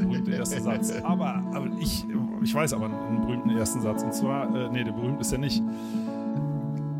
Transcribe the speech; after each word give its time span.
der 0.00 0.06
berühmte 0.08 0.32
erste 0.32 0.60
Satz. 0.60 0.92
Aber, 1.02 1.42
aber 1.52 1.68
ich, 1.80 2.04
ich 2.42 2.54
weiß 2.54 2.72
aber 2.72 2.86
einen 2.86 3.20
berühmten 3.20 3.50
ersten 3.50 3.80
Satz. 3.80 4.02
Und 4.02 4.14
zwar, 4.14 4.54
äh, 4.54 4.68
nee, 4.70 4.84
der 4.84 4.92
berühmt 4.92 5.20
ist 5.20 5.32
ja 5.32 5.38
nicht. 5.38 5.62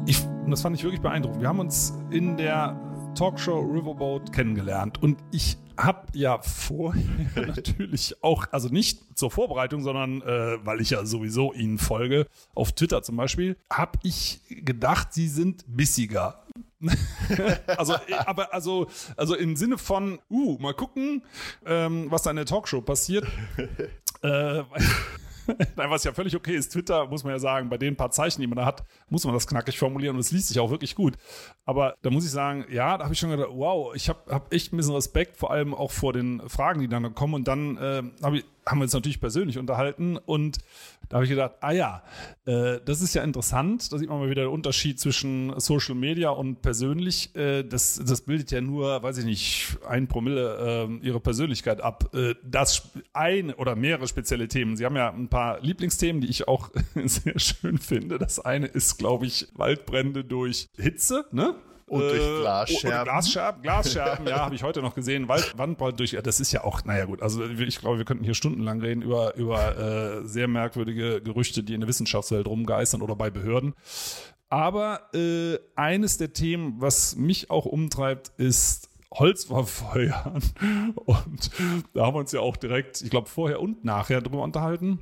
Ich, 0.06 0.24
und 0.44 0.50
das 0.50 0.62
fand 0.62 0.76
ich 0.76 0.82
wirklich 0.82 1.00
beeindruckend. 1.00 1.40
Wir 1.40 1.48
haben 1.48 1.60
uns 1.60 1.94
in 2.10 2.36
der 2.36 2.78
Talkshow 3.14 3.60
Riverboat 3.60 4.32
kennengelernt 4.32 5.02
und 5.02 5.18
ich 5.32 5.56
habe 5.76 6.06
ja 6.12 6.40
vorher 6.42 7.02
natürlich 7.46 8.22
auch, 8.22 8.46
also 8.52 8.68
nicht 8.68 9.18
zur 9.18 9.30
Vorbereitung, 9.30 9.82
sondern 9.82 10.22
äh, 10.22 10.58
weil 10.64 10.80
ich 10.80 10.90
ja 10.90 11.04
sowieso 11.04 11.52
Ihnen 11.52 11.78
folge, 11.78 12.26
auf 12.54 12.72
Twitter 12.72 13.02
zum 13.02 13.16
Beispiel, 13.16 13.56
habe 13.70 13.98
ich 14.02 14.40
gedacht, 14.48 15.12
Sie 15.12 15.28
sind 15.28 15.64
bissiger. 15.66 16.39
also, 17.76 17.94
aber 18.26 18.54
also, 18.54 18.86
also 19.16 19.34
im 19.34 19.56
Sinne 19.56 19.78
von, 19.78 20.18
uh, 20.30 20.58
mal 20.58 20.74
gucken, 20.74 21.22
ähm, 21.66 22.10
was 22.10 22.22
da 22.22 22.30
in 22.30 22.36
der 22.36 22.46
Talkshow 22.46 22.80
passiert. 22.80 23.26
äh, 24.22 24.62
Nein, 25.76 25.90
was 25.90 26.04
ja 26.04 26.12
völlig 26.12 26.34
okay 26.36 26.54
ist. 26.54 26.72
Twitter, 26.72 27.06
muss 27.06 27.24
man 27.24 27.32
ja 27.32 27.38
sagen, 27.38 27.68
bei 27.68 27.78
den 27.78 27.96
paar 27.96 28.10
Zeichen, 28.10 28.40
die 28.40 28.46
man 28.46 28.56
da 28.56 28.64
hat, 28.64 28.84
muss 29.08 29.24
man 29.24 29.34
das 29.34 29.46
knackig 29.46 29.78
formulieren 29.78 30.16
und 30.16 30.20
es 30.20 30.32
liest 30.32 30.48
sich 30.48 30.58
auch 30.58 30.70
wirklich 30.70 30.94
gut. 30.94 31.14
Aber 31.64 31.94
da 32.02 32.10
muss 32.10 32.24
ich 32.24 32.30
sagen, 32.30 32.64
ja, 32.70 32.96
da 32.98 33.04
habe 33.04 33.14
ich 33.14 33.20
schon 33.20 33.30
gedacht, 33.30 33.50
wow, 33.52 33.94
ich 33.94 34.08
habe 34.08 34.20
hab 34.28 34.52
echt 34.52 34.72
ein 34.72 34.76
bisschen 34.76 34.94
Respekt, 34.94 35.36
vor 35.36 35.50
allem 35.50 35.74
auch 35.74 35.90
vor 35.90 36.12
den 36.12 36.48
Fragen, 36.48 36.80
die 36.80 36.88
dann 36.88 37.14
kommen. 37.14 37.34
Und 37.34 37.48
dann 37.48 37.76
äh, 37.76 38.02
habe 38.22 38.38
ich 38.38 38.44
haben 38.70 38.78
wir 38.78 38.84
uns 38.84 38.92
natürlich 38.92 39.20
persönlich 39.20 39.58
unterhalten 39.58 40.16
und 40.16 40.58
da 41.08 41.16
habe 41.16 41.24
ich 41.24 41.30
gedacht, 41.30 41.56
ah 41.60 41.72
ja, 41.72 42.02
äh, 42.46 42.78
das 42.84 43.02
ist 43.02 43.14
ja 43.14 43.24
interessant. 43.24 43.92
Da 43.92 43.98
sieht 43.98 44.08
man 44.08 44.20
mal 44.20 44.30
wieder 44.30 44.42
den 44.42 44.52
Unterschied 44.52 45.00
zwischen 45.00 45.58
Social 45.58 45.96
Media 45.96 46.30
und 46.30 46.62
persönlich. 46.62 47.34
Äh, 47.34 47.64
das, 47.64 48.00
das 48.04 48.22
bildet 48.22 48.52
ja 48.52 48.60
nur, 48.60 49.02
weiß 49.02 49.18
ich 49.18 49.24
nicht, 49.24 49.78
ein 49.88 50.06
Promille 50.06 50.88
äh, 51.02 51.06
ihre 51.06 51.18
Persönlichkeit 51.18 51.80
ab. 51.80 52.14
Äh, 52.14 52.34
das 52.44 52.90
ein 53.12 53.52
oder 53.52 53.74
mehrere 53.74 54.06
spezielle 54.06 54.46
Themen. 54.46 54.76
Sie 54.76 54.84
haben 54.84 54.96
ja 54.96 55.10
ein 55.10 55.28
paar 55.28 55.60
Lieblingsthemen, 55.60 56.20
die 56.20 56.28
ich 56.28 56.46
auch 56.46 56.70
sehr 56.94 57.38
schön 57.40 57.78
finde. 57.78 58.18
Das 58.18 58.38
eine 58.38 58.66
ist, 58.66 58.98
glaube 58.98 59.26
ich, 59.26 59.48
Waldbrände 59.54 60.24
durch 60.24 60.68
Hitze, 60.76 61.24
ne? 61.32 61.56
Und 61.90 62.02
durch 62.02 62.22
äh, 62.22 62.40
Glasscherben. 62.40 63.04
Glasscherben, 63.04 63.62
Glasscherben, 63.62 64.26
ja, 64.28 64.44
habe 64.44 64.54
ich 64.54 64.62
heute 64.62 64.80
noch 64.80 64.94
gesehen. 64.94 65.26
Wald, 65.26 65.58
Wandbrand 65.58 65.98
durch, 65.98 66.16
das 66.22 66.38
ist 66.38 66.52
ja 66.52 66.62
auch, 66.62 66.84
naja 66.84 67.04
gut, 67.04 67.20
also 67.20 67.44
ich 67.44 67.80
glaube, 67.80 67.98
wir 67.98 68.04
könnten 68.04 68.22
hier 68.22 68.34
stundenlang 68.34 68.80
reden 68.80 69.02
über, 69.02 69.34
über 69.34 69.76
äh, 69.76 70.24
sehr 70.24 70.46
merkwürdige 70.46 71.20
Gerüchte, 71.20 71.64
die 71.64 71.74
in 71.74 71.80
der 71.80 71.88
Wissenschaftswelt 71.88 72.46
rumgeistern 72.46 73.02
oder 73.02 73.16
bei 73.16 73.30
Behörden. 73.30 73.74
Aber 74.48 75.12
äh, 75.14 75.58
eines 75.74 76.16
der 76.16 76.32
Themen, 76.32 76.76
was 76.80 77.16
mich 77.16 77.50
auch 77.50 77.66
umtreibt, 77.66 78.28
ist 78.36 78.88
Holz 79.12 79.46
verfeuern. 79.46 80.42
Und 80.94 81.50
da 81.92 82.06
haben 82.06 82.14
wir 82.14 82.20
uns 82.20 82.30
ja 82.30 82.38
auch 82.38 82.56
direkt, 82.56 83.02
ich 83.02 83.10
glaube, 83.10 83.28
vorher 83.28 83.60
und 83.60 83.84
nachher 83.84 84.20
drüber 84.20 84.42
unterhalten. 84.44 85.00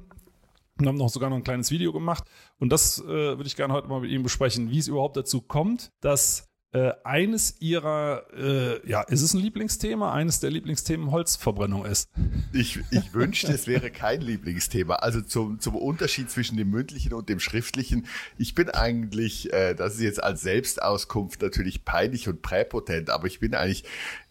Und 0.78 0.86
haben 0.86 0.97
noch 0.97 1.11
sogar 1.11 1.28
noch 1.28 1.36
ein 1.36 1.44
kleines 1.44 1.70
Video 1.70 1.92
gemacht. 1.92 2.25
Und 2.59 2.72
das 2.72 2.98
äh, 3.00 3.06
würde 3.06 3.47
ich 3.47 3.56
gerne 3.56 3.75
heute 3.75 3.89
mal 3.89 4.00
mit 4.00 4.11
Ihnen 4.11 4.22
besprechen, 4.22 4.70
wie 4.70 4.78
es 4.78 4.89
überhaupt 4.89 5.16
dazu 5.19 5.42
kommt, 5.42 5.92
dass 6.00 6.47
äh, 6.72 6.92
eines 7.02 7.61
ihrer, 7.61 8.24
äh, 8.36 8.86
ja, 8.86 9.00
ist 9.02 9.22
es 9.22 9.33
ein 9.33 9.41
Lieblingsthema? 9.41 10.12
Eines 10.12 10.41
der 10.41 10.50
Lieblingsthemen 10.50 11.10
Holzverbrennung 11.10 11.86
ist. 11.86 12.10
Ich, 12.52 12.78
ich 12.91 13.12
wünschte, 13.14 13.52
es 13.52 13.66
wäre 13.66 13.91
kein 13.91 14.20
Lieblingsthema. 14.20 14.97
Also 14.97 15.22
zum, 15.22 15.60
zum 15.60 15.77
Unterschied 15.77 16.30
zwischen 16.30 16.58
dem 16.58 16.69
mündlichen 16.69 17.14
und 17.14 17.30
dem 17.30 17.41
schriftlichen. 17.41 18.06
Ich 18.36 18.55
bin 18.55 18.69
eigentlich, 18.69 19.50
äh, 19.52 19.75
das 19.75 19.94
ist 19.94 20.02
jetzt 20.02 20.22
als 20.22 20.42
Selbstauskunft 20.42 21.41
natürlich 21.41 21.86
peinlich 21.86 22.28
und 22.28 22.42
präpotent, 22.42 23.09
aber 23.09 23.26
ich 23.28 23.41
bin 23.41 23.54
eigentlich 23.54 23.84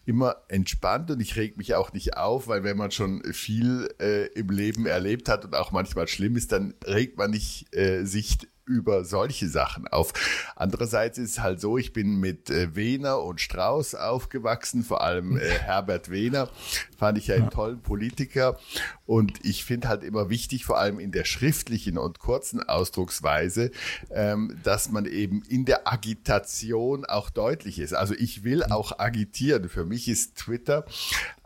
immer 0.06 0.36
entspannt 0.48 1.10
und 1.10 1.20
ich 1.20 1.36
reg 1.36 1.58
mich 1.58 1.74
auch 1.74 1.92
nicht 1.92 2.16
auf, 2.16 2.46
weil 2.46 2.62
wenn 2.62 2.76
man 2.76 2.92
schon 2.92 3.22
viel 3.32 3.92
äh, 4.00 4.26
im 4.28 4.48
Leben 4.48 4.86
erlebt 4.86 5.28
hat 5.28 5.44
und 5.44 5.54
auch 5.54 5.72
manchmal 5.72 6.08
schlimm 6.08 6.36
ist, 6.36 6.52
dann 6.52 6.74
regt 6.86 7.18
man 7.18 7.32
nicht 7.32 7.74
äh, 7.76 8.04
sich 8.04 8.38
über 8.68 9.04
solche 9.04 9.48
Sachen 9.48 9.88
auf. 9.88 10.12
Andererseits 10.54 11.18
ist 11.18 11.30
es 11.30 11.40
halt 11.40 11.60
so, 11.60 11.78
ich 11.78 11.92
bin 11.92 12.20
mit 12.20 12.50
äh, 12.50 12.76
Wehner 12.76 13.22
und 13.22 13.40
Strauß 13.40 13.94
aufgewachsen, 13.94 14.84
vor 14.84 15.02
allem 15.02 15.36
äh, 15.36 15.40
Herbert 15.60 16.10
Wehner, 16.10 16.48
fand 16.96 17.18
ich 17.18 17.28
ja 17.28 17.36
einen 17.36 17.50
tollen 17.50 17.80
Politiker 17.80 18.58
und 19.06 19.44
ich 19.44 19.64
finde 19.64 19.88
halt 19.88 20.04
immer 20.04 20.28
wichtig, 20.28 20.64
vor 20.64 20.78
allem 20.78 21.00
in 21.00 21.12
der 21.12 21.24
schriftlichen 21.24 21.96
und 21.98 22.18
kurzen 22.18 22.62
Ausdrucksweise, 22.62 23.70
ähm, 24.10 24.58
dass 24.62 24.90
man 24.90 25.06
eben 25.06 25.42
in 25.48 25.64
der 25.64 25.90
Agitation 25.90 27.04
auch 27.06 27.30
deutlich 27.30 27.78
ist. 27.78 27.94
Also 27.94 28.14
ich 28.14 28.44
will 28.44 28.62
auch 28.64 28.98
agitieren. 28.98 29.68
Für 29.68 29.84
mich 29.84 30.08
ist 30.08 30.36
Twitter 30.36 30.84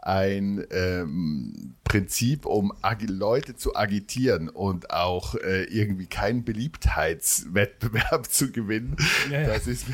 ein 0.02 0.64
ähm, 0.72 1.74
Prinzip, 1.84 2.44
um 2.44 2.72
Leute 3.06 3.54
zu 3.54 3.76
agitieren 3.76 4.48
und 4.48 4.90
auch 4.90 5.34
äh, 5.36 5.64
irgendwie 5.64 6.06
keinen 6.06 6.44
Beliebtheitswettbewerb 6.44 8.26
zu 8.30 8.50
gewinnen. 8.50 8.96
Ja, 9.30 9.42
ja. 9.42 9.46
Das, 9.46 9.66
ist, 9.66 9.86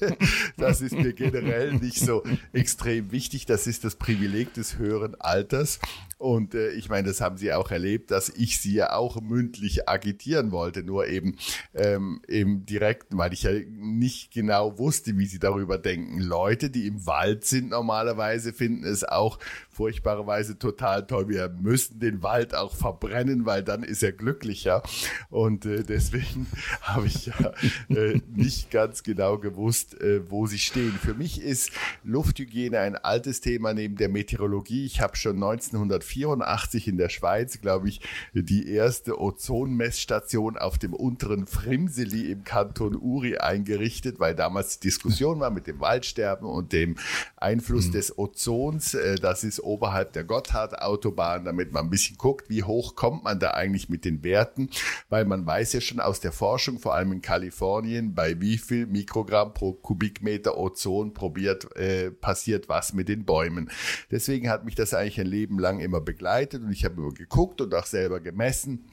das 0.56 0.80
ist 0.80 0.94
mir 0.94 1.12
generell 1.12 1.72
nicht 1.74 2.00
so 2.00 2.22
extrem 2.52 3.10
wichtig. 3.10 3.46
Das 3.46 3.66
ist 3.66 3.84
das 3.84 3.96
Privileg 3.96 4.54
des 4.54 4.78
höheren 4.78 5.20
Alters. 5.20 5.80
Und 6.18 6.54
äh, 6.54 6.70
ich 6.72 6.88
meine, 6.88 7.08
das 7.08 7.20
haben 7.20 7.36
Sie 7.36 7.52
auch 7.52 7.70
erlebt, 7.70 8.10
dass 8.10 8.28
ich 8.28 8.60
Sie 8.60 8.74
ja 8.74 8.92
auch 8.92 9.20
mündlich 9.20 9.88
agitieren 9.88 10.50
wollte, 10.50 10.82
nur 10.82 11.06
eben 11.06 11.36
ähm, 11.74 12.20
im 12.26 12.66
Direkten, 12.66 13.18
weil 13.18 13.32
ich 13.32 13.44
ja 13.44 13.52
nicht 13.68 14.32
genau 14.32 14.78
wusste, 14.78 15.16
wie 15.16 15.26
Sie 15.26 15.38
darüber 15.38 15.78
denken. 15.78 16.18
Leute, 16.18 16.70
die 16.70 16.88
im 16.88 17.06
Wald 17.06 17.44
sind, 17.44 17.70
normalerweise 17.70 18.52
finden 18.52 18.84
es 18.84 19.04
auch 19.04 19.38
furchtbarerweise 19.70 20.58
total 20.58 21.06
toll. 21.06 21.28
Wir 21.28 21.48
müssen 21.48 22.00
den 22.00 22.22
Wald 22.22 22.54
auch 22.54 22.74
verbrennen, 22.74 23.46
weil 23.46 23.62
dann 23.62 23.84
ist 23.84 24.02
er 24.02 24.10
glücklicher. 24.10 24.82
Und 25.30 25.66
äh, 25.66 25.84
deswegen 25.84 26.48
habe 26.82 27.06
ich 27.06 27.26
ja 27.26 27.52
äh, 27.88 28.20
nicht 28.34 28.70
ganz 28.72 29.04
genau 29.04 29.38
gewusst, 29.38 30.00
äh, 30.00 30.28
wo 30.30 30.46
sie 30.46 30.58
stehen. 30.58 30.92
Für 30.92 31.14
mich 31.14 31.40
ist 31.40 31.70
Lufthygiene 32.02 32.80
ein 32.80 32.96
altes 32.96 33.40
Thema 33.40 33.72
neben 33.72 33.96
der 33.96 34.08
Meteorologie. 34.08 34.84
Ich 34.84 35.00
habe 35.00 35.16
schon 35.16 35.36
1984 35.36 36.88
in 36.88 36.96
der 36.96 37.08
Schweiz, 37.08 37.60
glaube 37.60 37.88
ich, 37.88 38.00
die 38.34 38.68
erste 38.68 39.20
Ozonmessstation 39.20 40.56
auf 40.56 40.78
dem 40.78 40.92
unteren 40.92 41.46
Frimseli 41.46 42.32
im 42.32 42.42
Kanton 42.42 42.96
Uri 42.96 43.38
eingerichtet, 43.38 44.18
weil 44.18 44.34
damals 44.34 44.78
die 44.80 44.88
Diskussion 44.88 45.38
war 45.38 45.50
mit 45.50 45.66
dem 45.66 45.80
Waldsterben 45.80 46.48
und 46.48 46.72
dem 46.72 46.96
Einfluss 47.36 47.88
mhm. 47.88 47.92
des 47.92 48.18
Ozons. 48.18 48.94
Äh, 48.94 49.16
das 49.16 49.37
ist 49.44 49.60
oberhalb 49.60 50.12
der 50.12 50.24
Gotthard-Autobahn, 50.24 51.44
damit 51.44 51.72
man 51.72 51.86
ein 51.86 51.90
bisschen 51.90 52.16
guckt, 52.16 52.48
wie 52.48 52.62
hoch 52.62 52.94
kommt 52.94 53.24
man 53.24 53.38
da 53.38 53.52
eigentlich 53.52 53.88
mit 53.88 54.04
den 54.04 54.22
Werten, 54.22 54.70
weil 55.08 55.24
man 55.24 55.46
weiß 55.46 55.72
ja 55.72 55.80
schon 55.80 56.00
aus 56.00 56.20
der 56.20 56.32
Forschung, 56.32 56.78
vor 56.78 56.94
allem 56.94 57.12
in 57.12 57.22
Kalifornien, 57.22 58.14
bei 58.14 58.40
wie 58.40 58.58
viel 58.58 58.86
Mikrogramm 58.86 59.54
pro 59.54 59.72
Kubikmeter 59.72 60.56
Ozon 60.58 61.14
probiert, 61.14 61.74
äh, 61.76 62.10
passiert 62.10 62.68
was 62.68 62.92
mit 62.92 63.08
den 63.08 63.24
Bäumen. 63.24 63.70
Deswegen 64.10 64.48
hat 64.50 64.64
mich 64.64 64.74
das 64.74 64.94
eigentlich 64.94 65.20
ein 65.20 65.26
Leben 65.26 65.58
lang 65.58 65.80
immer 65.80 66.00
begleitet 66.00 66.62
und 66.62 66.72
ich 66.72 66.84
habe 66.84 66.96
immer 66.96 67.12
geguckt 67.12 67.60
und 67.60 67.74
auch 67.74 67.86
selber 67.86 68.20
gemessen 68.20 68.84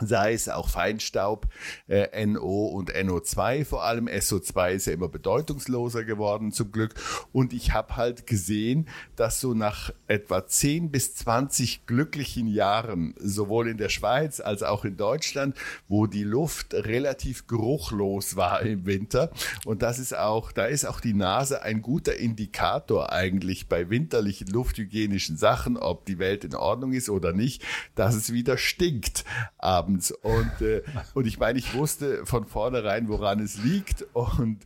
sei 0.00 0.32
es 0.32 0.48
auch 0.48 0.68
Feinstaub, 0.68 1.46
äh, 1.86 2.26
NO 2.26 2.66
und 2.66 2.92
NO2 2.92 3.64
vor 3.64 3.84
allem. 3.84 4.08
SO2 4.08 4.72
ist 4.72 4.86
ja 4.86 4.92
immer 4.92 5.08
bedeutungsloser 5.08 6.04
geworden 6.04 6.50
zum 6.50 6.72
Glück. 6.72 6.94
Und 7.32 7.52
ich 7.52 7.72
habe 7.72 7.96
halt 7.96 8.26
gesehen, 8.26 8.88
dass 9.14 9.40
so 9.40 9.54
nach 9.54 9.92
etwa 10.08 10.46
10 10.46 10.90
bis 10.90 11.14
20 11.14 11.86
glücklichen 11.86 12.48
Jahren, 12.48 13.14
sowohl 13.18 13.68
in 13.68 13.78
der 13.78 13.88
Schweiz 13.88 14.40
als 14.40 14.64
auch 14.64 14.84
in 14.84 14.96
Deutschland, 14.96 15.56
wo 15.86 16.06
die 16.06 16.24
Luft 16.24 16.74
relativ 16.74 17.46
geruchlos 17.46 18.34
war 18.34 18.62
im 18.62 18.86
Winter. 18.86 19.30
Und 19.64 19.82
das 19.82 20.00
ist 20.00 20.16
auch, 20.16 20.50
da 20.50 20.64
ist 20.64 20.86
auch 20.86 21.00
die 21.00 21.14
Nase 21.14 21.62
ein 21.62 21.82
guter 21.82 22.16
Indikator 22.16 23.12
eigentlich 23.12 23.68
bei 23.68 23.90
winterlichen 23.90 24.48
lufthygienischen 24.48 25.36
Sachen, 25.36 25.76
ob 25.76 26.04
die 26.04 26.18
Welt 26.18 26.42
in 26.42 26.56
Ordnung 26.56 26.92
ist 26.92 27.08
oder 27.08 27.32
nicht, 27.32 27.62
dass 27.94 28.16
es 28.16 28.32
wieder 28.32 28.58
stinkt. 28.58 29.24
Aber 29.58 29.83
abends. 29.84 30.10
Und, 30.10 30.60
äh, 30.60 30.82
und 31.14 31.26
ich 31.26 31.38
meine, 31.38 31.58
ich 31.58 31.74
wusste 31.74 32.24
von 32.24 32.46
vornherein, 32.46 33.08
woran 33.08 33.40
es 33.40 33.62
liegt. 33.62 34.06
Und 34.12 34.58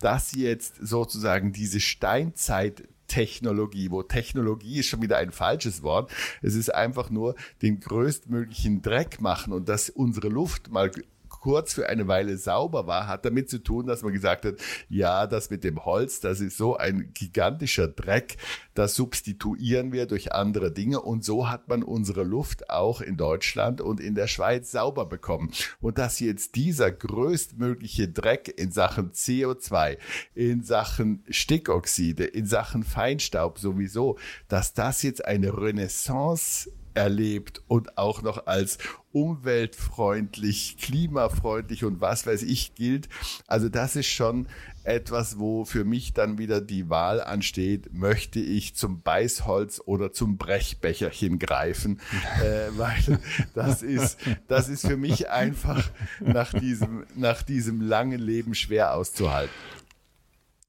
dass 0.00 0.32
jetzt 0.34 0.76
sozusagen 0.80 1.52
diese 1.52 1.80
Steinzeit 1.80 2.88
Technologie, 3.06 3.90
wo 3.90 4.04
Technologie 4.04 4.78
ist 4.78 4.86
schon 4.86 5.02
wieder 5.02 5.18
ein 5.18 5.32
falsches 5.32 5.82
Wort. 5.82 6.12
Es 6.42 6.54
ist 6.54 6.72
einfach 6.72 7.10
nur 7.10 7.34
den 7.60 7.80
größtmöglichen 7.80 8.82
Dreck 8.82 9.20
machen 9.20 9.52
und 9.52 9.68
dass 9.68 9.90
unsere 9.90 10.28
Luft 10.28 10.70
mal 10.70 10.92
kurz 11.40 11.74
für 11.74 11.88
eine 11.88 12.06
Weile 12.06 12.36
sauber 12.36 12.86
war, 12.86 13.06
hat 13.06 13.24
damit 13.24 13.50
zu 13.50 13.62
tun, 13.62 13.86
dass 13.86 14.02
man 14.02 14.12
gesagt 14.12 14.44
hat, 14.44 14.54
ja, 14.88 15.26
das 15.26 15.50
mit 15.50 15.64
dem 15.64 15.84
Holz, 15.84 16.20
das 16.20 16.40
ist 16.40 16.56
so 16.56 16.76
ein 16.76 17.10
gigantischer 17.14 17.88
Dreck, 17.88 18.36
das 18.74 18.94
substituieren 18.94 19.92
wir 19.92 20.06
durch 20.06 20.32
andere 20.32 20.70
Dinge 20.70 21.00
und 21.00 21.24
so 21.24 21.48
hat 21.48 21.68
man 21.68 21.82
unsere 21.82 22.22
Luft 22.22 22.70
auch 22.70 23.00
in 23.00 23.16
Deutschland 23.16 23.80
und 23.80 24.00
in 24.00 24.14
der 24.14 24.26
Schweiz 24.26 24.70
sauber 24.70 25.06
bekommen. 25.06 25.50
Und 25.80 25.98
dass 25.98 26.20
jetzt 26.20 26.54
dieser 26.54 26.90
größtmögliche 26.90 28.08
Dreck 28.08 28.52
in 28.56 28.70
Sachen 28.70 29.12
CO2, 29.12 29.98
in 30.34 30.62
Sachen 30.62 31.24
Stickoxide, 31.28 32.24
in 32.24 32.46
Sachen 32.46 32.84
Feinstaub 32.84 33.58
sowieso, 33.58 34.18
dass 34.48 34.74
das 34.74 35.02
jetzt 35.02 35.24
eine 35.24 35.56
Renaissance 35.56 36.70
erlebt 36.94 37.62
und 37.68 37.98
auch 37.98 38.22
noch 38.22 38.46
als 38.46 38.78
umweltfreundlich, 39.12 40.76
klimafreundlich 40.80 41.84
und 41.84 42.00
was 42.00 42.26
weiß 42.26 42.42
ich 42.42 42.74
gilt. 42.74 43.08
Also 43.46 43.68
das 43.68 43.96
ist 43.96 44.06
schon 44.06 44.46
etwas, 44.84 45.38
wo 45.38 45.64
für 45.64 45.84
mich 45.84 46.14
dann 46.14 46.38
wieder 46.38 46.60
die 46.60 46.88
Wahl 46.88 47.20
ansteht, 47.20 47.92
möchte 47.92 48.40
ich 48.40 48.74
zum 48.74 49.02
Beißholz 49.02 49.82
oder 49.84 50.12
zum 50.12 50.38
Brechbecherchen 50.38 51.38
greifen, 51.38 52.00
äh, 52.42 52.68
weil 52.76 53.18
das 53.54 53.82
ist, 53.82 54.18
das 54.48 54.68
ist 54.68 54.86
für 54.86 54.96
mich 54.96 55.28
einfach 55.28 55.90
nach 56.20 56.52
diesem, 56.52 57.04
nach 57.16 57.42
diesem 57.42 57.80
langen 57.80 58.20
Leben 58.20 58.54
schwer 58.54 58.94
auszuhalten. 58.94 59.54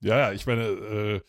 Ja, 0.01 0.31
ich 0.31 0.47
meine, 0.47 0.63
äh, 0.63 1.21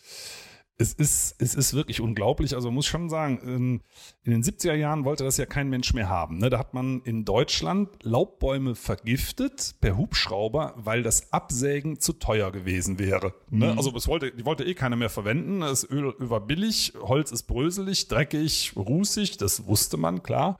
es 0.82 0.93
ist, 0.94 1.37
es 1.38 1.55
ist 1.55 1.75
wirklich 1.75 2.00
unglaublich. 2.00 2.55
Also 2.55 2.69
man 2.69 2.75
muss 2.75 2.87
schon 2.87 3.08
sagen, 3.08 3.38
in, 3.38 3.81
in, 4.25 4.32
den 4.32 4.43
70er 4.43 4.75
Jahren 4.75 5.05
wollte 5.05 5.25
das 5.25 5.37
ja 5.37 5.46
kein 5.46 5.69
Mensch 5.69 5.94
mehr 5.94 6.08
haben. 6.08 6.38
Ne? 6.38 6.50
Da 6.50 6.58
hat 6.58 6.75
man 6.75 7.00
in 7.02 7.25
Deutschland 7.25 7.88
Laubbäume 8.02 8.75
vergiftet 8.75 9.76
per 9.81 9.96
Hubschrauber, 9.96 10.75
weil 10.76 11.02
das 11.02 11.32
Absägen 11.32 12.00
zu 12.00 12.14
teuer 12.14 12.50
gewesen 12.50 12.99
wäre. 12.99 13.34
Ne? 13.50 13.73
Mhm. 13.73 13.79
Also 13.79 13.94
es 13.96 14.08
wollte, 14.08 14.32
die 14.32 14.44
wollte 14.44 14.64
eh 14.64 14.75
keiner 14.75 14.96
mehr 14.96 15.11
verwenden. 15.11 15.61
Das 15.61 15.88
Öl 15.88 16.14
war 16.19 16.40
billig, 16.40 16.94
Holz 17.00 17.31
ist 17.31 17.44
bröselig, 17.44 18.08
dreckig, 18.08 18.73
rußig, 18.76 19.37
das 19.37 19.67
wusste 19.67 19.96
man, 19.96 20.23
klar. 20.23 20.58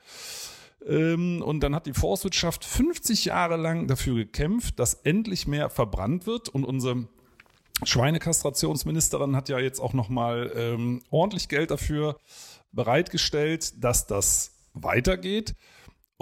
Ähm, 0.87 1.43
und 1.43 1.61
dann 1.61 1.75
hat 1.75 1.87
die 1.87 1.93
Forstwirtschaft 1.93 2.65
50 2.65 3.25
Jahre 3.27 3.57
lang 3.57 3.87
dafür 3.89 4.15
gekämpft, 4.15 4.79
dass 4.79 4.95
endlich 4.95 5.47
mehr 5.47 5.69
verbrannt 5.69 6.27
wird 6.27 6.49
und 6.49 6.65
unsere 6.65 7.09
Schweinekastrationsministerin 7.85 9.37
hat 9.37 9.49
ja 9.49 9.59
jetzt 9.59 9.81
auch 9.81 9.93
nochmal 9.93 10.53
ähm, 10.55 11.03
ordentlich 11.11 11.49
Geld 11.49 11.71
dafür 11.71 12.17
bereitgestellt, 12.73 13.83
dass 13.83 14.07
das 14.07 14.53
weitergeht. 14.75 15.55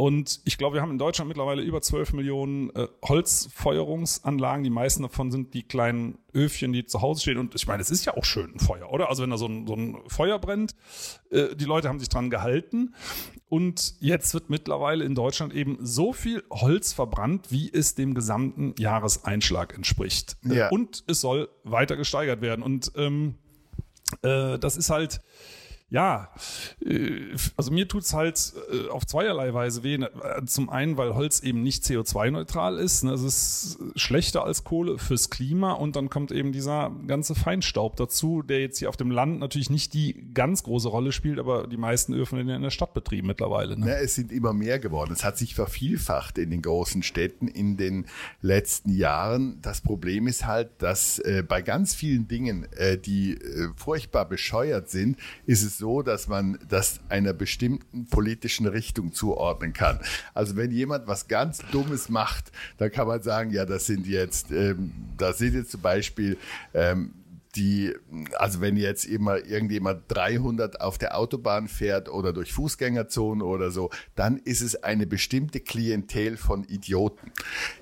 Und 0.01 0.41
ich 0.47 0.57
glaube, 0.57 0.77
wir 0.77 0.81
haben 0.81 0.93
in 0.93 0.97
Deutschland 0.97 1.29
mittlerweile 1.29 1.61
über 1.61 1.83
12 1.83 2.15
Millionen 2.15 2.71
äh, 2.71 2.89
Holzfeuerungsanlagen. 3.05 4.65
Die 4.65 4.71
meisten 4.71 5.03
davon 5.03 5.31
sind 5.31 5.53
die 5.53 5.63
kleinen 5.63 6.17
Öfchen, 6.33 6.73
die 6.73 6.87
zu 6.87 7.03
Hause 7.03 7.21
stehen. 7.21 7.37
Und 7.37 7.55
ich 7.55 7.67
meine, 7.67 7.83
es 7.83 7.91
ist 7.91 8.07
ja 8.07 8.17
auch 8.17 8.25
schön 8.25 8.55
ein 8.55 8.61
Feuer, 8.61 8.91
oder? 8.91 9.11
Also 9.11 9.23
wenn 9.23 9.29
da 9.29 9.37
so 9.37 9.45
ein, 9.45 9.67
so 9.67 9.75
ein 9.75 9.99
Feuer 10.07 10.39
brennt, 10.39 10.75
äh, 11.31 11.55
die 11.55 11.67
Leute 11.67 11.91
haben 11.91 11.99
sich 11.99 12.09
dran 12.09 12.31
gehalten. 12.31 12.95
Und 13.51 13.97
jetzt 14.01 14.33
wird 14.33 14.49
mittlerweile 14.49 15.05
in 15.05 15.15
Deutschland 15.15 15.53
eben 15.53 15.77
so 15.83 16.15
viel 16.15 16.45
Holz 16.51 16.95
verbrannt, 16.95 17.49
wie 17.51 17.71
es 17.71 17.95
dem 17.95 18.15
gesamten 18.15 18.75
Jahreseinschlag 18.79 19.75
entspricht. 19.75 20.39
Ja. 20.45 20.71
Und 20.71 21.05
es 21.09 21.21
soll 21.21 21.51
weiter 21.63 21.99
gesteigert 21.99 22.41
werden. 22.41 22.63
Und 22.63 22.91
ähm, 22.97 23.35
äh, 24.23 24.59
das 24.59 24.79
ist 24.79 24.89
halt 24.89 25.21
ja, 25.91 26.29
äh, 26.85 27.37
also 27.57 27.73
mir 27.73 27.89
tut's 27.89 28.15
halt 28.15 28.53
äh, 28.73 28.89
auf 28.89 29.07
zweierlei 29.07 29.53
Weise 29.53 29.83
weh. 29.83 29.97
Äh, 29.97 30.45
zum 30.47 30.71
einen, 30.71 30.97
weil 30.97 31.15
Holz 31.15 31.41
eben 31.41 31.63
nicht 31.63 31.83
CO2-neutral 31.83 32.79
ist. 32.79 33.03
Ne? 33.03 33.13
Es 33.13 33.23
ist 33.23 33.79
schlechter 33.97 34.45
als 34.45 34.63
Kohle 34.63 34.99
fürs 34.99 35.31
Klima 35.31 35.73
und 35.73 35.97
dann 35.97 36.09
kommt 36.09 36.31
eben 36.31 36.53
dieser 36.53 36.93
ganze 37.09 37.35
Feinstaub 37.35 37.97
dazu, 37.97 38.43
der 38.43 38.61
jetzt 38.61 38.79
hier 38.79 38.89
auf 38.89 38.97
dem 38.97 39.11
Land 39.11 39.41
natürlich 39.41 39.69
nicht 39.69 39.93
die 39.93 40.25
ganz 40.33 40.63
große 40.63 40.89
Rolle 40.89 41.11
spielt, 41.11 41.41
aber 41.41 41.67
die 41.67 41.77
meisten 41.77 42.15
Öfen 42.15 42.39
in 42.39 42.63
der 42.63 42.71
Stadt 42.71 42.95
betrieben 42.95 43.27
mittlerweile. 43.27 43.77
Ne? 43.77 43.89
Ja, 43.89 43.95
es 43.95 44.15
sind 44.15 44.31
immer 44.31 44.53
mehr 44.53 44.79
geworden. 44.79 45.13
Es 45.13 45.25
hat 45.25 45.39
sich 45.39 45.57
vervielfacht 45.57 46.39
in 46.39 46.51
den 46.51 46.63
großen 46.63 47.03
Städten 47.03 47.49
in 47.49 47.77
den 47.77 48.07
letzten 48.43 48.91
Jahren. 48.91 49.59
Das 49.61 49.81
Problem 49.81 50.29
ist 50.29 50.47
halt, 50.47 50.71
dass 50.79 51.21
bei 51.49 51.63
ganz 51.63 51.95
vielen 51.95 52.29
Dingen, 52.29 52.67
die 53.05 53.39
furchtbar 53.77 54.29
bescheuert 54.29 54.89
sind, 54.89 55.19
ist 55.47 55.63
es 55.63 55.80
so, 55.81 56.03
dass 56.03 56.29
man 56.29 56.61
das 56.69 57.01
einer 57.09 57.33
bestimmten 57.33 58.07
politischen 58.07 58.67
Richtung 58.67 59.13
zuordnen 59.13 59.73
kann. 59.73 59.99
Also 60.35 60.55
wenn 60.55 60.71
jemand 60.71 61.09
was 61.09 61.27
ganz 61.27 61.59
Dummes 61.73 62.09
macht, 62.09 62.53
dann 62.79 62.93
kann 62.93 63.09
man 63.09 63.21
sagen, 63.23 63.51
ja, 63.51 63.67
das 63.67 63.87
sind 63.87 64.07
jetzt, 64.07 64.53
ähm, 64.53 64.93
das 65.19 65.39
sind 65.39 65.55
jetzt 65.55 65.73
zum 65.73 65.81
Beispiel 65.81 66.37
ähm, 66.75 67.15
die, 67.57 67.95
also 68.39 68.61
wenn 68.61 68.77
jetzt 68.77 69.05
immer 69.05 69.45
irgendjemand 69.45 70.03
300 70.09 70.81
auf 70.81 70.99
der 70.99 71.17
Autobahn 71.17 71.69
fährt 71.69 72.09
oder 72.09 72.33
durch 72.33 72.53
Fußgängerzonen 72.53 73.43
oder 73.43 73.71
so, 73.71 73.91
dann 74.15 74.39
ist 74.39 74.61
es 74.61 74.83
eine 74.83 75.07
bestimmte 75.07 75.61
Klientel 75.61 76.37
von 76.37 76.65
Idioten. 76.65 77.33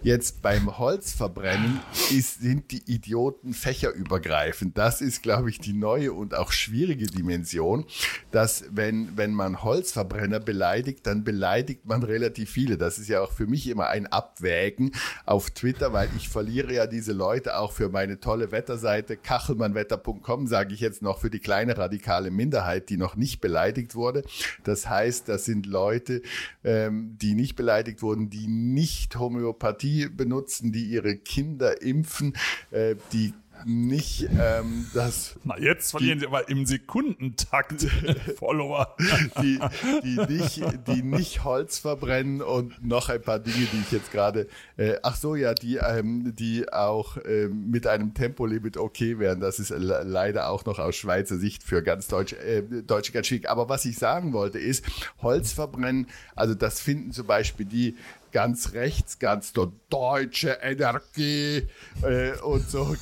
Jetzt 0.03 0.43
beim 0.43 0.79
Holzverbrennen 0.79 1.81
ist, 2.17 2.41
sind 2.41 2.70
die 2.70 2.82
Idioten 2.91 3.53
fächerübergreifend. 3.53 4.79
Das 4.79 5.00
ist, 5.00 5.23
glaube 5.23 5.50
ich, 5.50 5.59
die 5.59 5.75
neue 5.75 6.12
und 6.12 6.35
auch 6.35 6.53
schwierige 6.53 7.06
Dimension, 7.06 7.85
dass 8.31 8.64
wenn, 8.71 9.17
wenn 9.17 9.32
man 9.32 9.62
Holzverbrenner 9.62 10.41
beleidigt, 10.41 11.06
dann 11.06 11.25
beleidigt 11.25 11.85
man 11.85 12.03
relativ 12.03 12.50
viele. 12.50 12.79
Das 12.79 12.99
ist 12.99 13.09
ja 13.09 13.21
auch 13.21 13.32
für 13.32 13.47
mich 13.47 13.69
immer 13.69 13.88
ein 13.88 14.06
Abwägen 14.06 14.93
auf 15.26 15.50
Twitter, 15.50 15.93
weil 15.93 16.09
ich 16.17 16.29
verliere 16.29 16.73
ja 16.73 16.87
diese 16.87 17.12
Leute 17.12 17.59
auch 17.59 17.73
für 17.73 17.91
meine 17.91 18.21
tolle 18.21 18.50
Wetterseite 18.50 19.17
Kachel 19.17 19.58
kachelmannwetter.com, 19.59 20.47
sage 20.47 20.75
ich 20.75 20.81
jetzt 20.81 21.03
noch 21.03 21.19
für 21.19 21.31
die 21.31 21.41
kleine 21.41 21.77
radikale 21.77 22.31
Minderheit, 22.31 22.89
die 22.89 22.97
noch 22.97 23.17
nicht 23.17 23.41
beleidigt 23.41 23.95
wurde. 23.95 24.23
Das 24.65 24.89
heißt, 24.89 25.29
das 25.29 25.45
sind 25.45 25.67
Leute, 25.67 26.23
ähm, 26.65 27.17
die 27.21 27.35
nicht 27.35 27.57
beleidigt 27.57 28.03
wurden, 28.03 28.31
die 28.31 28.47
nicht 28.47 29.19
Homöopathie 29.19 30.09
benutzen, 30.09 30.73
die 30.73 30.85
ihre 30.85 31.17
Kinder 31.17 31.83
impfen, 31.83 32.35
äh, 32.71 32.95
die 33.13 33.35
nicht 33.65 34.29
ähm, 34.39 34.87
das. 34.95 35.37
Na, 35.45 35.59
jetzt 35.59 35.91
verlieren 35.91 36.19
die, 36.19 36.21
sie 36.21 36.27
aber 36.27 36.49
im 36.49 36.67
Sekundentakt 36.67 37.83
Follower. 38.39 38.97
Die, 39.43 39.61
die, 40.03 40.17
nicht, 40.33 40.63
die 40.87 41.03
nicht 41.03 41.45
Holz 41.45 41.79
verbrennen 41.79 42.43
und 42.43 42.85
noch 42.85 43.09
ein 43.09 43.23
paar 43.23 43.39
Dinge, 43.39 43.67
die 43.73 43.81
ich 43.81 43.93
jetzt 43.93 44.13
gerade. 44.13 44.49
Äh, 44.77 44.97
ach 45.03 45.17
so, 45.17 45.35
ja, 45.35 45.55
die, 45.55 45.77
ähm, 45.77 46.35
die 46.37 46.73
auch 46.73 47.17
ähm, 47.25 47.71
mit 47.71 47.87
einem 47.87 48.15
Tempolimit 48.15 48.77
okay 48.77 49.19
wären. 49.19 49.41
Das 49.41 49.59
ist 49.59 49.71
leider 49.71 50.51
auch 50.51 50.65
noch 50.65 50.79
aus 50.79 50.97
Schweizer 50.97 51.39
Sicht 51.39 51.63
für 51.63 51.83
ganz 51.83 52.09
Deutsch, 52.09 52.33
äh, 52.33 52.63
Deutsche 52.63 53.13
ganz 53.13 53.27
schwierig. 53.27 53.49
Aber 53.49 53.69
was 53.69 53.85
ich 53.85 53.99
sagen 53.99 54.33
wollte 54.33 54.59
ist, 54.59 54.85
Holz 55.23 55.53
verbrennen, 55.53 56.07
also 56.35 56.55
das 56.55 56.81
finden 56.81 57.13
zum 57.13 57.27
Beispiel 57.27 57.67
die 57.67 57.97
ganz 58.38 58.73
rechts, 58.73 59.19
ganz 59.19 59.52
der 59.52 59.73
deutsche 59.90 60.59
Energie 60.62 61.66
äh, 62.02 62.38
und 62.40 62.71
so. 62.71 62.95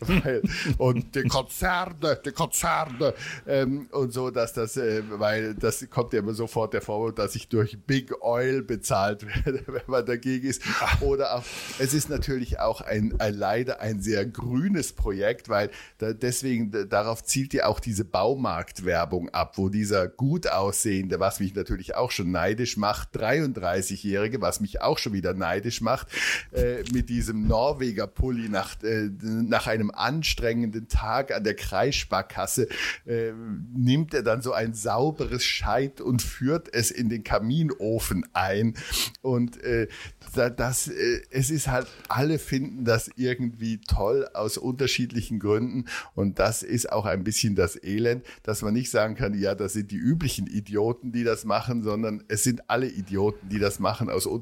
und 0.78 1.14
die 1.14 1.22
Konzerne, 1.22 2.20
die 2.24 2.32
Konzerne 2.32 3.14
ähm, 3.46 3.88
und 3.92 4.12
so, 4.12 4.30
dass 4.30 4.54
das, 4.54 4.76
äh, 4.76 5.04
weil 5.08 5.54
das 5.54 5.88
kommt 5.88 6.12
ja 6.14 6.18
immer 6.18 6.34
sofort 6.34 6.74
der 6.74 6.82
Vorwurf, 6.82 7.14
dass 7.14 7.36
ich 7.36 7.48
durch 7.48 7.78
Big 7.86 8.12
Oil 8.24 8.62
bezahlt 8.62 9.24
werde, 9.24 9.62
wenn 9.68 9.82
man 9.86 10.04
dagegen 10.04 10.48
ist. 10.48 10.62
Oder 11.00 11.36
auch, 11.36 11.44
es 11.78 11.94
ist 11.94 12.10
natürlich 12.10 12.58
auch 12.58 12.80
ein, 12.80 13.14
ein 13.20 13.34
leider 13.34 13.80
ein 13.80 14.02
sehr 14.02 14.26
grünes 14.26 14.92
Projekt, 14.94 15.48
weil 15.48 15.70
da, 15.98 16.12
deswegen 16.12 16.88
darauf 16.88 17.22
zielt 17.22 17.54
ja 17.54 17.66
auch 17.66 17.78
diese 17.78 18.04
Baumarktwerbung 18.04 19.28
ab, 19.28 19.58
wo 19.58 19.68
dieser 19.68 20.08
gut 20.08 20.48
aussehende, 20.48 21.20
was 21.20 21.38
mich 21.38 21.54
natürlich 21.54 21.94
auch 21.94 22.10
schon 22.10 22.32
neidisch 22.32 22.76
macht, 22.76 23.16
33-Jährige, 23.16 24.40
was 24.40 24.55
mich 24.60 24.80
auch 24.82 24.98
schon 24.98 25.12
wieder 25.12 25.34
neidisch 25.34 25.80
macht, 25.80 26.08
äh, 26.52 26.82
mit 26.92 27.08
diesem 27.08 27.46
Norweger 27.46 28.06
Pulli 28.06 28.48
nach, 28.48 28.82
äh, 28.82 29.08
nach 29.20 29.66
einem 29.66 29.90
anstrengenden 29.90 30.88
Tag 30.88 31.32
an 31.32 31.44
der 31.44 31.54
Kreissparkasse 31.54 32.68
äh, 33.06 33.32
nimmt 33.74 34.14
er 34.14 34.22
dann 34.22 34.42
so 34.42 34.52
ein 34.52 34.74
sauberes 34.74 35.44
Scheit 35.44 36.00
und 36.00 36.22
führt 36.22 36.72
es 36.72 36.90
in 36.90 37.08
den 37.08 37.24
Kaminofen 37.24 38.26
ein. 38.32 38.74
Und 39.22 39.62
äh, 39.62 39.88
das, 40.34 40.88
äh, 40.88 41.20
es 41.30 41.50
ist 41.50 41.68
halt, 41.68 41.86
alle 42.08 42.38
finden 42.38 42.84
das 42.84 43.10
irgendwie 43.16 43.78
toll 43.78 44.28
aus 44.34 44.58
unterschiedlichen 44.58 45.38
Gründen. 45.38 45.86
Und 46.14 46.38
das 46.38 46.62
ist 46.62 46.92
auch 46.92 47.06
ein 47.06 47.24
bisschen 47.24 47.54
das 47.54 47.82
Elend, 47.82 48.24
dass 48.42 48.62
man 48.62 48.74
nicht 48.74 48.90
sagen 48.90 49.14
kann, 49.14 49.34
ja, 49.38 49.54
das 49.54 49.72
sind 49.72 49.90
die 49.90 49.96
üblichen 49.96 50.46
Idioten, 50.46 51.12
die 51.12 51.24
das 51.24 51.44
machen, 51.44 51.82
sondern 51.82 52.22
es 52.28 52.42
sind 52.42 52.68
alle 52.68 52.88
Idioten, 52.88 53.48
die 53.48 53.58
das 53.58 53.78
machen 53.78 54.08
aus 54.08 54.26
unterschiedlichen 54.26 54.35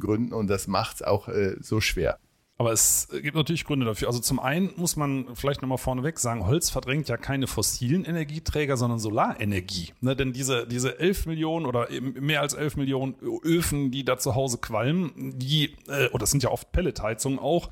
Gründen. 0.00 0.32
Und 0.32 0.48
das 0.48 0.66
macht 0.66 0.96
es 0.96 1.02
auch 1.02 1.28
äh, 1.28 1.56
so 1.60 1.80
schwer. 1.80 2.18
Aber 2.60 2.72
es 2.72 3.08
gibt 3.10 3.36
natürlich 3.36 3.64
Gründe 3.64 3.86
dafür. 3.86 4.08
Also 4.08 4.20
zum 4.20 4.38
einen 4.38 4.74
muss 4.76 4.94
man 4.94 5.34
vielleicht 5.34 5.62
nochmal 5.62 5.78
vorneweg 5.78 6.18
sagen, 6.18 6.44
Holz 6.46 6.68
verdrängt 6.68 7.08
ja 7.08 7.16
keine 7.16 7.46
fossilen 7.46 8.04
Energieträger, 8.04 8.76
sondern 8.76 8.98
Solarenergie. 8.98 9.94
Ne, 10.02 10.14
denn 10.14 10.34
diese, 10.34 10.66
diese 10.66 10.98
11 10.98 11.24
Millionen 11.24 11.64
oder 11.64 11.88
mehr 11.90 12.42
als 12.42 12.52
11 12.52 12.76
Millionen 12.76 13.14
Öfen, 13.42 13.90
die 13.90 14.04
da 14.04 14.18
zu 14.18 14.34
Hause 14.34 14.58
qualmen, 14.58 15.38
die, 15.38 15.74
äh, 15.88 16.08
oder 16.08 16.18
das 16.18 16.32
sind 16.32 16.42
ja 16.42 16.50
oft 16.50 16.70
Pelletheizungen 16.70 17.38
auch, 17.38 17.70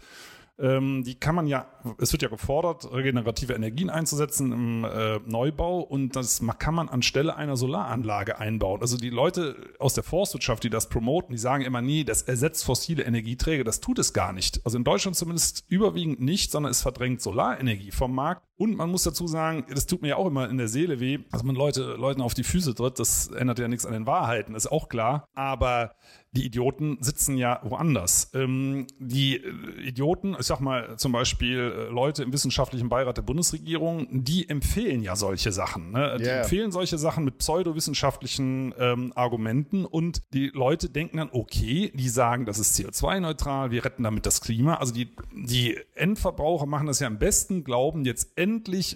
ähm, 0.59 1.05
die 1.05 1.15
kann 1.15 1.35
man 1.35 1.47
ja, 1.47 1.67
es 1.99 2.13
wird 2.13 2.23
ja 2.23 2.29
gefordert, 2.29 2.93
regenerative 2.93 3.53
Energien 3.53 3.91
einzusetzen 3.91 4.53
im 4.53 4.85
äh, 4.85 5.19
Neubau 5.25 5.81
und 5.81 6.17
das 6.17 6.43
kann 6.59 6.75
man 6.75 6.89
anstelle 6.89 7.37
einer 7.37 7.57
Solaranlage 7.57 8.39
einbauen. 8.39 8.81
Also 8.81 8.97
die 8.97 9.11
Leute 9.11 9.57
aus 9.79 9.95
der 9.95 10.05
Forstwirtschaft, 10.05 10.65
die 10.65 10.71
das 10.71 10.89
promoten, 10.89 11.33
die 11.33 11.39
sagen 11.39 11.65
immer, 11.65 11.81
nie, 11.81 12.05
das 12.05 12.23
ersetzt 12.23 12.65
fossile 12.65 13.05
Energieträger. 13.05 13.63
Das 13.63 13.81
tut 13.81 13.99
es 13.99 14.13
gar 14.13 14.33
nicht. 14.33 14.61
Also 14.65 14.79
in 14.79 14.85
Deutschland 14.85 15.17
zumindest 15.17 15.65
überwiegend 15.69 16.21
nicht, 16.21 16.51
sondern 16.51 16.73
es 16.73 16.83
verdrängt 16.83 17.23
Solarenergie 17.23 17.93
vom 17.93 18.15
Markt 18.15 18.48
Und 18.59 18.77
man 18.77 18.91
muss 18.91 19.05
dazu 19.05 19.29
sagen, 19.29 19.65
das 19.73 19.87
tut 19.87 20.03
mir 20.03 20.09
ja 20.09 20.17
auch 20.17 20.27
immer 20.27 20.51
in 20.51 20.59
der 20.59 20.67
Seele 20.67 20.99
weh, 20.99 21.21
dass 21.31 21.45
man 21.45 21.55
Leute, 21.55 21.95
Leuten 21.95 22.21
auf 22.21 22.35
die 22.35 22.43
Füße 22.43 22.75
tritt. 22.75 22.99
Das 22.99 23.29
ändert 23.29 23.61
ja 23.61 23.69
nichts 23.69 23.87
an 23.87 23.93
den 23.93 24.05
Wahrheiten, 24.05 24.57
ist 24.57 24.67
auch 24.67 24.89
klar. 24.89 25.29
Aber 25.35 25.95
die 26.33 26.45
Idioten 26.45 26.99
sitzen 27.01 27.39
ja 27.39 27.61
woanders. 27.63 28.31
Ähm, 28.35 28.87
die 28.99 29.37
äh, 29.37 29.81
Idioten, 29.81 30.37
ich 30.39 30.47
sag 30.47 30.61
mal 30.61 30.97
zum 30.99 31.13
Beispiel 31.13 31.59
äh, 31.59 31.93
Leute 31.93 32.23
im 32.23 32.33
wissenschaftlichen 32.33 32.89
Beirat 32.89 33.17
der 33.17 33.23
Bundesregierung, 33.23 34.09
die 34.11 34.49
empfehlen 34.49 35.03
ja 35.03 35.17
solche 35.17 35.53
Sachen. 35.53 35.93
Ne? 35.93 36.17
Die 36.19 36.25
yeah. 36.25 36.41
empfehlen 36.41 36.71
solche 36.71 36.99
Sachen 36.99 37.25
mit 37.25 37.39
pseudowissenschaftlichen 37.39 38.75
ähm, 38.79 39.13
Argumenten 39.15 39.87
und 39.87 40.23
die 40.35 40.49
Leute 40.49 40.91
denken 40.91 41.17
dann, 41.17 41.31
okay, 41.33 41.93
die 41.95 42.09
sagen, 42.09 42.45
das 42.45 42.59
ist 42.59 42.79
CO2-neutral, 42.79 43.71
wir 43.71 43.85
retten 43.85 44.03
damit 44.03 44.27
das 44.27 44.41
Klima. 44.41 44.75
Also 44.75 44.93
die, 44.93 45.15
die 45.33 45.79
Endverbraucher 45.95 46.67
machen 46.67 46.89
das 46.89 47.01
ja 47.01 47.07
am 47.07 47.19
besten, 47.19 47.65
glauben 47.65 48.05
jetzt 48.05 48.33
endlich 48.37 48.48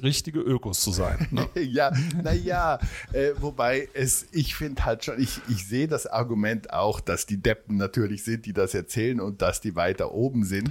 richtige 0.03 0.41
Ökos 0.41 0.81
zu 0.81 0.93
sein. 0.93 1.27
Ne? 1.31 1.49
ja, 1.61 1.93
naja, 2.23 2.79
äh, 3.13 3.31
wobei 3.41 3.89
es, 3.95 4.27
ich 4.31 4.55
finde 4.55 4.85
halt 4.85 5.05
schon, 5.05 5.21
ich, 5.21 5.41
ich 5.49 5.67
sehe 5.67 5.89
das 5.89 6.07
Argument 6.07 6.73
auch, 6.73 7.01
dass 7.01 7.27
die 7.27 7.33
die 7.33 7.41
Deppen 7.41 7.79
natürlich 7.79 8.25
sind, 8.25 8.45
die 8.45 8.53
das 8.53 8.75
erzählen 8.75 9.19
und 9.19 9.41
dass 9.41 9.63
die 9.63 9.75
weiter 9.75 10.13
oben 10.13 10.45
sind. 10.45 10.71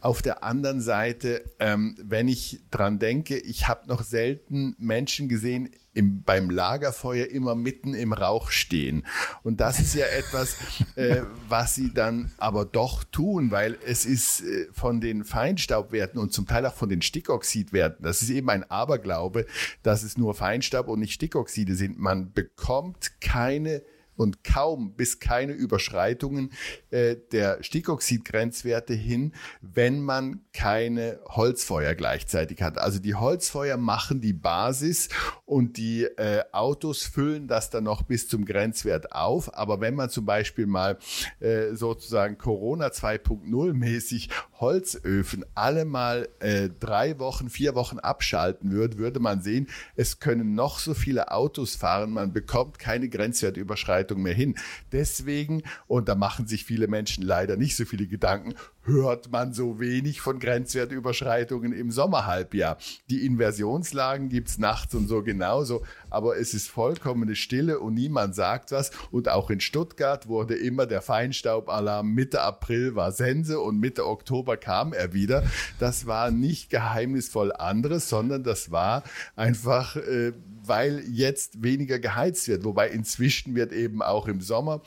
Auf 0.00 0.22
der 0.22 0.42
anderen 0.42 0.80
Seite, 0.80 1.44
ähm, 1.60 1.96
wenn 2.02 2.26
ich 2.26 2.60
dran 2.72 2.98
denke, 2.98 3.38
ich 3.38 3.68
habe 3.68 3.86
noch 3.86 4.02
selten 4.02 4.74
Menschen 4.78 5.28
gesehen, 5.28 5.70
im, 5.92 6.22
beim 6.22 6.50
Lagerfeuer 6.50 7.26
immer 7.26 7.54
mitten 7.54 7.94
im 7.94 8.12
Rauch 8.12 8.50
stehen. 8.50 9.06
Und 9.42 9.60
das 9.60 9.80
ist 9.80 9.94
ja 9.94 10.06
etwas, 10.06 10.56
äh, 10.96 11.22
was 11.48 11.74
sie 11.74 11.92
dann 11.92 12.30
aber 12.38 12.64
doch 12.64 13.04
tun, 13.04 13.50
weil 13.50 13.76
es 13.84 14.06
ist 14.06 14.42
äh, 14.42 14.68
von 14.72 15.00
den 15.00 15.24
Feinstaubwerten 15.24 16.20
und 16.20 16.32
zum 16.32 16.46
Teil 16.46 16.64
auch 16.66 16.74
von 16.74 16.88
den 16.88 17.02
Stickoxidwerten, 17.02 18.04
das 18.04 18.22
ist 18.22 18.30
eben 18.30 18.50
ein 18.50 18.68
Aberglaube, 18.70 19.46
dass 19.82 20.02
es 20.02 20.16
nur 20.16 20.34
Feinstaub 20.34 20.88
und 20.88 21.00
nicht 21.00 21.14
Stickoxide 21.14 21.74
sind. 21.74 21.98
Man 21.98 22.32
bekommt 22.32 23.20
keine 23.20 23.82
und 24.16 24.44
kaum 24.44 24.94
bis 24.94 25.18
keine 25.18 25.52
Überschreitungen 25.52 26.52
äh, 26.90 27.16
der 27.32 27.62
Stickoxidgrenzwerte 27.62 28.94
hin, 28.94 29.32
wenn 29.60 30.00
man 30.00 30.42
keine 30.52 31.20
Holzfeuer 31.26 31.94
gleichzeitig 31.94 32.62
hat. 32.62 32.78
Also 32.78 32.98
die 32.98 33.14
Holzfeuer 33.14 33.76
machen 33.76 34.20
die 34.20 34.32
Basis 34.32 35.08
und 35.46 35.76
die 35.76 36.04
äh, 36.04 36.42
Autos 36.52 37.04
füllen 37.04 37.48
das 37.48 37.70
dann 37.70 37.84
noch 37.84 38.02
bis 38.02 38.28
zum 38.28 38.44
Grenzwert 38.44 39.12
auf. 39.12 39.54
Aber 39.56 39.80
wenn 39.80 39.94
man 39.94 40.10
zum 40.10 40.26
Beispiel 40.26 40.66
mal 40.66 40.98
äh, 41.40 41.74
sozusagen 41.74 42.38
Corona 42.38 42.88
2.0 42.88 43.72
mäßig 43.72 44.28
Holzöfen 44.60 45.44
alle 45.54 45.84
mal 45.84 46.28
äh, 46.40 46.68
drei 46.80 47.18
Wochen, 47.18 47.48
vier 47.48 47.74
Wochen 47.74 47.98
abschalten 47.98 48.72
würde, 48.72 48.98
würde 48.98 49.20
man 49.20 49.42
sehen, 49.42 49.68
es 49.96 50.20
können 50.20 50.54
noch 50.54 50.78
so 50.78 50.94
viele 50.94 51.30
Autos 51.32 51.76
fahren, 51.76 52.12
man 52.12 52.32
bekommt 52.32 52.78
keine 52.78 53.08
Grenzwertüberschreitung 53.08 53.70
Überschreitung 53.80 54.22
mehr 54.22 54.34
hin. 54.34 54.56
Deswegen, 54.92 55.62
und 55.86 56.08
da 56.08 56.14
machen 56.14 56.46
sich 56.46 56.64
viele 56.64 56.88
Menschen 56.88 57.24
leider 57.24 57.56
nicht 57.56 57.76
so 57.76 57.84
viele 57.84 58.06
Gedanken, 58.06 58.54
hört 58.82 59.30
man 59.30 59.52
so 59.52 59.78
wenig 59.78 60.20
von 60.20 60.38
Grenzwertüberschreitungen 60.38 61.72
im 61.72 61.90
Sommerhalbjahr. 61.90 62.78
Die 63.10 63.26
Inversionslagen 63.26 64.28
gibt 64.28 64.48
es 64.48 64.58
nachts 64.58 64.94
und 64.94 65.06
so 65.06 65.22
genauso, 65.22 65.82
aber 66.08 66.38
es 66.38 66.54
ist 66.54 66.68
vollkommene 66.68 67.36
Stille 67.36 67.78
und 67.78 67.94
niemand 67.94 68.34
sagt 68.34 68.72
was. 68.72 68.90
Und 69.10 69.28
auch 69.28 69.50
in 69.50 69.60
Stuttgart 69.60 70.28
wurde 70.28 70.54
immer 70.54 70.86
der 70.86 71.02
Feinstaubalarm 71.02 72.08
Mitte 72.08 72.40
April 72.40 72.94
war 72.94 73.12
Sense 73.12 73.60
und 73.60 73.78
Mitte 73.78 74.06
Oktober 74.06 74.56
kam 74.56 74.92
er 74.92 75.12
wieder. 75.12 75.44
Das 75.78 76.06
war 76.06 76.30
nicht 76.30 76.70
geheimnisvoll 76.70 77.52
anderes, 77.52 78.08
sondern 78.08 78.44
das 78.44 78.70
war 78.70 79.02
einfach 79.36 79.96
äh, 79.96 80.32
weil 80.70 81.02
jetzt 81.10 81.64
weniger 81.64 81.98
geheizt 81.98 82.46
wird. 82.46 82.62
Wobei 82.62 82.90
inzwischen 82.90 83.56
wird 83.56 83.72
eben 83.72 84.02
auch 84.02 84.28
im 84.28 84.40
Sommer 84.40 84.82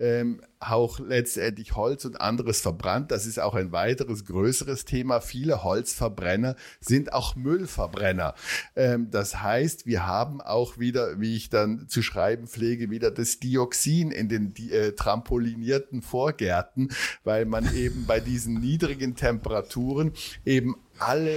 ähm, 0.00 0.40
auch 0.60 0.98
letztendlich 0.98 1.76
Holz 1.76 2.06
und 2.06 2.22
anderes 2.22 2.62
verbrannt. 2.62 3.10
Das 3.10 3.26
ist 3.26 3.38
auch 3.38 3.54
ein 3.54 3.70
weiteres 3.70 4.24
größeres 4.24 4.86
Thema. 4.86 5.20
Viele 5.20 5.62
Holzverbrenner 5.62 6.56
sind 6.80 7.12
auch 7.12 7.36
Müllverbrenner. 7.36 8.34
Ähm, 8.76 9.10
das 9.10 9.42
heißt, 9.42 9.84
wir 9.84 10.06
haben 10.06 10.40
auch 10.40 10.78
wieder, 10.78 11.20
wie 11.20 11.36
ich 11.36 11.50
dann 11.50 11.86
zu 11.86 12.00
schreiben 12.00 12.46
pflege, 12.46 12.88
wieder 12.88 13.10
das 13.10 13.38
Dioxin 13.38 14.12
in 14.12 14.30
den 14.30 14.54
äh, 14.70 14.92
trampolinierten 14.92 16.00
Vorgärten, 16.00 16.88
weil 17.24 17.44
man 17.44 17.76
eben 17.76 18.06
bei 18.06 18.20
diesen 18.20 18.58
niedrigen 18.58 19.16
Temperaturen 19.16 20.12
eben 20.46 20.76
alle 20.98 21.36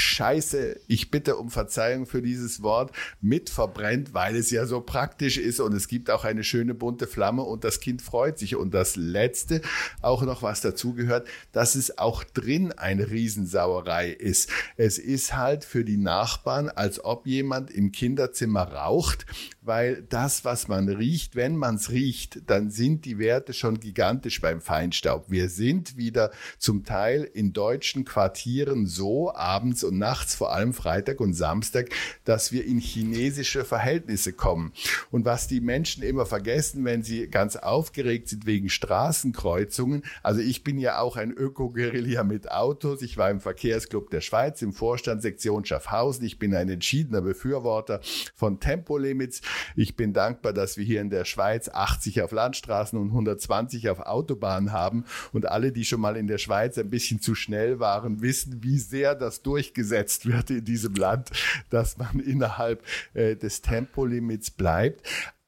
Scheiße, 0.00 0.80
ich 0.88 1.10
bitte 1.10 1.36
um 1.36 1.50
Verzeihung 1.50 2.06
für 2.06 2.22
dieses 2.22 2.62
Wort, 2.62 2.92
mit 3.20 3.50
verbrennt, 3.50 4.14
weil 4.14 4.36
es 4.36 4.50
ja 4.50 4.66
so 4.66 4.80
praktisch 4.80 5.36
ist 5.36 5.60
und 5.60 5.74
es 5.74 5.88
gibt 5.88 6.10
auch 6.10 6.24
eine 6.24 6.44
schöne 6.44 6.74
bunte 6.74 7.06
Flamme 7.06 7.42
und 7.42 7.64
das 7.64 7.80
Kind 7.80 8.02
freut 8.02 8.38
sich. 8.38 8.56
Und 8.56 8.74
das 8.74 8.96
Letzte, 8.96 9.62
auch 10.00 10.22
noch 10.22 10.42
was 10.42 10.60
dazugehört, 10.60 11.28
dass 11.52 11.74
es 11.74 11.98
auch 11.98 12.24
drin 12.24 12.72
eine 12.72 13.10
Riesensauerei 13.10 14.10
ist. 14.10 14.50
Es 14.76 14.98
ist 14.98 15.36
halt 15.36 15.64
für 15.64 15.84
die 15.84 15.96
Nachbarn, 15.96 16.68
als 16.68 17.04
ob 17.04 17.26
jemand 17.26 17.70
im 17.70 17.92
Kinderzimmer 17.92 18.62
raucht, 18.62 19.26
weil 19.62 20.02
das, 20.08 20.44
was 20.44 20.68
man 20.68 20.88
riecht, 20.88 21.36
wenn 21.36 21.56
man 21.56 21.76
es 21.76 21.90
riecht, 21.90 22.42
dann 22.46 22.70
sind 22.70 23.04
die 23.04 23.18
Werte 23.18 23.52
schon 23.52 23.78
gigantisch 23.78 24.40
beim 24.40 24.60
Feinstaub. 24.60 25.26
Wir 25.28 25.48
sind 25.48 25.96
wieder 25.96 26.30
zum 26.58 26.84
Teil 26.84 27.28
in 27.32 27.52
deutschen 27.52 28.04
Quartieren 28.04 28.86
so 28.86 29.32
abends 29.34 29.82
und 29.90 29.98
nachts, 29.98 30.34
vor 30.34 30.52
allem 30.52 30.72
Freitag 30.72 31.20
und 31.20 31.34
Samstag, 31.34 31.90
dass 32.24 32.52
wir 32.52 32.64
in 32.64 32.78
chinesische 32.78 33.64
Verhältnisse 33.64 34.32
kommen. 34.32 34.72
Und 35.10 35.24
was 35.24 35.48
die 35.48 35.60
Menschen 35.60 36.02
immer 36.02 36.26
vergessen, 36.26 36.84
wenn 36.84 37.02
sie 37.02 37.28
ganz 37.28 37.56
aufgeregt 37.56 38.28
sind 38.28 38.46
wegen 38.46 38.68
Straßenkreuzungen, 38.68 40.04
also 40.22 40.40
ich 40.40 40.64
bin 40.64 40.78
ja 40.78 41.00
auch 41.00 41.16
ein 41.16 41.32
Öko-Guerilla 41.32 42.24
mit 42.24 42.50
Autos, 42.50 43.02
ich 43.02 43.16
war 43.16 43.30
im 43.30 43.40
Verkehrsclub 43.40 44.10
der 44.10 44.20
Schweiz, 44.20 44.62
im 44.62 44.72
Vorstand 44.72 45.22
Sektion 45.22 45.64
Schaffhausen, 45.64 46.24
ich 46.24 46.38
bin 46.38 46.54
ein 46.54 46.68
entschiedener 46.68 47.20
Befürworter 47.20 48.00
von 48.34 48.60
Tempolimits. 48.60 49.40
Ich 49.76 49.96
bin 49.96 50.12
dankbar, 50.12 50.52
dass 50.52 50.76
wir 50.76 50.84
hier 50.84 51.00
in 51.00 51.10
der 51.10 51.24
Schweiz 51.24 51.68
80 51.68 52.22
auf 52.22 52.32
Landstraßen 52.32 52.98
und 52.98 53.08
120 53.08 53.88
auf 53.88 54.00
Autobahnen 54.00 54.72
haben 54.72 55.04
und 55.32 55.46
alle, 55.46 55.72
die 55.72 55.84
schon 55.84 56.00
mal 56.00 56.16
in 56.16 56.26
der 56.26 56.38
Schweiz 56.38 56.78
ein 56.78 56.90
bisschen 56.90 57.20
zu 57.20 57.34
schnell 57.34 57.80
waren, 57.80 58.22
wissen, 58.22 58.62
wie 58.62 58.78
sehr 58.78 59.14
das 59.14 59.42
durchgeht 59.42 59.69
durchgesetzt 59.70 60.26
wird 60.26 60.50
in 60.50 60.64
diesem 60.64 60.94
Land, 60.94 61.30
dass 61.70 61.96
man 61.96 62.20
innerhalb 62.20 62.84
äh, 63.14 63.36
des 63.36 63.62
Tempolimits 63.62 64.50
bleibt. 64.50 65.02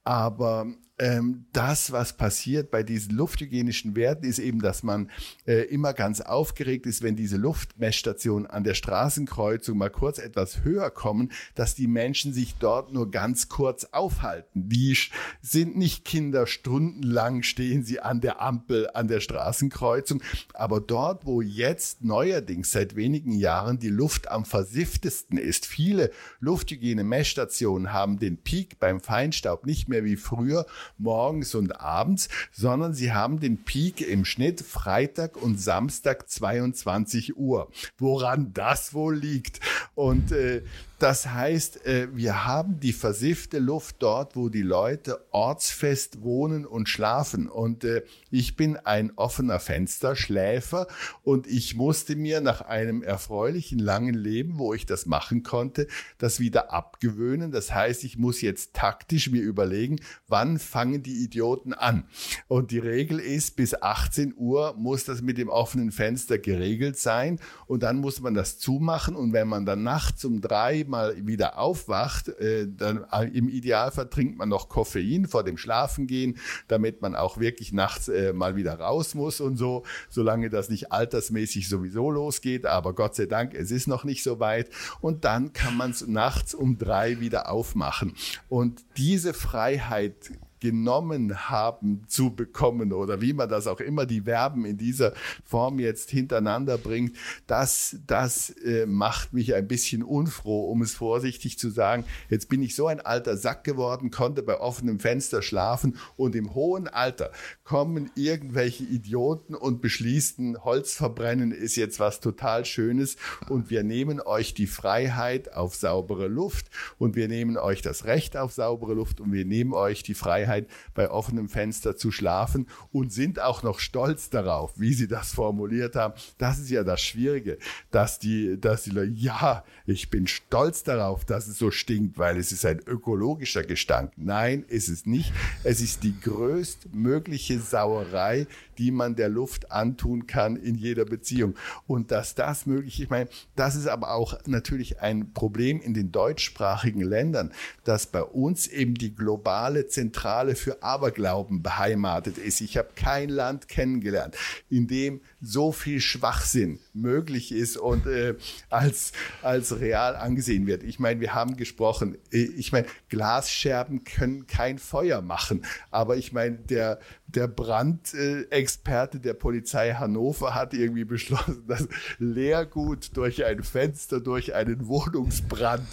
Aber 0.05 0.67
ähm, 1.03 1.47
das, 1.53 1.91
was 1.91 2.17
passiert 2.17 2.71
bei 2.71 2.85
diesen 2.85 3.17
lufthygienischen 3.17 3.97
Werten, 3.97 4.25
ist 4.25 4.39
eben, 4.39 4.63
dass 4.63 4.85
man 4.85 5.11
äh, 5.49 5.63
immer 5.63 5.95
ganz 5.95 6.21
aufgeregt 6.21 6.87
ist, 6.87 7.03
wenn 7.03 7.17
diese 7.17 7.39
Luftmessstationen 7.39 8.47
an 8.47 8.63
der 8.63 8.75
Straßenkreuzung 8.75 9.77
mal 9.77 9.91
kurz 9.91 10.19
etwas 10.19 10.63
höher 10.63 10.91
kommen, 10.91 11.33
dass 11.57 11.75
die 11.75 11.89
Menschen 11.89 12.33
sich 12.33 12.55
dort 12.61 12.93
nur 12.93 13.11
ganz 13.11 13.49
kurz 13.49 13.85
aufhalten. 13.91 14.69
Die 14.69 14.97
sind 15.41 15.77
nicht 15.77 16.05
Kinder, 16.05 16.47
stundenlang 16.47 17.43
stehen 17.43 17.83
sie 17.83 17.99
an 17.99 18.21
der 18.21 18.41
Ampel, 18.41 18.89
an 18.95 19.09
der 19.09 19.19
Straßenkreuzung. 19.19 20.23
Aber 20.55 20.81
dort, 20.81 21.27
wo 21.27 21.43
jetzt 21.43 22.05
neuerdings 22.05 22.71
seit 22.71 22.95
wenigen 22.95 23.33
Jahren 23.33 23.81
die 23.81 23.89
Luft 23.89 24.31
am 24.31 24.45
versifftesten 24.45 25.37
ist, 25.37 25.67
viele 25.67 26.13
Lufthygiene-Messstationen 26.39 27.93
haben 27.93 28.21
den 28.21 28.37
Peak 28.37 28.79
beim 28.79 29.01
Feinstaub 29.01 29.67
nicht 29.67 29.89
mehr 29.89 30.05
wie 30.05 30.17
früher, 30.17 30.65
morgens 30.99 31.55
und 31.55 31.81
abends, 31.81 32.29
sondern 32.51 32.95
sie 32.95 33.13
haben 33.13 33.41
den 33.41 33.65
Peak 33.65 34.01
im 34.01 34.25
Schnitt 34.25 34.61
Freitag 34.61 35.37
und 35.37 35.61
Samstag 35.61 36.29
22 36.29 37.37
Uhr. 37.37 37.71
Woran 37.99 38.53
das 38.53 38.95
wohl 38.95 39.17
liegt? 39.17 39.61
Und 39.95 40.33
äh, 40.33 40.63
das 41.03 41.27
heißt, 41.27 41.85
äh, 41.85 42.15
wir 42.15 42.45
haben 42.45 42.79
die 42.79 42.93
versiffte 42.93 43.59
Luft 43.59 43.97
dort, 43.99 44.37
wo 44.37 44.49
die 44.49 44.63
Leute 44.63 45.27
ortsfest 45.33 46.23
wohnen 46.23 46.65
und 46.65 46.89
schlafen. 46.89 47.49
Und 47.49 47.83
äh, 47.83 48.05
ich 48.31 48.55
bin 48.55 48.77
ein 48.77 49.11
offener 49.17 49.59
Fensterschläfer 49.59 50.87
und 51.25 51.49
ich 51.49 51.75
musste 51.75 52.15
mir 52.15 52.41
nach 52.41 52.61
einem 52.61 53.03
erfreulichen 53.03 53.81
langen 53.81 54.15
Leben, 54.15 54.59
wo 54.59 54.75
ich 54.75 54.87
das 54.87 55.05
machen 55.05 55.43
konnte, 55.43 55.89
das 56.19 56.39
wieder 56.39 56.73
abgewöhnen. 56.73 57.51
Das 57.51 57.75
heißt, 57.75 58.05
ich 58.05 58.17
muss 58.17 58.41
jetzt 58.41 58.73
taktisch 58.73 59.29
mir 59.29 59.43
überlegen, 59.43 59.97
wann 60.29 60.61
fangen 60.73 61.03
die 61.03 61.23
Idioten 61.23 61.75
an. 61.75 62.05
Und 62.49 62.71
die 62.71 62.79
Regel 62.79 63.19
ist, 63.19 63.57
bis 63.57 63.75
18 63.75 64.33
Uhr 64.37 64.75
muss 64.79 65.05
das 65.05 65.21
mit 65.21 65.37
dem 65.37 65.51
offenen 65.51 65.93
Fenster 65.93 66.39
geregelt 66.39 66.99
sein. 66.99 67.39
Und 67.67 67.83
dann 67.83 67.99
muss 67.99 68.21
man 68.21 68.33
das 68.33 68.59
zumachen. 68.59 69.15
Und 69.15 69.35
wenn 69.35 69.49
man 69.49 69.67
dann 69.67 69.83
nachts 69.83 70.25
um 70.25 70.41
drei 70.41 70.85
mal 70.89 71.15
wieder 71.27 71.59
aufwacht, 71.59 72.29
äh, 72.29 72.67
dann 72.67 73.05
äh, 73.13 73.27
im 73.27 73.51
Idealfall 73.51 74.09
trinkt 74.09 74.39
man 74.39 74.49
noch 74.49 74.71
Koffein 74.71 75.27
vor 75.27 75.45
dem 75.45 75.59
Schlafengehen, 75.59 76.39
damit 76.69 77.03
man 77.03 77.15
auch 77.17 77.39
wirklich 77.39 77.73
nachts 77.73 78.09
äh, 78.09 78.33
mal 78.33 78.57
wieder 78.57 78.81
raus 78.81 79.15
muss 79.15 79.43
und 79.43 79.59
so, 79.59 79.85
solange 80.09 80.49
das 80.49 80.71
nicht 80.71 80.91
altersmäßig 80.91 81.69
sowieso 81.69 82.11
losgeht, 82.11 82.65
aber 82.65 82.95
Gott 82.95 83.15
sei 83.15 83.27
Dank, 83.27 83.53
es 83.53 83.71
ist 83.71 83.89
noch 83.89 84.05
nicht 84.05 84.23
so 84.23 84.41
weit. 84.41 84.71
Und 85.03 85.27
dann 85.27 85.53
kann 85.53 85.77
man 85.77 85.91
es 85.91 86.07
nachts 86.07 86.55
um 86.55 86.79
drei 86.79 87.21
wieder 87.21 87.51
aufmachen. 87.51 88.15
Und 88.49 88.83
diese 88.97 89.35
Freiheit 89.35 90.33
genommen 90.63 91.51
haben 91.51 92.05
zu 92.07 92.31
bekommen 92.31 92.93
oder 92.93 93.21
wie 93.21 93.33
man 93.33 93.49
das 93.49 93.67
auch 93.67 93.81
immer 93.81 94.07
die 94.07 94.21
Verben 94.21 94.65
in 94.65 94.79
dieser 94.79 95.13
Form 95.45 95.81
jetzt 95.81 96.09
hintereinander 96.11 96.79
bringt, 96.79 97.17
das, 97.49 97.97
das 98.07 98.51
äh, 98.51 98.87
macht 98.87 99.33
mich 99.33 99.57
ein 99.57 99.67
bisschen 99.67 100.05
unfroh, 100.05 100.71
um 100.71 100.81
es 100.83 100.95
vorsichtig 100.95 101.59
zu 101.59 101.69
sagen. 101.69 102.05
Jetzt 102.31 102.49
bin 102.49 102.63
ich 102.63 102.77
so 102.77 102.87
ein 102.87 103.01
alter 103.01 103.37
Sack 103.37 103.65
geworden, 103.65 104.13
konnte 104.13 104.45
bei 104.45 104.61
offenem 104.61 105.01
Fenster 105.01 105.43
schlafen 105.43 105.97
und 106.15 106.37
im 106.37 106.55
hohen 106.55 106.87
Alter 106.87 107.33
kommen 107.65 108.13
irgendwelche 108.15 108.85
Idioten 108.85 109.57
und 109.57 109.81
beschließen, 109.81 110.63
Holz 110.63 110.95
verbrennen 110.95 111.51
ist 111.51 111.75
jetzt 111.75 111.99
was 111.99 112.21
total 112.21 112.65
Schönes 112.65 113.17
und 113.49 113.69
wir 113.69 113.83
nehmen 113.83 114.21
euch 114.21 114.55
die 114.55 114.69
Freiheit 114.69 115.55
auf 115.55 115.75
saubere 115.75 116.29
Luft 116.29 116.67
und 116.99 117.17
wir 117.17 117.27
nehmen 117.27 117.57
euch 117.57 117.83
das 117.83 118.05
Recht 118.05 118.37
auf 118.37 118.53
saubere 118.53 118.95
Luft 118.95 119.21
und 119.21 119.33
wir 119.33 119.45
nehmen 119.45 119.73
euch 119.73 120.05
die 120.05 120.15
Freiheit 120.15 120.52
Freiheit, 120.53 120.67
bei 120.95 121.11
offenem 121.11 121.49
Fenster 121.49 121.97
zu 121.97 122.11
schlafen 122.11 122.67
und 122.93 123.13
sind 123.13 123.41
auch 123.41 123.63
noch 123.63 123.79
stolz 123.79 124.31
darauf, 124.31 124.79
wie 124.79 124.93
sie 124.93 125.09
das 125.09 125.33
formuliert 125.33 125.97
haben. 125.97 126.15
Das 126.39 126.59
ist 126.59 126.71
ja 126.71 126.85
das 126.85 127.01
Schwierige, 127.01 127.59
dass 127.91 128.19
die, 128.19 128.61
dass 128.61 128.85
die 128.85 128.91
Leute, 128.91 129.13
ja, 129.13 129.65
ich 129.87 130.11
bin 130.11 130.27
stolz 130.27 130.83
darauf, 130.83 131.25
dass 131.25 131.49
es 131.49 131.59
so 131.59 131.71
stinkt, 131.71 132.19
weil 132.19 132.37
es 132.37 132.53
ist 132.53 132.67
ein 132.67 132.81
ökologischer 132.87 133.63
Gestank. 133.63 134.13
Nein, 134.17 134.65
ist 134.69 134.89
es 134.89 135.07
nicht. 135.07 135.33
Es 135.65 135.81
ist 135.81 136.03
die 136.03 136.19
größtmögliche 136.21 137.59
Sauerei, 137.61 138.47
die 138.79 138.91
man 138.91 139.15
der 139.15 139.29
Luft 139.29 139.71
antun 139.71 140.27
kann 140.27 140.57
in 140.57 140.75
jeder 140.75 141.05
Beziehung. 141.05 141.55
Und 141.87 142.11
dass 142.11 142.35
das 142.35 142.67
möglich, 142.67 142.95
ist, 142.95 143.05
ich 143.05 143.11
meine, 143.11 143.29
das 143.57 143.75
ist 143.75 143.87
aber 143.87 144.13
auch 144.13 144.39
natürlich 144.47 145.01
ein 145.01 145.33
Problem 145.33 145.81
in 145.81 145.95
den 145.95 146.13
deutschsprachigen 146.13 147.03
Ländern, 147.03 147.53
dass 147.85 148.07
bei 148.07 148.23
uns 148.23 148.67
eben 148.67 148.95
die 148.95 149.15
globale 149.15 149.87
Zentrale 149.89 150.55
für 150.55 150.83
Aberglauben 150.83 151.63
beheimatet 151.63 152.39
ist. 152.39 152.61
Ich 152.61 152.77
habe 152.77 152.91
kein 152.95 153.29
Land 153.29 153.69
kennengelernt, 153.69 154.37
in 154.69 154.87
dem 154.87 155.21
so 155.45 155.73
viel 155.73 156.01
Schwachsinn 156.01 156.79
möglich 156.95 157.51
ist 157.51 157.77
und 157.77 158.07
äh, 158.07 158.37
als, 158.71 159.13
als 159.43 159.81
real 159.81 160.15
angesehen 160.15 160.69
wird. 160.69 160.85
Ich 160.85 161.01
meine, 161.01 161.21
wir 161.21 161.35
haben 161.35 161.57
gesprochen, 161.57 162.17
äh, 162.31 162.39
ich 162.39 162.71
meine, 162.71 162.87
Glasscherben 163.09 164.05
können 164.05 164.47
kein 164.47 164.79
Feuer 164.79 165.21
machen, 165.21 165.65
aber 165.91 166.17
ich 166.17 166.33
meine, 166.33 166.59
der, 166.59 167.01
der 167.27 167.49
Brandexperte 167.49 169.19
der 169.19 169.35
Polizei 169.35 169.95
Hannover 169.95 170.55
hat 170.55 170.75
irgendwie 170.75 171.05
beschlossen, 171.05 171.65
dass 171.67 171.89
Leergut 172.19 173.17
durch 173.17 173.45
ein 173.45 173.65
Fenster, 173.65 174.21
durch 174.21 174.55
einen 174.55 174.87
Wohnungsbrand 174.87 175.87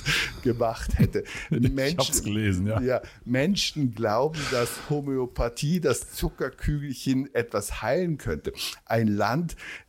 gemacht 0.43 0.99
hätte. 0.99 1.23
Menschen, 1.49 1.77
ich 1.87 1.97
hab's 1.97 2.23
gelesen, 2.23 2.67
ja. 2.67 2.81
ja. 2.81 3.01
Menschen 3.25 3.95
glauben, 3.95 4.39
dass 4.51 4.69
Homöopathie, 4.91 5.79
das 5.79 6.11
Zuckerkügelchen 6.11 7.33
etwas 7.33 7.81
heilen 7.81 8.19
könnte. 8.19 8.53
Ein 8.85 9.07
Land 9.07 9.38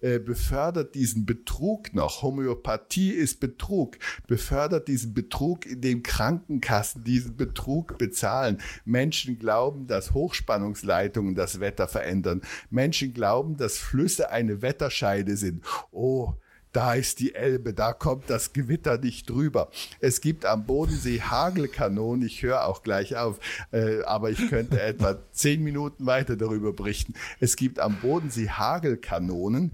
äh, 0.00 0.19
befördert 0.19 0.95
diesen 0.95 1.26
Betrug 1.26 1.95
noch. 1.95 2.23
Homöopathie 2.23 3.11
ist 3.11 3.40
Betrug. 3.40 3.99
Befördert 4.26 4.88
diesen 4.88 5.14
Betrug, 5.14 5.66
indem 5.66 6.02
Krankenkassen 6.02 7.04
diesen 7.04 7.37
Betrug 7.37 7.99
bezahlen. 7.99 8.59
Menschen 8.85 9.38
glauben, 9.38 9.87
dass 9.87 10.14
Hochspannungsleitungen 10.14 11.35
das 11.35 11.61
Wetter 11.61 11.88
verändern. 11.88 12.42
Menschen 12.71 13.12
glauben, 13.14 13.57
dass 13.57 13.78
Flüsse 13.78 14.30
eine 14.30 14.62
Wetterscheide 14.62 15.37
sind. 15.37 15.64
Oh, 15.90 16.35
da 16.72 16.94
ist 16.94 17.20
die 17.20 17.35
Elbe, 17.35 17.74
da 17.74 17.92
kommt 17.92 18.30
das 18.30 18.52
Gewitter 18.52 18.98
nicht 18.98 19.28
drüber. 19.28 19.70
Es 20.00 20.20
gibt 20.20 20.44
am 20.44 20.66
Bodensee 20.66 21.20
Hagelkanonen, 21.20 22.26
ich 22.26 22.42
höre 22.42 22.66
auch 22.66 22.83
gleich 22.83 23.16
auf, 23.16 23.38
äh, 23.72 24.02
aber 24.02 24.30
ich 24.30 24.48
könnte 24.48 24.80
etwa 24.80 25.18
zehn 25.33 25.62
Minuten 25.62 26.06
weiter 26.06 26.37
darüber 26.37 26.72
berichten. 26.72 27.14
Es 27.40 27.56
gibt 27.56 27.80
am 27.80 27.96
Bodensee 28.00 28.48
Hagelkanonen, 28.48 29.72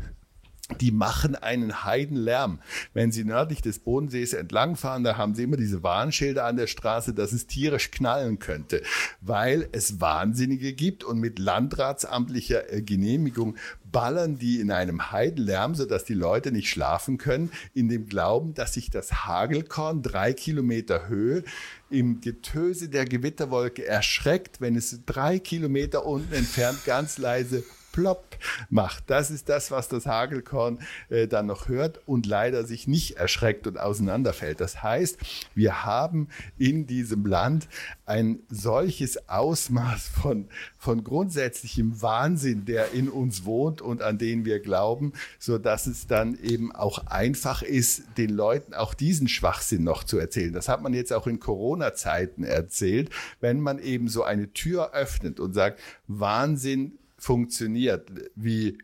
die 0.80 0.90
machen 0.90 1.36
einen 1.36 1.84
Heidenlärm. 1.84 2.58
Wenn 2.92 3.12
Sie 3.12 3.24
nördlich 3.24 3.62
des 3.62 3.78
Bodensees 3.78 4.32
entlangfahren, 4.32 5.04
da 5.04 5.16
haben 5.16 5.34
Sie 5.34 5.44
immer 5.44 5.56
diese 5.56 5.82
Warnschilder 5.82 6.44
an 6.44 6.56
der 6.56 6.66
Straße, 6.66 7.14
dass 7.14 7.32
es 7.32 7.46
tierisch 7.46 7.90
knallen 7.90 8.38
könnte, 8.38 8.82
weil 9.20 9.68
es 9.72 10.00
Wahnsinnige 10.00 10.72
gibt 10.72 11.04
und 11.04 11.20
mit 11.20 11.38
landratsamtlicher 11.38 12.72
äh, 12.72 12.82
Genehmigung 12.82 13.56
ballern 13.92 14.38
die 14.38 14.60
in 14.60 14.70
einem 14.70 15.12
Heidenlärm, 15.12 15.74
sodass 15.74 16.04
die 16.04 16.14
Leute 16.14 16.52
nicht 16.52 16.68
schlafen 16.68 17.18
können, 17.18 17.50
in 17.72 17.88
dem 17.88 18.06
Glauben, 18.08 18.52
dass 18.52 18.74
sich 18.74 18.90
das 18.90 19.24
Hagelkorn 19.24 20.02
drei 20.02 20.32
Kilometer 20.32 21.08
Höhe 21.08 21.44
im 21.88 22.20
Getöse 22.20 22.88
der 22.88 23.04
Gewitterwolke 23.04 23.86
erschreckt, 23.86 24.60
wenn 24.60 24.76
es 24.76 25.00
drei 25.06 25.38
Kilometer 25.38 26.04
unten 26.04 26.34
entfernt 26.34 26.84
ganz 26.84 27.18
leise 27.18 27.62
plopp 27.96 28.36
macht. 28.68 29.04
Das 29.06 29.30
ist 29.30 29.48
das, 29.48 29.70
was 29.70 29.88
das 29.88 30.04
Hagelkorn 30.04 30.80
äh, 31.08 31.26
dann 31.26 31.46
noch 31.46 31.68
hört 31.68 32.00
und 32.06 32.26
leider 32.26 32.66
sich 32.66 32.86
nicht 32.86 33.16
erschreckt 33.16 33.66
und 33.66 33.78
auseinanderfällt. 33.78 34.60
Das 34.60 34.82
heißt, 34.82 35.18
wir 35.54 35.86
haben 35.86 36.28
in 36.58 36.86
diesem 36.86 37.24
Land 37.24 37.68
ein 38.04 38.40
solches 38.50 39.30
Ausmaß 39.30 40.08
von, 40.08 40.48
von 40.78 41.04
grundsätzlichem 41.04 42.02
Wahnsinn, 42.02 42.66
der 42.66 42.92
in 42.92 43.08
uns 43.08 43.46
wohnt 43.46 43.80
und 43.80 44.02
an 44.02 44.18
den 44.18 44.44
wir 44.44 44.60
glauben, 44.60 45.14
so 45.38 45.56
dass 45.56 45.86
es 45.86 46.06
dann 46.06 46.38
eben 46.38 46.72
auch 46.72 47.06
einfach 47.06 47.62
ist, 47.62 48.02
den 48.18 48.28
Leuten 48.28 48.74
auch 48.74 48.92
diesen 48.92 49.26
Schwachsinn 49.26 49.84
noch 49.84 50.04
zu 50.04 50.18
erzählen. 50.18 50.52
Das 50.52 50.68
hat 50.68 50.82
man 50.82 50.92
jetzt 50.92 51.14
auch 51.14 51.26
in 51.26 51.40
Corona-Zeiten 51.40 52.44
erzählt, 52.44 53.08
wenn 53.40 53.58
man 53.60 53.78
eben 53.78 54.08
so 54.08 54.22
eine 54.22 54.52
Tür 54.52 54.92
öffnet 54.92 55.40
und 55.40 55.54
sagt, 55.54 55.80
Wahnsinn 56.06 56.98
funktioniert, 57.26 58.08
wie 58.36 58.78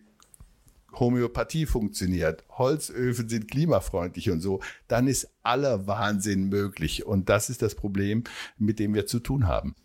Homöopathie 0.98 1.64
funktioniert, 1.64 2.44
Holzöfen 2.50 3.28
sind 3.28 3.48
klimafreundlich 3.48 4.30
und 4.30 4.40
so, 4.40 4.60
dann 4.88 5.06
ist 5.06 5.32
aller 5.44 5.86
Wahnsinn 5.86 6.48
möglich. 6.48 7.06
Und 7.06 7.28
das 7.28 7.50
ist 7.50 7.62
das 7.62 7.76
Problem, 7.76 8.24
mit 8.58 8.80
dem 8.80 8.94
wir 8.94 9.06
zu 9.06 9.20
tun 9.20 9.46
haben. 9.46 9.76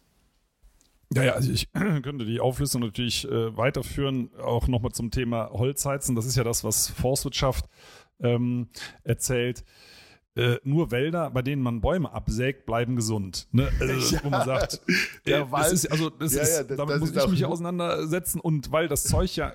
Ja, 1.13 1.23
ja, 1.23 1.33
also 1.33 1.51
ich 1.51 1.71
könnte 1.73 2.25
die 2.25 2.39
Auflistung 2.39 2.81
natürlich 2.81 3.25
äh, 3.25 3.55
weiterführen, 3.55 4.31
auch 4.39 4.67
nochmal 4.67 4.91
zum 4.91 5.11
Thema 5.11 5.51
Holzheizen. 5.51 6.15
Das 6.15 6.25
ist 6.25 6.35
ja 6.35 6.43
das, 6.43 6.63
was 6.63 6.89
Forstwirtschaft 6.89 7.65
ähm, 8.19 8.69
erzählt 9.03 9.63
äh, 10.37 10.59
nur 10.63 10.91
Wälder, 10.91 11.29
bei 11.31 11.41
denen 11.41 11.63
man 11.63 11.81
Bäume 11.81 12.13
absägt, 12.13 12.67
bleiben 12.67 12.95
gesund. 12.95 13.47
Ne? 13.51 13.67
Also, 13.79 13.93
ja, 14.15 14.23
wo 14.23 14.29
man 14.29 14.45
sagt, 14.45 14.81
der 15.25 15.39
äh, 15.39 15.51
Wald, 15.51 15.73
ist, 15.73 15.91
also 15.91 16.11
das 16.11 16.35
ja, 16.35 16.43
ist, 16.43 16.57
ja, 16.57 16.63
das, 16.63 16.77
damit 16.77 16.93
das 16.95 16.99
muss 16.99 17.15
ich 17.15 17.27
mich 17.31 17.45
auseinandersetzen 17.45 18.39
und 18.39 18.71
weil 18.71 18.87
das 18.87 19.03
Zeug 19.03 19.35
ja 19.35 19.51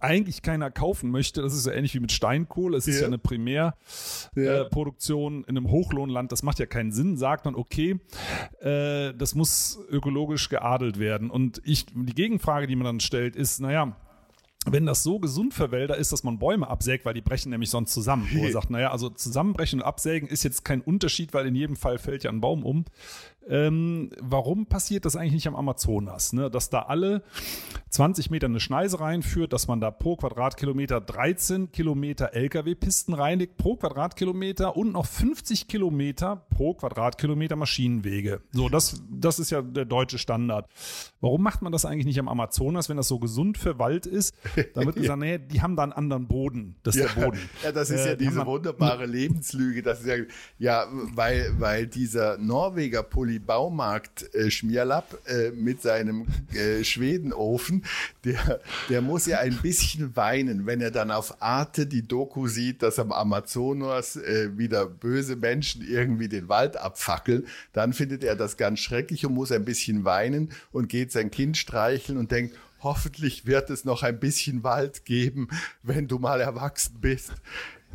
eigentlich 0.00 0.42
keiner 0.42 0.70
kaufen 0.70 1.10
möchte, 1.10 1.40
das 1.40 1.54
ist 1.54 1.64
ja 1.66 1.72
ähnlich 1.72 1.94
wie 1.94 2.00
mit 2.00 2.12
Steinkohle, 2.12 2.76
es 2.76 2.86
ist 2.86 3.00
ja 3.00 3.06
eine 3.06 3.16
Primärproduktion 3.18 5.44
äh, 5.44 5.46
in 5.48 5.56
einem 5.56 5.70
Hochlohnland, 5.70 6.30
das 6.30 6.42
macht 6.42 6.58
ja 6.58 6.66
keinen 6.66 6.92
Sinn, 6.92 7.16
sagt 7.16 7.46
man, 7.46 7.54
okay, 7.54 7.98
äh, 8.60 9.14
das 9.14 9.34
muss 9.34 9.80
ökologisch 9.90 10.50
geadelt 10.50 10.98
werden. 10.98 11.30
Und 11.30 11.62
ich, 11.64 11.86
die 11.86 12.14
Gegenfrage, 12.14 12.66
die 12.66 12.76
man 12.76 12.84
dann 12.84 13.00
stellt, 13.00 13.34
ist, 13.34 13.60
naja, 13.60 13.96
wenn 14.66 14.86
das 14.86 15.02
so 15.02 15.18
gesund 15.18 15.54
für 15.54 15.70
Wälder 15.70 15.96
ist, 15.96 16.12
dass 16.12 16.24
man 16.24 16.38
Bäume 16.38 16.68
absägt, 16.68 17.04
weil 17.04 17.14
die 17.14 17.20
brechen 17.20 17.50
nämlich 17.50 17.70
sonst 17.70 17.92
zusammen. 17.92 18.28
Wo 18.32 18.44
er 18.44 18.52
sagt, 18.52 18.70
naja, 18.70 18.90
also 18.90 19.08
zusammenbrechen 19.08 19.80
und 19.80 19.86
absägen 19.86 20.28
ist 20.28 20.42
jetzt 20.42 20.64
kein 20.64 20.80
Unterschied, 20.80 21.32
weil 21.34 21.46
in 21.46 21.54
jedem 21.54 21.76
Fall 21.76 21.98
fällt 21.98 22.24
ja 22.24 22.30
ein 22.30 22.40
Baum 22.40 22.64
um. 22.64 22.84
Ähm, 23.48 24.10
warum 24.20 24.66
passiert 24.66 25.04
das 25.04 25.16
eigentlich 25.16 25.32
nicht 25.32 25.48
am 25.48 25.56
Amazonas? 25.56 26.32
Ne? 26.32 26.50
Dass 26.50 26.70
da 26.70 26.82
alle 26.82 27.22
20 27.90 28.30
Meter 28.30 28.46
eine 28.46 28.60
Schneise 28.60 29.00
reinführt, 29.00 29.52
dass 29.52 29.68
man 29.68 29.80
da 29.80 29.90
pro 29.90 30.16
Quadratkilometer 30.16 31.00
13 31.00 31.72
Kilometer 31.72 32.34
Lkw-Pisten 32.34 33.14
reinigt, 33.14 33.56
pro 33.56 33.76
Quadratkilometer 33.76 34.76
und 34.76 34.92
noch 34.92 35.06
50 35.06 35.68
Kilometer 35.68 36.44
pro 36.50 36.74
Quadratkilometer 36.74 37.56
Maschinenwege. 37.56 38.42
So, 38.52 38.68
das, 38.68 39.02
das 39.08 39.38
ist 39.38 39.50
ja 39.50 39.62
der 39.62 39.84
deutsche 39.84 40.18
Standard. 40.18 40.68
Warum 41.20 41.42
macht 41.42 41.62
man 41.62 41.72
das 41.72 41.84
eigentlich 41.84 42.06
nicht 42.06 42.18
am 42.18 42.28
Amazonas, 42.28 42.88
wenn 42.88 42.96
das 42.96 43.08
so 43.08 43.18
gesund 43.18 43.58
für 43.58 43.78
Wald 43.78 44.06
ist? 44.06 44.34
Da 44.74 44.84
wird 44.84 44.96
gesagt, 44.96 45.20
nee, 45.20 45.38
die 45.38 45.62
haben 45.62 45.76
da 45.76 45.84
einen 45.84 45.92
anderen 45.92 46.26
Boden. 46.26 46.76
Das 46.82 46.96
ist 46.96 47.02
ja, 47.02 47.08
der 47.14 47.26
Boden. 47.26 47.40
Ja, 47.62 47.72
das 47.72 47.90
ist 47.90 48.04
äh, 48.04 48.10
ja 48.10 48.16
diese 48.16 48.44
wunderbare 48.44 49.06
Lebenslüge. 49.06 49.82
Das 49.82 50.00
ist 50.00 50.06
ja, 50.06 50.16
ja 50.58 50.86
weil, 51.14 51.54
weil 51.58 51.86
dieser 51.86 52.36
Norweger 52.38 53.02
Aldi 53.36 53.38
Baumarkt 53.38 54.34
äh, 54.34 54.50
Schmierlapp 54.50 55.18
äh, 55.26 55.50
mit 55.50 55.82
seinem 55.82 56.26
äh, 56.54 56.82
Schwedenofen, 56.84 57.84
der, 58.24 58.60
der 58.88 59.02
muss 59.02 59.26
ja 59.26 59.38
ein 59.38 59.56
bisschen 59.58 60.16
weinen, 60.16 60.66
wenn 60.66 60.80
er 60.80 60.90
dann 60.90 61.10
auf 61.10 61.42
Arte 61.42 61.86
die 61.86 62.06
Doku 62.06 62.48
sieht, 62.48 62.82
dass 62.82 62.98
am 62.98 63.12
Amazonas 63.12 64.16
äh, 64.16 64.56
wieder 64.56 64.86
böse 64.86 65.36
Menschen 65.36 65.86
irgendwie 65.86 66.28
den 66.28 66.48
Wald 66.48 66.76
abfackeln. 66.76 67.46
Dann 67.72 67.92
findet 67.92 68.24
er 68.24 68.36
das 68.36 68.56
ganz 68.56 68.80
schrecklich 68.80 69.26
und 69.26 69.34
muss 69.34 69.52
ein 69.52 69.64
bisschen 69.64 70.04
weinen 70.04 70.50
und 70.72 70.88
geht 70.88 71.12
sein 71.12 71.30
Kind 71.30 71.56
streicheln 71.56 72.18
und 72.18 72.30
denkt, 72.30 72.56
hoffentlich 72.80 73.46
wird 73.46 73.70
es 73.70 73.84
noch 73.84 74.02
ein 74.02 74.18
bisschen 74.18 74.62
Wald 74.62 75.04
geben, 75.04 75.48
wenn 75.82 76.08
du 76.08 76.18
mal 76.18 76.40
erwachsen 76.40 76.98
bist. 77.00 77.32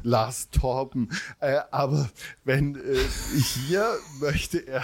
Lars 0.03 0.49
Torben. 0.49 1.09
Äh, 1.39 1.59
aber 1.71 2.09
wenn 2.43 2.75
äh, 2.75 2.97
hier 3.65 3.85
möchte 4.19 4.59
er 4.59 4.83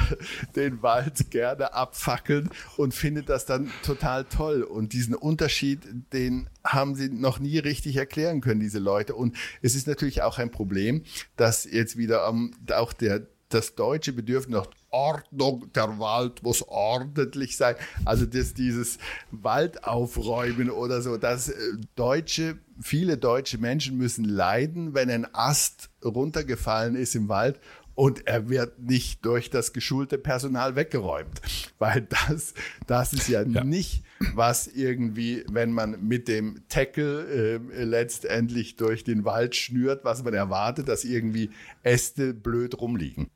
den 0.55 0.81
Wald 0.81 1.31
gerne 1.31 1.73
abfackeln 1.73 2.49
und 2.77 2.93
findet 2.93 3.29
das 3.29 3.45
dann 3.45 3.71
total 3.83 4.25
toll. 4.25 4.63
Und 4.63 4.93
diesen 4.93 5.15
Unterschied, 5.15 5.79
den 6.13 6.49
haben 6.63 6.95
sie 6.95 7.09
noch 7.09 7.39
nie 7.39 7.59
richtig 7.59 7.97
erklären 7.97 8.41
können, 8.41 8.59
diese 8.59 8.79
Leute. 8.79 9.15
Und 9.15 9.35
es 9.61 9.75
ist 9.75 9.87
natürlich 9.87 10.21
auch 10.21 10.37
ein 10.37 10.51
Problem, 10.51 11.03
dass 11.35 11.65
jetzt 11.65 11.97
wieder 11.97 12.27
ähm, 12.27 12.53
auch 12.71 12.93
der 12.93 13.27
das 13.49 13.75
deutsche 13.75 14.13
Bedürfnis 14.13 14.57
nach 14.57 14.67
Ordnung, 14.89 15.71
der 15.73 15.99
Wald 15.99 16.43
muss 16.43 16.63
ordentlich 16.67 17.57
sein. 17.57 17.75
Also 18.05 18.25
das, 18.25 18.53
dieses 18.53 18.97
Waldaufräumen 19.31 20.69
oder 20.69 21.01
so, 21.01 21.17
dass 21.17 21.49
äh, 21.49 21.55
Deutsche, 21.95 22.57
viele 22.81 23.17
deutsche 23.17 23.57
Menschen 23.57 23.97
müssen 23.97 24.25
leiden, 24.25 24.93
wenn 24.93 25.09
ein 25.09 25.27
Ast 25.33 25.89
runtergefallen 26.03 26.95
ist 26.95 27.15
im 27.15 27.29
Wald 27.29 27.59
und 27.97 28.27
er 28.27 28.47
wird 28.47 28.79
nicht 28.79 29.25
durch 29.25 29.49
das 29.49 29.73
geschulte 29.73 30.19
Personal 30.19 30.75
weggeräumt. 30.75 31.41
Weil 31.79 32.07
das, 32.27 32.53
das 32.85 33.11
ist 33.11 33.27
ja, 33.27 33.41
ja. 33.41 33.63
nicht, 33.63 34.03
was 34.35 34.67
irgendwie, 34.67 35.43
wenn 35.51 35.71
man 35.71 36.07
mit 36.07 36.27
dem 36.27 36.61
Tackle 36.69 37.25
äh, 37.25 37.83
letztendlich 37.83 38.75
durch 38.75 39.03
den 39.03 39.25
Wald 39.25 39.55
schnürt, 39.55 40.05
was 40.05 40.23
man 40.23 40.35
erwartet, 40.35 40.87
dass 40.87 41.05
irgendwie 41.05 41.49
Äste 41.81 42.35
blöd 42.35 42.79
rumliegen. 42.79 43.31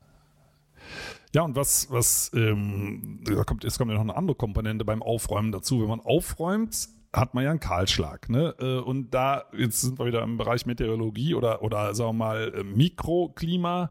Ja, 1.34 1.42
und 1.42 1.56
was, 1.56 1.90
was, 1.90 2.30
ähm, 2.34 3.20
da 3.24 3.44
kommt, 3.44 3.64
jetzt 3.64 3.78
kommt 3.78 3.90
ja 3.90 3.96
noch 3.96 4.02
eine 4.02 4.16
andere 4.16 4.36
Komponente 4.36 4.84
beim 4.84 5.02
Aufräumen 5.02 5.50
dazu. 5.52 5.80
Wenn 5.80 5.88
man 5.88 6.00
aufräumt, 6.00 6.88
hat 7.12 7.34
man 7.34 7.44
ja 7.44 7.50
einen 7.50 7.60
Kahlschlag. 7.60 8.28
Ne? 8.28 8.54
Äh, 8.58 8.78
und 8.78 9.12
da, 9.12 9.44
jetzt 9.56 9.80
sind 9.80 9.98
wir 9.98 10.06
wieder 10.06 10.22
im 10.22 10.38
Bereich 10.38 10.66
Meteorologie 10.66 11.34
oder, 11.34 11.62
oder 11.62 11.94
sagen 11.94 12.10
wir 12.10 12.24
mal 12.24 12.52
äh, 12.54 12.64
Mikroklima. 12.64 13.90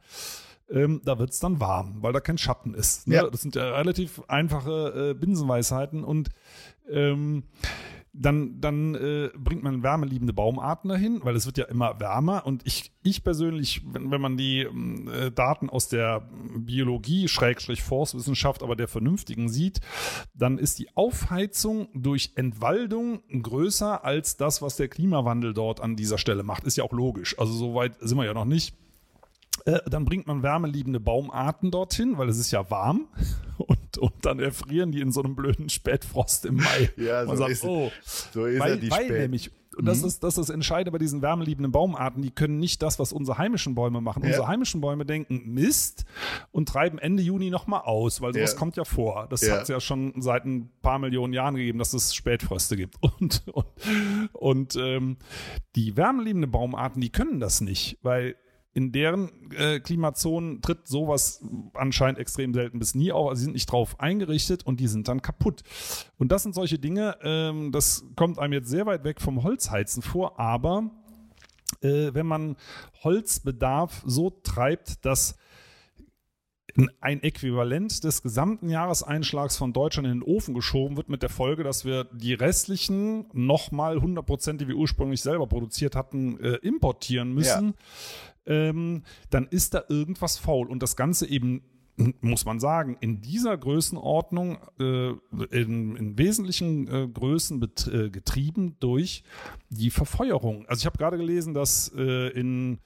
Ähm, 0.70 1.02
da 1.04 1.20
wird 1.20 1.32
es 1.32 1.40
dann 1.40 1.60
warm, 1.60 1.98
weil 2.02 2.14
da 2.14 2.20
kein 2.20 2.38
Schatten 2.38 2.74
ist. 2.74 3.08
Ne? 3.08 3.16
Ja. 3.16 3.30
Das 3.30 3.42
sind 3.42 3.56
ja 3.56 3.76
relativ 3.76 4.22
einfache 4.28 5.12
äh, 5.12 5.14
Binsenweisheiten 5.14 6.04
und 6.04 6.30
ähm, 6.90 7.44
dann, 8.13 8.60
dann 8.60 8.95
äh, 8.95 9.30
bringt 9.38 9.63
man 9.63 9.84
wärmeliebende 9.84 10.34
Baumarten 10.34 10.89
dahin, 10.89 11.21
weil 11.24 11.36
es 11.36 11.45
wird 11.45 11.58
ja 11.58 11.65
immer 11.65 12.00
wärmer. 12.00 12.45
Und 12.45 12.65
ich, 12.65 12.91
ich 13.04 13.24
persönlich, 13.24 13.84
wenn, 13.86 14.12
wenn 14.12 14.19
man 14.19 14.36
die 14.36 14.62
äh, 14.62 15.32
Daten 15.32 15.69
aus 15.69 15.88
der 15.88 16.30
Biologie, 16.58 17.30
Schrägstrich 17.30 17.82
Forstwissenschaft, 17.82 18.63
aber 18.63 18.76
der 18.76 18.89
vernünftigen 18.89 19.47
sieht, 19.47 19.80
dann 20.34 20.58
ist 20.58 20.80
die 20.80 20.89
Aufheizung 20.95 21.88
durch 21.93 22.34
Entwaldung 22.36 23.21
größer 23.30 24.04
als 24.04 24.36
das, 24.36 24.62
was 24.62 24.76
der 24.76 24.89
Klimawandel 24.89 25.54
dort 25.54 25.80
an 25.80 25.95
dieser 25.95 26.17
Stelle 26.17 26.43
macht. 26.43 26.65
Ist 26.65 26.78
ja 26.78 26.84
auch 26.84 26.93
logisch. 26.93 27.39
Also 27.39 27.54
so 27.54 27.76
weit 27.76 27.95
sind 28.02 28.17
wir 28.17 28.26
ja 28.26 28.34
noch 28.34 28.45
nicht. 28.45 28.76
Äh, 29.65 29.80
dann 29.89 30.04
bringt 30.06 30.28
man 30.28 30.43
wärmeliebende 30.43 31.00
Baumarten 31.00 31.71
dorthin, 31.71 32.17
weil 32.17 32.28
es 32.28 32.38
ist 32.38 32.52
ja 32.52 32.69
warm. 32.69 33.08
Und, 33.58 33.80
und 33.98 34.14
dann 34.22 34.40
erfrieren 34.40 34.92
die 34.92 35.02
in 35.02 35.12
so 35.12 35.22
einem 35.22 35.36
blöden 35.36 35.70
Spätfrost 35.70 36.46
im 36.46 36.56
Mai. 36.56 36.90
Ja, 36.98 37.26
so 37.26 37.36
sagt, 37.36 37.52
ist, 37.52 37.64
oh, 37.64 37.92
so 38.32 38.46
ist 38.46 38.60
weil, 38.60 38.72
er 38.72 38.78
die 38.78 38.92
weil 38.92 39.06
Spät. 39.06 39.22
nämlich 39.22 39.52
und 39.78 39.86
das, 39.86 40.02
mhm. 40.02 40.08
ist, 40.08 40.24
das 40.24 40.38
ist 40.38 40.50
entscheidend 40.50 40.92
bei 40.92 40.98
diesen 40.98 41.22
wärmeliebenden 41.22 41.72
Baumarten. 41.72 42.22
Die 42.22 42.32
können 42.32 42.60
nicht 42.60 42.82
das, 42.82 43.00
was 43.00 43.14
unsere 43.14 43.38
heimischen 43.38 43.74
Bäume 43.74 44.02
machen. 44.02 44.22
Ja. 44.24 44.30
Unsere 44.30 44.48
heimischen 44.48 44.82
Bäume 44.82 45.06
denken 45.06 45.54
Mist 45.54 46.06
und 46.52 46.68
treiben 46.68 47.00
Ende 47.00 47.24
Juni 47.24 47.50
nochmal 47.50 47.82
aus, 47.82 48.20
weil 48.22 48.34
sowas 48.34 48.52
ja. 48.52 48.58
kommt 48.60 48.76
ja 48.76 48.84
vor. 48.84 49.28
Das 49.30 49.42
ja. 49.42 49.54
hat 49.54 49.64
es 49.64 49.68
ja 49.70 49.80
schon 49.80 50.22
seit 50.22 50.46
ein 50.46 50.70
paar 50.82 51.00
Millionen 51.00 51.32
Jahren 51.32 51.56
gegeben, 51.56 51.80
dass 51.80 51.94
es 51.94 52.14
Spätfröste 52.14 52.76
gibt. 52.76 52.98
Und, 53.02 53.44
und, 53.54 54.30
und 54.34 54.76
ähm, 54.78 55.18
die 55.76 55.96
wärmeliebenden 55.96 56.50
Baumarten, 56.50 57.02
die 57.02 57.12
können 57.12 57.40
das 57.40 57.62
nicht, 57.62 58.00
weil 58.02 58.36
in 58.74 58.92
deren 58.92 59.52
äh, 59.52 59.80
Klimazonen 59.80 60.62
tritt 60.62 60.88
sowas 60.88 61.44
anscheinend 61.74 62.20
extrem 62.20 62.54
selten 62.54 62.80
bis 62.80 62.96
nie 62.96 63.12
auf. 63.12 63.30
Also 63.30 63.40
sie 63.40 63.46
sind 63.46 63.54
nicht 63.54 63.72
drauf 63.72 64.00
eingerichtet 64.00 64.66
und 64.66 64.80
die 64.80 64.88
sind 64.88 65.08
dann 65.08 65.22
kaputt. 65.22 65.64
Und 66.18 66.32
das 66.32 66.44
sind 66.44 66.56
solche 66.56 66.80
Dinge, 66.80 67.18
ähm, 67.22 67.72
das 67.72 68.06
kommt 68.16 68.40
einem 68.40 68.54
jetzt 68.54 68.70
sehr 68.70 68.86
weit 68.86 69.04
weg 69.04 69.20
vom 69.20 69.44
Holzheizen 69.44 70.02
vor, 70.02 70.40
aber 70.40 70.90
äh, 71.82 72.14
wenn 72.14 72.26
man 72.26 72.56
Holzbedarf 73.04 74.04
so 74.06 74.30
treibt, 74.30 75.06
dass 75.06 75.36
ein 77.02 77.22
Äquivalent 77.22 78.06
des 78.06 78.22
gesamten 78.22 78.70
Jahreseinschlags 78.70 79.58
von 79.58 79.74
Deutschland 79.74 80.08
in 80.08 80.20
den 80.20 80.24
Ofen 80.24 80.54
geschoben 80.54 80.96
wird, 80.96 81.10
mit 81.10 81.22
der 81.22 81.30
Folge, 81.30 81.64
dass 81.64 81.84
wir 81.84 82.06
die 82.06 82.34
restlichen 82.34 83.26
nochmal 83.34 83.96
100 83.96 84.26
Prozent, 84.26 84.62
die 84.62 84.70
wir 84.70 84.76
ursprünglich 84.76 85.22
selber 85.22 85.48
produziert 85.48 85.98
hatten, 85.98 86.40
äh, 86.40 86.56
importieren 86.62 87.34
müssen. 87.34 87.68
Ja 87.68 87.74
ähm, 88.46 89.04
dann 89.30 89.48
ist 89.48 89.74
da 89.74 89.84
irgendwas 89.90 90.38
faul. 90.38 90.68
Und 90.68 90.84
das 90.84 90.96
Ganze 90.96 91.28
eben 91.28 91.64
muss 92.22 92.46
man 92.46 92.60
sagen, 92.60 92.98
in 93.00 93.22
dieser 93.22 93.58
Größenordnung, 93.58 94.58
äh, 94.80 95.10
in, 95.52 95.96
in, 95.96 96.18
wesentlichen 96.18 96.88
äh, 96.88 97.08
Größen 97.08 97.62
äh, 97.62 98.10
getrieben 98.10 98.76
durch 98.80 99.24
die 99.70 99.92
Verfeuerung. 99.92 100.66
Also 100.68 100.82
ich 100.82 100.86
habe 100.86 100.98
gerade 100.98 101.18
gelesen, 101.18 101.54
dass 101.54 101.92
äh, 101.96 102.30
in 102.30 102.80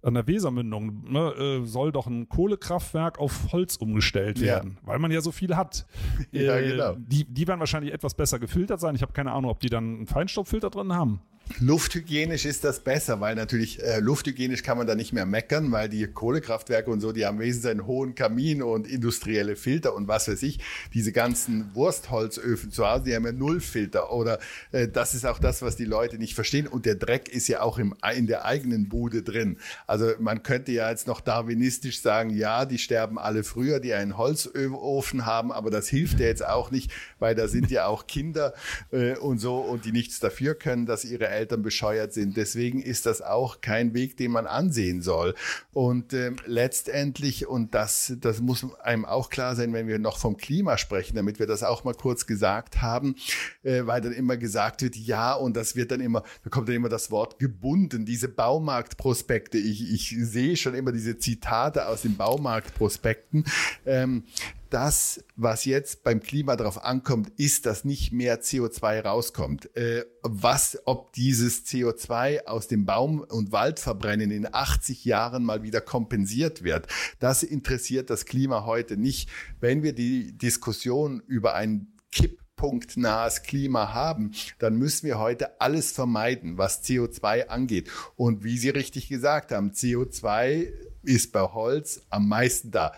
an 0.00 0.14
der 0.14 0.28
Wesermündung 0.28 1.10
ne, 1.10 1.32
äh, 1.32 1.66
soll 1.66 1.90
doch 1.90 2.06
ein 2.06 2.28
Kohlekraftwerk 2.28 3.18
auf 3.18 3.52
Holz 3.52 3.76
umgestellt 3.76 4.40
werden, 4.40 4.78
ja. 4.80 4.86
weil 4.86 5.00
man 5.00 5.10
ja 5.10 5.20
so 5.20 5.32
viel 5.32 5.56
hat. 5.56 5.86
ja, 6.30 6.56
äh, 6.56 6.70
genau. 6.70 6.94
Die, 6.98 7.24
die 7.24 7.48
werden 7.48 7.58
wahrscheinlich 7.58 7.92
etwas 7.92 8.14
besser 8.14 8.38
gefiltert 8.38 8.78
sein. 8.78 8.94
Ich 8.94 9.02
habe 9.02 9.12
keine 9.12 9.32
Ahnung, 9.32 9.50
ob 9.50 9.58
die 9.58 9.68
dann 9.68 9.96
einen 9.96 10.06
Feinstaubfilter 10.06 10.70
drin 10.70 10.92
haben. 10.92 11.20
Lufthygienisch 11.60 12.44
ist 12.44 12.62
das 12.62 12.80
besser, 12.80 13.20
weil 13.20 13.34
natürlich 13.34 13.82
äh, 13.82 13.98
lufthygienisch 13.98 14.62
kann 14.62 14.78
man 14.78 14.86
da 14.86 14.94
nicht 14.94 15.12
mehr 15.12 15.26
meckern, 15.26 15.72
weil 15.72 15.88
die 15.88 16.06
Kohlekraftwerke 16.06 16.90
und 16.90 17.00
so, 17.00 17.10
die 17.10 17.26
haben 17.26 17.40
wesentlich 17.40 17.70
einen 17.72 17.86
hohen 17.86 18.14
Kamin 18.14 18.62
und 18.62 18.86
industrielle 18.86 19.56
Filter 19.56 19.94
und 19.94 20.06
was 20.06 20.28
weiß 20.28 20.42
ich. 20.42 20.60
Diese 20.94 21.10
ganzen 21.10 21.74
Wurstholzöfen 21.74 22.70
zu 22.70 22.86
Hause, 22.86 23.04
die 23.04 23.16
haben 23.16 23.24
ja 23.24 23.32
Nullfilter 23.32 24.12
oder 24.12 24.38
äh, 24.72 24.88
das 24.88 25.14
ist 25.14 25.26
auch 25.26 25.38
das, 25.38 25.62
was 25.62 25.74
die 25.74 25.84
Leute 25.84 26.18
nicht 26.18 26.34
verstehen. 26.34 26.68
Und 26.68 26.86
der 26.86 26.94
Dreck 26.94 27.28
ist 27.28 27.48
ja 27.48 27.62
auch 27.62 27.78
im, 27.78 27.94
in 28.14 28.26
der 28.26 28.44
eigenen 28.44 28.88
Bude 28.88 29.22
drin. 29.22 29.58
Also 29.86 30.12
man 30.20 30.42
könnte 30.42 30.70
ja 30.70 30.90
jetzt 30.90 31.08
noch 31.08 31.20
darwinistisch 31.20 32.00
sagen, 32.02 32.30
ja, 32.30 32.66
die 32.66 32.78
sterben 32.78 33.18
alle 33.18 33.42
früher, 33.42 33.80
die 33.80 33.94
einen 33.94 34.16
Holzofen 34.16 35.26
haben, 35.26 35.50
aber 35.50 35.70
das 35.70 35.88
hilft 35.88 36.20
ja 36.20 36.26
jetzt 36.26 36.46
auch 36.46 36.70
nicht, 36.70 36.92
weil 37.18 37.34
da 37.34 37.48
sind 37.48 37.70
ja 37.70 37.86
auch 37.86 38.06
Kinder 38.06 38.54
äh, 38.92 39.16
und 39.16 39.38
so 39.38 39.56
und 39.56 39.86
die 39.86 39.92
nichts 39.92 40.20
dafür 40.20 40.54
können, 40.54 40.86
dass 40.86 41.04
ihre 41.04 41.26
Eltern 41.26 41.37
bescheuert 41.46 42.12
sind. 42.12 42.36
Deswegen 42.36 42.82
ist 42.82 43.06
das 43.06 43.22
auch 43.22 43.60
kein 43.60 43.94
Weg, 43.94 44.16
den 44.16 44.32
man 44.32 44.46
ansehen 44.46 45.02
soll. 45.02 45.34
Und 45.72 46.12
ähm, 46.12 46.36
letztendlich, 46.46 47.46
und 47.46 47.74
das, 47.74 48.14
das 48.20 48.40
muss 48.40 48.66
einem 48.80 49.04
auch 49.04 49.30
klar 49.30 49.56
sein, 49.56 49.72
wenn 49.72 49.86
wir 49.86 49.98
noch 49.98 50.18
vom 50.18 50.36
Klima 50.36 50.78
sprechen, 50.78 51.16
damit 51.16 51.38
wir 51.38 51.46
das 51.46 51.62
auch 51.62 51.84
mal 51.84 51.94
kurz 51.94 52.26
gesagt 52.26 52.82
haben, 52.82 53.14
äh, 53.62 53.86
weil 53.86 54.00
dann 54.00 54.12
immer 54.12 54.36
gesagt 54.36 54.82
wird, 54.82 54.96
ja, 54.96 55.34
und 55.34 55.56
das 55.56 55.76
wird 55.76 55.90
dann 55.90 56.00
immer, 56.00 56.22
da 56.44 56.50
kommt 56.50 56.68
dann 56.68 56.76
immer 56.76 56.88
das 56.88 57.10
Wort 57.10 57.38
gebunden, 57.38 58.04
diese 58.04 58.28
Baumarktprospekte. 58.28 59.58
Ich, 59.58 59.92
ich 59.92 60.16
sehe 60.20 60.56
schon 60.56 60.74
immer 60.74 60.92
diese 60.92 61.18
Zitate 61.18 61.86
aus 61.86 62.02
den 62.02 62.16
Baumarktprospekten. 62.16 63.44
Ähm, 63.86 64.24
das, 64.70 65.24
was 65.36 65.64
jetzt 65.64 66.02
beim 66.02 66.20
Klima 66.20 66.56
darauf 66.56 66.84
ankommt, 66.84 67.30
ist, 67.36 67.66
dass 67.66 67.84
nicht 67.84 68.12
mehr 68.12 68.42
CO2 68.42 69.02
rauskommt. 69.02 69.74
Äh, 69.76 70.04
was, 70.22 70.78
ob 70.84 71.12
dieses 71.12 71.64
CO2 71.66 72.44
aus 72.46 72.68
dem 72.68 72.84
Baum- 72.84 73.20
und 73.20 73.52
Waldverbrennen 73.52 74.30
in 74.30 74.52
80 74.52 75.04
Jahren 75.04 75.44
mal 75.44 75.62
wieder 75.62 75.80
kompensiert 75.80 76.62
wird, 76.62 76.86
das 77.18 77.42
interessiert 77.42 78.10
das 78.10 78.26
Klima 78.26 78.64
heute 78.64 78.96
nicht. 78.96 79.28
Wenn 79.60 79.82
wir 79.82 79.94
die 79.94 80.36
Diskussion 80.36 81.22
über 81.26 81.54
ein 81.54 81.92
kipppunktnahes 82.12 83.42
Klima 83.42 83.94
haben, 83.94 84.32
dann 84.58 84.76
müssen 84.76 85.06
wir 85.06 85.18
heute 85.18 85.60
alles 85.60 85.92
vermeiden, 85.92 86.58
was 86.58 86.84
CO2 86.84 87.46
angeht. 87.48 87.90
Und 88.16 88.44
wie 88.44 88.58
Sie 88.58 88.70
richtig 88.70 89.08
gesagt 89.08 89.52
haben, 89.52 89.70
CO2 89.70 90.72
ist 91.02 91.32
bei 91.32 91.40
Holz 91.40 92.02
am 92.10 92.28
meisten 92.28 92.70
da. 92.70 92.92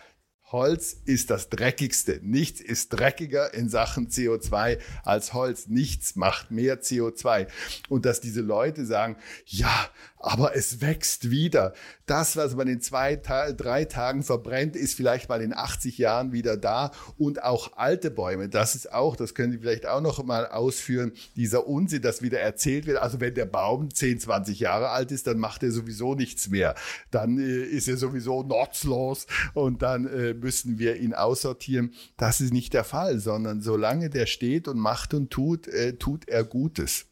Holz 0.53 0.97
ist 1.05 1.31
das 1.31 1.49
dreckigste. 1.49 2.21
Nichts 2.23 2.61
ist 2.61 2.89
dreckiger 2.91 3.55
in 3.55 3.69
Sachen 3.69 4.09
CO2 4.09 4.79
als 5.05 5.33
Holz. 5.33 5.69
Nichts 5.69 6.17
macht 6.17 6.51
mehr 6.51 6.83
CO2. 6.83 7.47
Und 7.89 8.05
dass 8.05 8.21
diese 8.21 8.41
Leute 8.41 8.85
sagen, 8.85 9.17
ja, 9.47 9.89
aber 10.19 10.55
es 10.55 10.81
wächst 10.81 11.31
wieder. 11.31 11.73
Das, 12.05 12.37
was 12.37 12.55
man 12.55 12.69
in 12.69 12.81
zwei, 12.81 13.17
drei 13.17 13.85
Tagen 13.85 14.23
verbrennt, 14.23 14.77
ist 14.77 14.95
vielleicht 14.95 15.29
mal 15.29 15.41
in 15.41 15.55
80 15.55 15.97
Jahren 15.99 16.33
wieder 16.33 16.57
da. 16.57 16.91
Und 17.17 17.43
auch 17.43 17.77
alte 17.77 18.11
Bäume, 18.11 18.49
das 18.49 18.75
ist 18.75 18.93
auch, 18.93 19.17
das 19.17 19.35
können 19.35 19.53
Sie 19.53 19.59
vielleicht 19.59 19.87
auch 19.87 20.01
noch 20.01 20.23
mal 20.25 20.47
ausführen, 20.47 21.13
dieser 21.37 21.67
Unsinn, 21.67 22.03
das 22.03 22.21
wieder 22.23 22.41
erzählt 22.41 22.87
wird. 22.87 22.99
Also 22.99 23.21
wenn 23.21 23.35
der 23.35 23.47
Baum 23.47 23.93
10, 23.95 24.21
20 24.21 24.61
Jahre 24.61 24.91
alt 24.91 25.11
ist, 25.13 25.27
dann 25.27 25.39
macht 25.39 25.63
er 25.63 25.71
sowieso 25.71 26.15
nichts 26.15 26.51
mehr. 26.51 26.75
Dann 27.11 27.39
äh, 27.39 27.63
ist 27.63 27.89
er 27.89 27.97
sowieso 27.97 28.43
nutzlos 28.43 29.27
und 29.55 29.81
dann 29.83 30.07
äh, 30.07 30.35
müssen 30.41 30.79
wir 30.79 30.97
ihn 30.97 31.15
aussortieren. 31.15 31.95
Das 32.17 32.41
ist 32.41 32.53
nicht 32.53 32.73
der 32.73 32.85
Fall, 32.85 33.19
sondern 33.19 33.61
solange 33.61 34.11
der 34.11 34.27
steht 34.27 34.69
und 34.69 34.79
macht 34.79 35.15
und 35.15 35.31
tut, 35.31 35.69
äh, 35.69 35.97
tut 35.97 36.29
er 36.29 36.45
Gutes. 36.45 37.07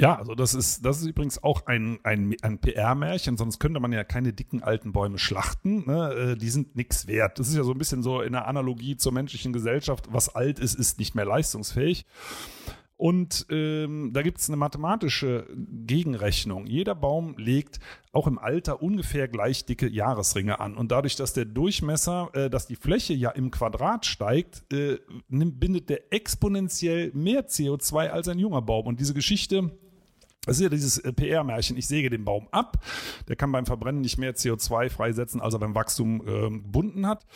Ja, 0.00 0.16
also 0.16 0.36
das 0.36 0.54
ist, 0.54 0.84
das 0.84 1.00
ist 1.00 1.06
übrigens 1.06 1.42
auch 1.42 1.66
ein, 1.66 1.98
ein, 2.04 2.36
ein 2.42 2.60
PR-Märchen, 2.60 3.36
sonst 3.36 3.58
könnte 3.58 3.80
man 3.80 3.92
ja 3.92 4.04
keine 4.04 4.32
dicken 4.32 4.62
alten 4.62 4.92
Bäume 4.92 5.18
schlachten. 5.18 5.84
Ne? 5.86 6.12
Äh, 6.12 6.36
die 6.36 6.50
sind 6.50 6.76
nichts 6.76 7.08
wert. 7.08 7.40
Das 7.40 7.48
ist 7.48 7.56
ja 7.56 7.64
so 7.64 7.72
ein 7.72 7.78
bisschen 7.78 8.04
so 8.04 8.20
in 8.20 8.32
der 8.32 8.46
Analogie 8.46 8.96
zur 8.96 9.12
menschlichen 9.12 9.52
Gesellschaft. 9.52 10.06
Was 10.10 10.28
alt 10.28 10.60
ist, 10.60 10.74
ist 10.74 11.00
nicht 11.00 11.16
mehr 11.16 11.24
leistungsfähig. 11.24 12.06
Und 12.98 13.46
ähm, 13.48 14.10
da 14.12 14.22
gibt 14.22 14.38
es 14.38 14.50
eine 14.50 14.56
mathematische 14.56 15.46
Gegenrechnung. 15.86 16.66
Jeder 16.66 16.96
Baum 16.96 17.36
legt 17.38 17.78
auch 18.12 18.26
im 18.26 18.40
Alter 18.40 18.82
ungefähr 18.82 19.28
gleich 19.28 19.64
dicke 19.64 19.88
Jahresringe 19.88 20.58
an. 20.58 20.76
Und 20.76 20.90
dadurch, 20.90 21.14
dass 21.14 21.32
der 21.32 21.44
Durchmesser, 21.44 22.30
äh, 22.32 22.50
dass 22.50 22.66
die 22.66 22.74
Fläche 22.74 23.14
ja 23.14 23.30
im 23.30 23.52
Quadrat 23.52 24.04
steigt, 24.04 24.64
äh, 24.72 24.98
bindet 25.28 25.88
der 25.90 26.12
exponentiell 26.12 27.12
mehr 27.14 27.46
CO2 27.46 28.08
als 28.08 28.26
ein 28.26 28.40
junger 28.40 28.62
Baum. 28.62 28.86
Und 28.86 28.98
diese 28.98 29.14
Geschichte 29.14 29.70
das 30.44 30.56
ist 30.56 30.62
ja 30.62 30.68
dieses 30.70 30.98
äh, 30.98 31.12
PR-Märchen, 31.12 31.76
ich 31.76 31.86
säge 31.86 32.08
den 32.08 32.24
Baum 32.24 32.48
ab, 32.52 32.82
der 33.28 33.36
kann 33.36 33.52
beim 33.52 33.66
Verbrennen 33.66 34.00
nicht 34.00 34.16
mehr 34.16 34.34
CO2 34.34 34.88
freisetzen, 34.88 35.42
als 35.42 35.52
er 35.52 35.60
beim 35.60 35.74
Wachstum 35.74 36.22
äh, 36.26 36.50
gebunden 36.50 37.06
hat. 37.06 37.26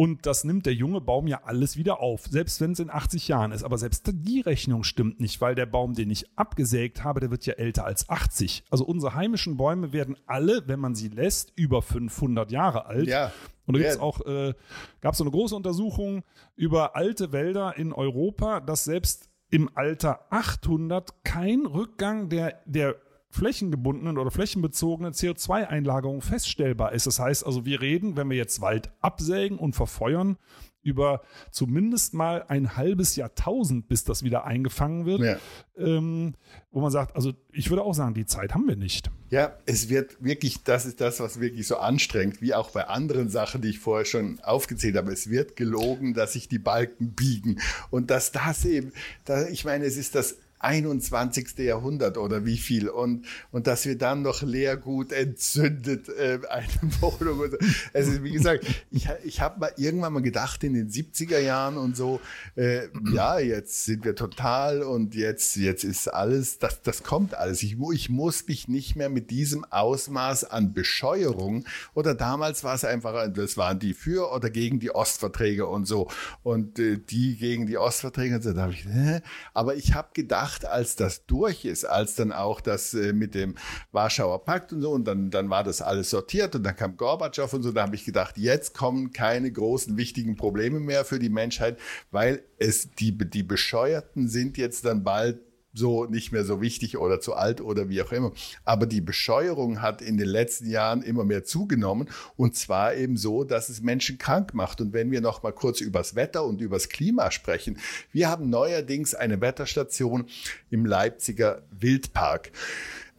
Und 0.00 0.24
das 0.24 0.44
nimmt 0.44 0.64
der 0.64 0.72
junge 0.72 1.02
Baum 1.02 1.26
ja 1.26 1.42
alles 1.44 1.76
wieder 1.76 2.00
auf, 2.00 2.24
selbst 2.24 2.58
wenn 2.62 2.72
es 2.72 2.78
in 2.78 2.88
80 2.88 3.28
Jahren 3.28 3.52
ist. 3.52 3.64
Aber 3.64 3.76
selbst 3.76 4.10
die 4.10 4.40
Rechnung 4.40 4.82
stimmt 4.82 5.20
nicht, 5.20 5.42
weil 5.42 5.54
der 5.54 5.66
Baum, 5.66 5.92
den 5.92 6.08
ich 6.08 6.24
abgesägt 6.38 7.04
habe, 7.04 7.20
der 7.20 7.30
wird 7.30 7.44
ja 7.44 7.52
älter 7.52 7.84
als 7.84 8.08
80. 8.08 8.64
Also 8.70 8.86
unsere 8.86 9.14
heimischen 9.14 9.58
Bäume 9.58 9.92
werden 9.92 10.16
alle, 10.24 10.62
wenn 10.68 10.80
man 10.80 10.94
sie 10.94 11.08
lässt, 11.08 11.52
über 11.54 11.82
500 11.82 12.50
Jahre 12.50 12.86
alt. 12.86 13.08
Ja. 13.08 13.30
Und 13.66 13.76
da 13.76 13.82
gibt's 13.82 13.98
auch, 13.98 14.24
äh, 14.24 14.54
gab 15.02 15.12
es 15.12 15.18
so 15.18 15.24
eine 15.24 15.32
große 15.32 15.54
Untersuchung 15.54 16.24
über 16.56 16.96
alte 16.96 17.32
Wälder 17.32 17.76
in 17.76 17.92
Europa, 17.92 18.60
dass 18.60 18.84
selbst 18.84 19.28
im 19.50 19.68
Alter 19.74 20.24
800 20.30 21.24
kein 21.24 21.66
Rückgang 21.66 22.30
der, 22.30 22.62
der 22.64 22.96
flächengebundenen 23.30 24.18
oder 24.18 24.30
flächenbezogenen 24.30 25.12
CO2-Einlagerung 25.12 26.20
feststellbar 26.20 26.92
ist. 26.92 27.06
Das 27.06 27.18
heißt 27.18 27.46
also, 27.46 27.64
wir 27.64 27.80
reden, 27.80 28.16
wenn 28.16 28.28
wir 28.28 28.36
jetzt 28.36 28.60
Wald 28.60 28.90
absägen 29.00 29.58
und 29.58 29.74
verfeuern, 29.74 30.36
über 30.82 31.22
zumindest 31.50 32.14
mal 32.14 32.44
ein 32.48 32.76
halbes 32.76 33.16
Jahrtausend, 33.16 33.88
bis 33.88 34.04
das 34.04 34.22
wieder 34.22 34.44
eingefangen 34.44 35.04
wird, 35.04 35.20
ja. 35.20 35.36
ähm, 35.76 36.34
wo 36.70 36.80
man 36.80 36.90
sagt, 36.90 37.14
also 37.16 37.32
ich 37.52 37.70
würde 37.70 37.82
auch 37.82 37.92
sagen, 37.92 38.14
die 38.14 38.24
Zeit 38.24 38.54
haben 38.54 38.66
wir 38.66 38.76
nicht. 38.76 39.10
Ja, 39.30 39.58
es 39.66 39.88
wird 39.88 40.22
wirklich, 40.24 40.64
das 40.64 40.86
ist 40.86 41.00
das, 41.00 41.20
was 41.20 41.40
wirklich 41.40 41.66
so 41.66 41.76
anstrengt, 41.76 42.40
wie 42.40 42.54
auch 42.54 42.70
bei 42.70 42.86
anderen 42.88 43.28
Sachen, 43.28 43.60
die 43.60 43.68
ich 43.68 43.78
vorher 43.78 44.06
schon 44.06 44.40
aufgezählt 44.40 44.96
habe. 44.96 45.12
Es 45.12 45.28
wird 45.28 45.56
gelogen, 45.56 46.14
dass 46.14 46.32
sich 46.32 46.48
die 46.48 46.58
Balken 46.58 47.14
biegen 47.14 47.60
und 47.90 48.10
dass 48.10 48.32
das 48.32 48.64
eben, 48.64 48.92
da, 49.24 49.46
ich 49.48 49.64
meine, 49.64 49.84
es 49.84 49.96
ist 49.96 50.14
das 50.14 50.38
21. 50.60 51.58
Jahrhundert 51.58 52.18
oder 52.18 52.44
wie 52.44 52.58
viel 52.58 52.88
und, 52.88 53.26
und 53.50 53.66
dass 53.66 53.86
wir 53.86 53.96
dann 53.96 54.22
noch 54.22 54.42
Leergut 54.42 55.10
entzündet, 55.10 56.08
äh, 56.08 56.38
eine 56.48 56.66
Wohnung. 57.00 57.40
Und, 57.40 57.56
also 57.94 58.22
wie 58.22 58.32
gesagt, 58.32 58.66
ich, 58.90 59.08
ich 59.24 59.40
habe 59.40 59.58
mal 59.58 59.72
irgendwann 59.76 60.12
mal 60.12 60.22
gedacht 60.22 60.62
in 60.62 60.74
den 60.74 60.90
70er 60.90 61.38
Jahren 61.38 61.78
und 61.78 61.96
so, 61.96 62.20
äh, 62.56 62.88
ja, 63.12 63.38
jetzt 63.38 63.86
sind 63.86 64.04
wir 64.04 64.14
total 64.14 64.82
und 64.82 65.14
jetzt, 65.14 65.56
jetzt 65.56 65.84
ist 65.84 66.08
alles, 66.08 66.58
das, 66.58 66.82
das 66.82 67.02
kommt 67.02 67.34
alles. 67.34 67.62
Ich, 67.62 67.76
ich 67.94 68.10
muss 68.10 68.46
mich 68.46 68.68
nicht 68.68 68.96
mehr 68.96 69.08
mit 69.08 69.30
diesem 69.30 69.64
Ausmaß 69.64 70.44
an 70.44 70.74
Bescheuerung 70.74 71.64
oder 71.94 72.14
damals 72.14 72.64
war 72.64 72.74
es 72.74 72.84
einfach, 72.84 73.28
das 73.32 73.56
waren 73.56 73.78
die 73.78 73.94
für 73.94 74.30
oder 74.30 74.50
gegen 74.50 74.78
die 74.78 74.94
Ostverträge 74.94 75.66
und 75.66 75.86
so 75.86 76.08
und 76.42 76.78
äh, 76.78 76.98
die 76.98 77.36
gegen 77.36 77.66
die 77.66 77.78
Ostverträge 77.78 78.36
und 78.36 78.42
so, 78.42 78.52
da 78.52 78.62
habe 78.62 78.72
ich, 78.74 78.84
äh, 78.84 79.22
aber 79.54 79.74
ich 79.74 79.94
habe 79.94 80.08
gedacht, 80.12 80.49
gedacht, 80.50 80.64
als 80.66 80.96
das 80.96 81.26
durch 81.26 81.64
ist, 81.64 81.84
als 81.84 82.14
dann 82.14 82.32
auch 82.32 82.60
das 82.60 82.94
äh, 82.94 83.12
mit 83.12 83.34
dem 83.34 83.54
Warschauer 83.92 84.44
Pakt 84.44 84.72
und 84.72 84.82
so, 84.82 84.90
und 84.90 85.04
dann, 85.04 85.30
dann 85.30 85.50
war 85.50 85.64
das 85.64 85.82
alles 85.82 86.10
sortiert 86.10 86.54
und 86.54 86.62
dann 86.64 86.76
kam 86.76 86.96
Gorbatschow 86.96 87.52
und 87.52 87.62
so, 87.62 87.72
da 87.72 87.82
habe 87.82 87.94
ich 87.94 88.04
gedacht, 88.04 88.38
jetzt 88.38 88.74
kommen 88.76 89.12
keine 89.12 89.50
großen 89.50 89.96
wichtigen 89.96 90.36
Probleme 90.36 90.80
mehr 90.80 91.04
für 91.04 91.18
die 91.18 91.28
Menschheit, 91.28 91.78
weil 92.10 92.42
es 92.58 92.90
die, 92.90 93.16
die 93.16 93.42
Bescheuerten 93.42 94.28
sind 94.28 94.58
jetzt 94.58 94.84
dann 94.84 95.04
bald 95.04 95.38
so 95.72 96.06
nicht 96.06 96.32
mehr 96.32 96.44
so 96.44 96.60
wichtig 96.60 96.98
oder 96.98 97.20
zu 97.20 97.34
alt 97.34 97.60
oder 97.60 97.88
wie 97.88 98.02
auch 98.02 98.12
immer. 98.12 98.32
Aber 98.64 98.86
die 98.86 99.00
Bescheuerung 99.00 99.82
hat 99.82 100.02
in 100.02 100.16
den 100.16 100.28
letzten 100.28 100.68
Jahren 100.68 101.02
immer 101.02 101.24
mehr 101.24 101.44
zugenommen 101.44 102.08
und 102.36 102.56
zwar 102.56 102.94
eben 102.94 103.16
so, 103.16 103.44
dass 103.44 103.68
es 103.68 103.80
Menschen 103.80 104.18
krank 104.18 104.54
macht. 104.54 104.80
Und 104.80 104.92
wenn 104.92 105.10
wir 105.10 105.20
noch 105.20 105.42
mal 105.42 105.52
kurz 105.52 105.80
übers 105.80 106.14
Wetter 106.14 106.44
und 106.44 106.60
übers 106.60 106.88
Klima 106.88 107.30
sprechen, 107.30 107.78
wir 108.12 108.28
haben 108.28 108.50
neuerdings 108.50 109.14
eine 109.14 109.40
Wetterstation 109.40 110.26
im 110.70 110.84
Leipziger 110.84 111.62
Wildpark 111.70 112.50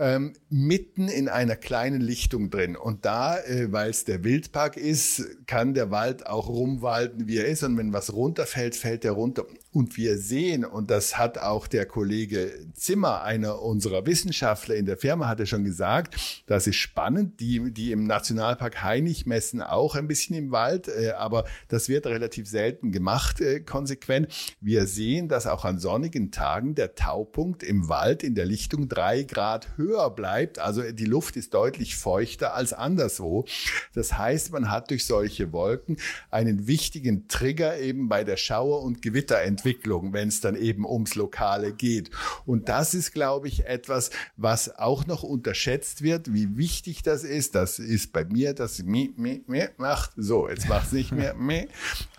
ähm, 0.01 0.33
mitten 0.49 1.07
in 1.07 1.29
einer 1.29 1.55
kleinen 1.55 2.01
Lichtung 2.01 2.49
drin. 2.49 2.75
Und 2.75 3.05
da, 3.05 3.37
äh, 3.37 3.71
weil 3.71 3.91
es 3.91 4.03
der 4.03 4.23
Wildpark 4.23 4.75
ist, 4.75 5.45
kann 5.45 5.75
der 5.75 5.91
Wald 5.91 6.25
auch 6.25 6.49
rumwalten, 6.49 7.27
wie 7.27 7.37
er 7.37 7.45
ist. 7.45 7.63
Und 7.63 7.77
wenn 7.77 7.93
was 7.93 8.11
runterfällt, 8.11 8.75
fällt 8.75 9.05
er 9.05 9.11
runter. 9.11 9.45
Und 9.73 9.95
wir 9.95 10.17
sehen, 10.17 10.65
und 10.65 10.91
das 10.91 11.17
hat 11.17 11.37
auch 11.37 11.65
der 11.65 11.85
Kollege 11.85 12.51
Zimmer, 12.73 13.21
einer 13.21 13.61
unserer 13.61 14.05
Wissenschaftler 14.05 14.75
in 14.75 14.85
der 14.85 14.97
Firma, 14.97 15.29
hatte 15.29 15.45
schon 15.45 15.63
gesagt, 15.63 16.43
das 16.45 16.67
ist 16.67 16.75
spannend. 16.75 17.39
Die, 17.39 17.71
die 17.71 17.93
im 17.93 18.03
Nationalpark 18.03 18.83
Hainich 18.83 19.25
messen 19.25 19.61
auch 19.61 19.95
ein 19.95 20.09
bisschen 20.09 20.35
im 20.35 20.51
Wald, 20.51 20.89
äh, 20.89 21.11
aber 21.11 21.45
das 21.69 21.87
wird 21.87 22.05
relativ 22.05 22.49
selten 22.49 22.91
gemacht, 22.91 23.39
äh, 23.39 23.61
konsequent. 23.61 24.27
Wir 24.59 24.87
sehen, 24.87 25.29
dass 25.29 25.47
auch 25.47 25.63
an 25.63 25.79
sonnigen 25.79 26.31
Tagen 26.31 26.75
der 26.75 26.95
Taupunkt 26.95 27.63
im 27.63 27.87
Wald 27.87 28.23
in 28.23 28.35
der 28.35 28.45
Lichtung 28.45 28.89
drei 28.89 29.23
Grad 29.23 29.77
höher 29.77 30.09
bleibt. 30.09 30.59
Also 30.59 30.91
die 30.91 31.05
Luft 31.05 31.37
ist 31.37 31.53
deutlich 31.53 31.95
feuchter 31.95 32.55
als 32.55 32.73
anderswo. 32.73 33.45
Das 33.93 34.17
heißt, 34.17 34.51
man 34.51 34.69
hat 34.69 34.89
durch 34.89 35.05
solche 35.05 35.53
Wolken 35.53 35.95
einen 36.29 36.67
wichtigen 36.67 37.29
Trigger 37.29 37.79
eben 37.79 38.09
bei 38.09 38.25
der 38.25 38.35
Schauer- 38.35 38.83
und 38.83 39.01
Gewitterentwicklung 39.01 39.60
Entwicklung, 39.61 40.11
wenn 40.11 40.27
es 40.27 40.41
dann 40.41 40.55
eben 40.55 40.85
ums 40.85 41.13
Lokale 41.13 41.71
geht. 41.73 42.09
Und 42.45 42.67
das 42.67 42.95
ist, 42.95 43.13
glaube 43.13 43.47
ich, 43.47 43.65
etwas, 43.65 44.09
was 44.35 44.75
auch 44.77 45.05
noch 45.05 45.21
unterschätzt 45.21 46.01
wird, 46.01 46.33
wie 46.33 46.57
wichtig 46.57 47.03
das 47.03 47.23
ist. 47.23 47.53
Das 47.53 47.77
ist 47.77 48.11
bei 48.11 48.25
mir, 48.25 48.53
dass 48.53 48.81
mi, 48.81 49.13
mi, 49.17 49.43
mi 49.45 49.65
macht. 49.77 50.11
So, 50.15 50.49
jetzt 50.49 50.67
macht 50.67 50.87
es 50.87 50.93
nicht 50.93 51.11
mehr. 51.11 51.33
Mi. 51.41 51.67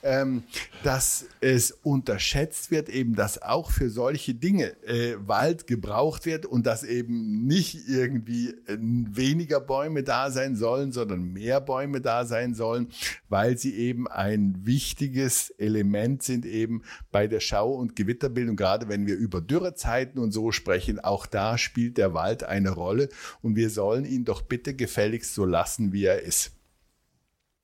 Ähm, 0.05 0.43
dass 0.83 1.27
es 1.41 1.71
unterschätzt 1.71 2.71
wird, 2.71 2.89
eben, 2.89 3.15
dass 3.15 3.41
auch 3.41 3.71
für 3.71 3.89
solche 3.89 4.35
Dinge 4.35 4.77
äh, 4.85 5.17
Wald 5.27 5.67
gebraucht 5.67 6.27
wird 6.27 6.45
und 6.45 6.67
dass 6.67 6.83
eben 6.83 7.47
nicht 7.47 7.89
irgendwie 7.89 8.51
äh, 8.67 8.79
weniger 8.79 9.61
Bäume 9.61 10.03
da 10.03 10.31
sein 10.31 10.57
sollen, 10.57 10.93
sondern 10.93 11.33
mehr 11.33 11.61
Bäume 11.61 12.01
da 12.01 12.25
sein 12.25 12.55
sollen, 12.55 12.89
weil 13.29 13.59
sie 13.59 13.75
eben 13.75 14.09
ein 14.09 14.61
wichtiges 14.65 15.51
Element 15.51 16.23
sind 16.23 16.47
eben 16.47 16.83
bei 17.11 17.29
der 17.33 17.41
Schau- 17.41 17.73
und 17.73 17.97
Gewitterbildung, 17.97 18.55
gerade 18.57 18.89
wenn 18.89 19.07
wir 19.07 19.17
über 19.17 19.41
Dürrezeiten 19.41 20.21
und 20.21 20.31
so 20.31 20.53
sprechen, 20.53 21.01
auch 21.01 21.27
da 21.27 21.59
spielt 21.59 21.99
der 21.99 22.15
Wald 22.15 22.45
eine 22.45 22.71
Rolle 22.71 23.09
und 23.41 23.57
wir 23.57 23.71
sollen 23.71 24.05
ihn 24.05 24.25
doch 24.25 24.43
bitte 24.43 24.75
gefälligst 24.75 25.35
so 25.35 25.45
lassen, 25.45 25.93
wie 25.93 26.05
er 26.05 26.23
ist. 26.23 26.53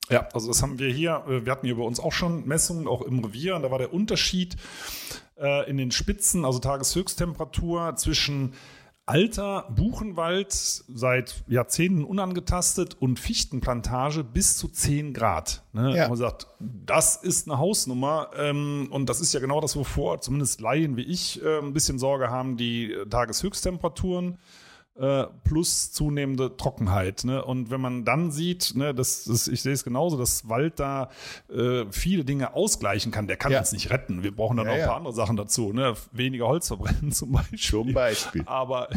Ja, 0.09 0.27
also 0.33 0.47
das 0.47 0.61
haben 0.63 0.79
wir 0.79 0.91
hier, 0.91 1.23
äh, 1.27 1.45
wir 1.45 1.51
hatten 1.51 1.67
hier 1.67 1.77
bei 1.77 1.83
uns 1.83 1.99
auch 1.99 2.11
schon 2.11 2.47
Messungen, 2.47 2.87
auch 2.87 3.03
im 3.03 3.23
Revier, 3.23 3.55
und 3.55 3.61
da 3.61 3.71
war 3.71 3.77
der 3.77 3.93
Unterschied 3.93 4.57
äh, 5.37 5.69
in 5.69 5.77
den 5.77 5.91
Spitzen, 5.91 6.45
also 6.45 6.59
Tageshöchsttemperatur 6.59 7.95
zwischen 7.95 8.53
alter 9.09 9.65
Buchenwald, 9.75 10.51
seit 10.53 11.43
Jahrzehnten 11.47 12.03
unangetastet 12.03 12.95
und 12.99 13.19
Fichtenplantage 13.19 14.23
bis 14.23 14.55
zu 14.55 14.67
10 14.67 15.13
Grad. 15.13 15.63
Ne? 15.73 15.97
Ja. 15.97 16.07
Man 16.07 16.17
sagt, 16.17 16.45
das 16.59 17.15
ist 17.15 17.49
eine 17.49 17.57
Hausnummer 17.57 18.29
ähm, 18.37 18.87
und 18.91 19.09
das 19.09 19.19
ist 19.19 19.33
ja 19.33 19.39
genau 19.39 19.61
das, 19.61 19.75
wovor 19.75 20.21
zumindest 20.21 20.61
Laien 20.61 20.95
wie 20.95 21.01
ich 21.01 21.43
äh, 21.43 21.57
ein 21.57 21.73
bisschen 21.73 21.97
Sorge 21.97 22.29
haben, 22.29 22.55
die 22.55 22.95
Tageshöchsttemperaturen 23.09 24.37
äh, 24.99 25.27
plus 25.43 25.91
zunehmende 25.91 26.57
Trockenheit. 26.57 27.23
Ne? 27.23 27.43
Und 27.43 27.71
wenn 27.71 27.79
man 27.79 28.03
dann 28.03 28.31
sieht, 28.31 28.75
ne, 28.75 28.93
das, 28.93 29.23
das, 29.23 29.47
ich 29.47 29.61
sehe 29.61 29.71
es 29.71 29.83
genauso, 29.83 30.17
dass 30.17 30.49
Wald 30.49 30.79
da 30.79 31.09
äh, 31.49 31.85
viele 31.89 32.25
Dinge 32.25 32.53
ausgleichen 32.53 33.11
kann, 33.11 33.27
der 33.27 33.37
kann 33.37 33.51
ja. 33.51 33.59
uns 33.59 33.71
nicht 33.71 33.91
retten. 33.91 34.23
Wir 34.23 34.35
brauchen 34.35 34.57
dann 34.57 34.65
ja, 34.65 34.71
noch 34.71 34.79
ein 34.79 34.85
paar 34.85 34.93
ja. 34.93 34.97
andere 34.97 35.13
Sachen 35.13 35.37
dazu. 35.37 35.71
Ne? 35.71 35.93
Weniger 36.11 36.47
Holz 36.47 36.67
verbrennen 36.67 37.11
zum 37.13 37.31
Beispiel. 37.31 37.59
Zum 37.59 37.93
Beispiel. 37.93 38.43
Aber 38.45 38.89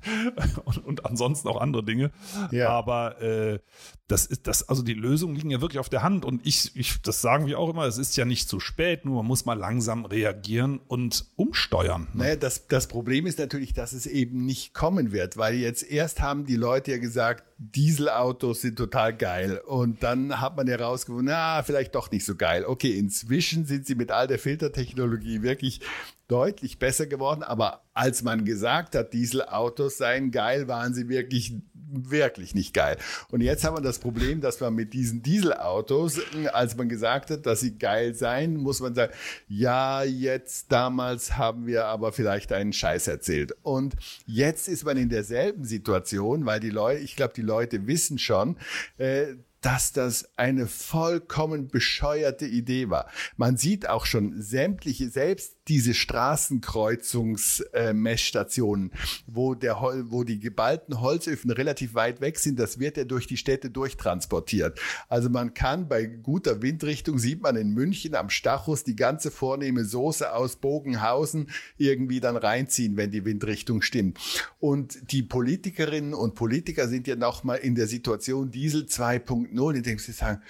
und, 0.64 0.84
und 0.84 1.06
ansonsten 1.06 1.48
auch 1.48 1.60
andere 1.60 1.82
Dinge. 1.82 2.10
Ja. 2.50 2.68
Aber 2.68 3.20
äh, 3.22 3.58
das 4.06 4.26
ist 4.26 4.46
das, 4.46 4.68
also 4.68 4.82
die 4.82 4.94
Lösungen 4.94 5.34
liegen 5.34 5.50
ja 5.50 5.60
wirklich 5.60 5.78
auf 5.78 5.88
der 5.88 6.02
Hand. 6.02 6.24
Und 6.24 6.46
ich, 6.46 6.74
ich, 6.74 7.00
das 7.02 7.20
sagen 7.22 7.46
wir 7.46 7.58
auch 7.58 7.70
immer, 7.70 7.84
es 7.84 7.96
ist 7.96 8.16
ja 8.16 8.24
nicht 8.24 8.48
zu 8.48 8.60
spät, 8.60 9.04
nur 9.04 9.16
man 9.16 9.26
muss 9.26 9.44
mal 9.44 9.56
langsam 9.58 10.04
reagieren 10.04 10.80
und 10.88 11.26
umsteuern. 11.36 12.08
Ne? 12.12 12.24
Naja, 12.24 12.36
das, 12.36 12.66
das 12.66 12.86
Problem 12.86 13.26
ist 13.26 13.38
natürlich, 13.38 13.72
dass 13.72 13.92
es 13.92 14.06
eben 14.06 14.44
nicht 14.44 14.74
kommen 14.74 15.12
wird, 15.12 15.37
weil 15.38 15.54
jetzt 15.54 15.88
erst 15.90 16.20
haben 16.20 16.44
die 16.44 16.56
Leute 16.56 16.90
ja 16.90 16.98
gesagt, 16.98 17.44
Dieselautos 17.58 18.60
sind 18.60 18.76
total 18.76 19.16
geil. 19.16 19.60
Und 19.66 20.02
dann 20.02 20.40
hat 20.40 20.56
man 20.56 20.66
herausgefunden, 20.66 21.26
na, 21.26 21.62
vielleicht 21.62 21.94
doch 21.94 22.10
nicht 22.10 22.24
so 22.24 22.36
geil. 22.36 22.64
Okay, 22.64 22.98
inzwischen 22.98 23.66
sind 23.66 23.86
sie 23.86 23.94
mit 23.94 24.10
all 24.10 24.26
der 24.26 24.38
Filtertechnologie 24.38 25.42
wirklich 25.42 25.80
deutlich 26.28 26.78
besser 26.78 27.06
geworden. 27.06 27.42
Aber 27.42 27.82
als 27.94 28.22
man 28.22 28.44
gesagt 28.44 28.94
hat, 28.94 29.12
Dieselautos 29.12 29.98
seien 29.98 30.30
geil, 30.30 30.68
waren 30.68 30.94
sie 30.94 31.08
wirklich, 31.08 31.54
wirklich 31.90 32.54
nicht 32.54 32.74
geil. 32.74 32.98
Und 33.30 33.40
jetzt 33.40 33.64
haben 33.64 33.76
wir 33.76 33.80
das 33.80 33.98
Problem, 33.98 34.40
dass 34.40 34.60
man 34.60 34.74
mit 34.74 34.92
diesen 34.92 35.22
Dieselautos, 35.22 36.20
als 36.52 36.76
man 36.76 36.88
gesagt 36.88 37.30
hat, 37.30 37.46
dass 37.46 37.60
sie 37.60 37.78
geil 37.78 38.14
seien, 38.14 38.58
muss 38.58 38.80
man 38.80 38.94
sagen, 38.94 39.12
ja, 39.48 40.04
jetzt 40.04 40.70
damals 40.70 41.36
haben 41.36 41.66
wir 41.66 41.86
aber 41.86 42.12
vielleicht 42.12 42.52
einen 42.52 42.74
Scheiß 42.74 43.08
erzählt. 43.08 43.56
Und 43.62 43.96
jetzt 44.26 44.68
ist 44.68 44.84
man 44.84 44.98
in 44.98 45.08
derselben 45.08 45.64
Situation, 45.64 46.44
weil 46.44 46.60
die 46.60 46.70
Leute, 46.70 47.00
ich 47.00 47.16
glaube, 47.16 47.32
die 47.34 47.42
Leute 47.42 47.86
wissen 47.86 48.18
schon, 48.18 48.58
äh, 48.98 49.34
dass 49.60 49.92
das 49.92 50.28
eine 50.36 50.66
vollkommen 50.66 51.68
bescheuerte 51.68 52.46
Idee 52.46 52.90
war. 52.90 53.08
Man 53.36 53.56
sieht 53.56 53.88
auch 53.88 54.06
schon 54.06 54.40
sämtliche, 54.40 55.08
selbst 55.08 55.57
diese 55.68 55.94
Straßenkreuzungsmessstationen, 55.94 58.92
äh, 58.92 58.96
wo 59.26 59.56
wo 59.58 60.24
die 60.24 60.40
geballten 60.40 61.00
Holzöfen 61.00 61.50
relativ 61.50 61.94
weit 61.94 62.20
weg 62.20 62.38
sind, 62.38 62.58
das 62.58 62.78
wird 62.78 62.96
ja 62.96 63.04
durch 63.04 63.26
die 63.26 63.36
Städte 63.36 63.70
durchtransportiert. 63.70 64.80
Also 65.08 65.28
man 65.28 65.54
kann 65.54 65.88
bei 65.88 66.06
guter 66.06 66.62
Windrichtung, 66.62 67.18
sieht 67.18 67.42
man 67.42 67.56
in 67.56 67.70
München 67.70 68.14
am 68.14 68.30
Stachus 68.30 68.84
die 68.84 68.96
ganze 68.96 69.30
vornehme 69.30 69.84
Soße 69.84 70.34
aus 70.34 70.56
Bogenhausen 70.56 71.50
irgendwie 71.76 72.20
dann 72.20 72.36
reinziehen, 72.36 72.96
wenn 72.96 73.10
die 73.10 73.24
Windrichtung 73.24 73.82
stimmt. 73.82 74.18
Und 74.58 75.12
die 75.12 75.22
Politikerinnen 75.22 76.14
und 76.14 76.34
Politiker 76.34 76.88
sind 76.88 77.06
ja 77.06 77.16
nochmal 77.16 77.58
in 77.58 77.74
der 77.74 77.86
Situation 77.86 78.50
Diesel 78.50 78.84
2.0 78.84 79.28
2.0, 79.28 79.76
indem 79.76 79.98
sie 79.98 80.12
sagen, 80.12 80.42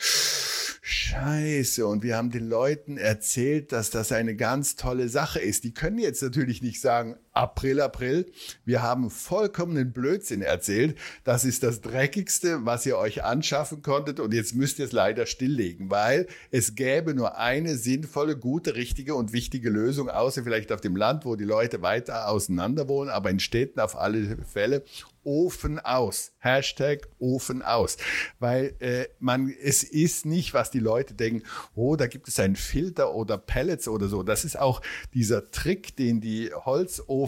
Scheiße. 0.81 1.87
Und 1.87 2.03
wir 2.03 2.17
haben 2.17 2.31
den 2.31 2.49
Leuten 2.49 2.97
erzählt, 2.97 3.73
dass 3.73 3.91
das 3.91 4.11
eine 4.11 4.37
ganz 4.37 4.77
tolle 4.77 5.08
Sache 5.09 5.41
ist. 5.41 5.65
Die 5.65 5.75
können 5.75 5.99
jetzt 5.99 6.23
natürlich 6.23 6.63
nicht 6.63 6.81
sagen, 6.81 7.17
April, 7.39 7.81
April. 7.81 8.27
Wir 8.65 8.83
haben 8.83 9.11
vollkommenen 9.11 9.93
Blödsinn 9.93 10.43
erzählt. 10.43 10.99
Das 11.23 11.45
ist 11.45 11.63
das 11.63 11.81
Dreckigste, 11.81 12.67
was 12.67 12.85
ihr 12.85 12.99
euch 12.99 13.23
anschaffen 13.23 13.81
konntet. 13.81 14.19
Und 14.19 14.35
jetzt 14.35 14.57
müsst 14.57 14.81
ihr 14.81 14.87
es 14.87 14.93
leider 14.93 15.25
stilllegen, 15.25 15.89
weil 15.89 16.27
es 16.51 16.75
gäbe 16.75 17.15
nur 17.15 17.39
eine 17.39 17.77
sinnvolle, 17.77 18.37
gute, 18.37 18.75
richtige 18.75 19.15
und 19.15 19.33
wichtige 19.33 19.71
Lösung, 19.71 20.11
außer 20.11 20.43
vielleicht 20.43 20.73
auf 20.73 20.81
dem 20.81 20.97
Land, 20.97 21.25
wo 21.25 21.37
die 21.37 21.45
Leute 21.45 21.81
weiter 21.81 22.29
auseinander 22.29 22.89
wohnen, 22.89 23.09
aber 23.09 23.31
in 23.31 23.39
Städten 23.39 23.79
auf 23.79 23.97
alle 23.97 24.39
Fälle. 24.45 24.83
Ofen 25.29 25.79
aus. 25.79 26.33
Hashtag 26.39 27.07
Ofen 27.19 27.61
aus. 27.63 27.99
Weil 28.39 28.75
äh, 28.79 29.09
man, 29.19 29.55
es 29.63 29.83
ist 29.83 30.25
nicht, 30.25 30.55
was 30.55 30.71
die 30.71 30.79
Leute 30.79 31.13
denken, 31.13 31.47
oh, 31.75 31.97
da 31.97 32.07
gibt 32.07 32.29
es 32.29 32.41
einen 32.41 32.57
Filter 32.57 33.15
oder 33.15 33.37
Pellets 33.37 33.89
oder 33.89 34.09
so. 34.09 34.23
Das 34.23 34.47
ist 34.47 34.59
auch 34.59 34.81
dieser 35.13 35.51
Trick, 35.51 35.97
den 35.97 36.23
die 36.23 36.51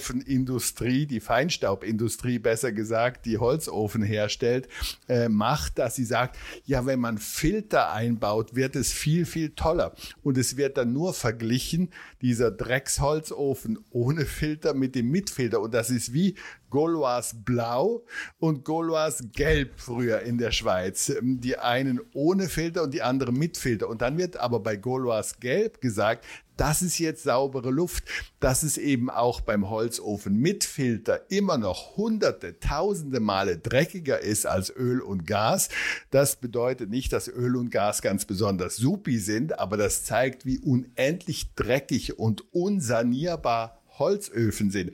Holzofenindustrie, 0.01 1.07
die 1.07 1.21
Feinstaubindustrie 1.21 2.39
besser 2.39 2.73
gesagt, 2.73 3.27
die 3.27 3.39
Holzofen 3.39 4.03
herstellt, 4.03 4.69
äh, 5.09 5.29
macht, 5.29 5.79
dass 5.79 5.97
sie 5.97 6.05
sagt, 6.05 6.37
ja, 6.65 6.87
wenn 6.87 7.01
man 7.01 7.19
Filter 7.19 7.93
einbaut, 7.93 8.55
wird 8.55 8.77
es 8.77 8.93
viel, 8.93 9.27
viel 9.27 9.51
toller. 9.51 9.95
Und 10.23 10.39
es 10.39 10.57
wird 10.57 10.79
dann 10.79 10.93
nur 10.93 11.13
verglichen, 11.13 11.91
dieser 12.23 12.51
Drecksholzofen 12.51 13.79
ohne 13.91 14.25
Filter 14.25 14.75
mit 14.75 14.95
dem 14.95 15.11
Mitfilter. 15.11 15.61
Und 15.61 15.75
das 15.75 15.91
ist 15.91 16.13
wie 16.13 16.35
Gaulois 16.71 17.35
Blau 17.45 18.05
und 18.39 18.65
Gaulois 18.65 19.19
Gelb 19.33 19.73
früher 19.77 20.21
in 20.21 20.39
der 20.39 20.53
Schweiz. 20.53 21.13
Die 21.21 21.59
einen 21.59 22.01
ohne 22.15 22.49
Filter 22.49 22.85
und 22.85 22.95
die 22.95 23.03
anderen 23.03 23.37
mit 23.37 23.57
Filter. 23.57 23.89
Und 23.89 24.03
dann 24.03 24.17
wird 24.17 24.37
aber 24.37 24.61
bei 24.61 24.77
Gaulois 24.77 25.35
Gelb 25.41 25.81
gesagt, 25.81 26.25
das 26.61 26.83
ist 26.83 26.99
jetzt 26.99 27.23
saubere 27.23 27.71
Luft, 27.71 28.05
dass 28.39 28.63
es 28.63 28.77
eben 28.77 29.09
auch 29.09 29.41
beim 29.41 29.71
Holzofen 29.71 30.37
mit 30.37 30.65
Filter 30.65 31.31
immer 31.31 31.57
noch 31.57 31.97
hunderte, 31.97 32.61
tausende 32.61 33.19
Male 33.19 33.57
dreckiger 33.57 34.21
ist 34.21 34.47
als 34.47 34.71
Öl 34.77 35.01
und 35.01 35.27
Gas. 35.27 35.71
Das 36.11 36.37
bedeutet 36.37 36.91
nicht, 36.91 37.15
dass 37.15 37.29
Öl 37.29 37.57
und 37.57 37.71
Gas 37.71 38.03
ganz 38.03 38.27
besonders 38.27 38.77
supi 38.77 39.19
sind, 39.19 39.59
aber 39.59 39.79
das 39.79 40.05
zeigt, 40.05 40.45
wie 40.45 40.59
unendlich 40.59 41.55
dreckig 41.55 42.19
und 42.19 42.53
unsanierbar 42.53 43.81
Holzöfen 43.99 44.71
sind. 44.71 44.93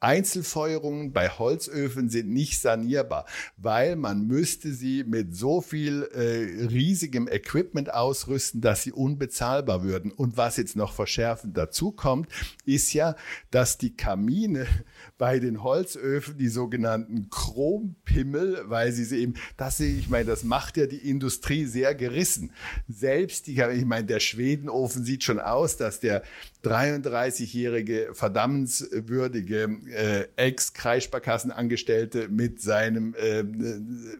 Einzelfeuerungen 0.00 1.12
bei 1.12 1.28
Holzöfen 1.30 2.10
sind 2.10 2.28
nicht 2.28 2.60
sanierbar, 2.60 3.24
weil 3.56 3.96
man 3.96 4.26
müsste 4.26 4.72
sie 4.72 5.04
mit 5.04 5.34
so 5.34 5.60
viel 5.62 6.02
äh, 6.12 6.66
riesigem 6.66 7.28
Equipment 7.28 7.92
ausrüsten, 7.92 8.60
dass 8.60 8.82
sie 8.82 8.92
unbezahlbar 8.92 9.82
würden. 9.82 10.12
Und 10.12 10.36
was 10.36 10.58
jetzt 10.58 10.76
noch 10.76 10.92
verschärfend 10.92 11.56
dazu 11.56 11.92
kommt, 11.92 12.28
ist 12.66 12.92
ja, 12.92 13.16
dass 13.50 13.78
die 13.78 13.96
Kamine 13.96 14.66
bei 15.18 15.38
den 15.38 15.62
Holzöfen, 15.62 16.36
die 16.36 16.48
sogenannten 16.48 17.30
Chrompimmel, 17.30 18.64
weil 18.66 18.92
sie 18.92 19.04
sie 19.04 19.20
eben, 19.20 19.34
das 19.56 19.80
ich 19.80 20.08
meine, 20.08 20.24
das 20.26 20.44
macht 20.44 20.76
ja 20.76 20.86
die 20.86 21.08
Industrie 21.08 21.64
sehr 21.64 21.94
gerissen. 21.94 22.52
Selbst 22.88 23.46
die, 23.46 23.60
ich 23.60 23.84
meine, 23.84 24.06
der 24.06 24.20
Schwedenofen 24.20 25.04
sieht 25.04 25.24
schon 25.24 25.40
aus, 25.40 25.76
dass 25.76 26.00
der 26.00 26.22
33-jährige 26.64 28.10
verdammenswürdige 28.12 29.68
äh, 29.96 30.28
Ex-Kreissparkassenangestellte 30.36 32.28
mit 32.28 32.60
seinem 32.60 33.14
äh, 33.14 33.44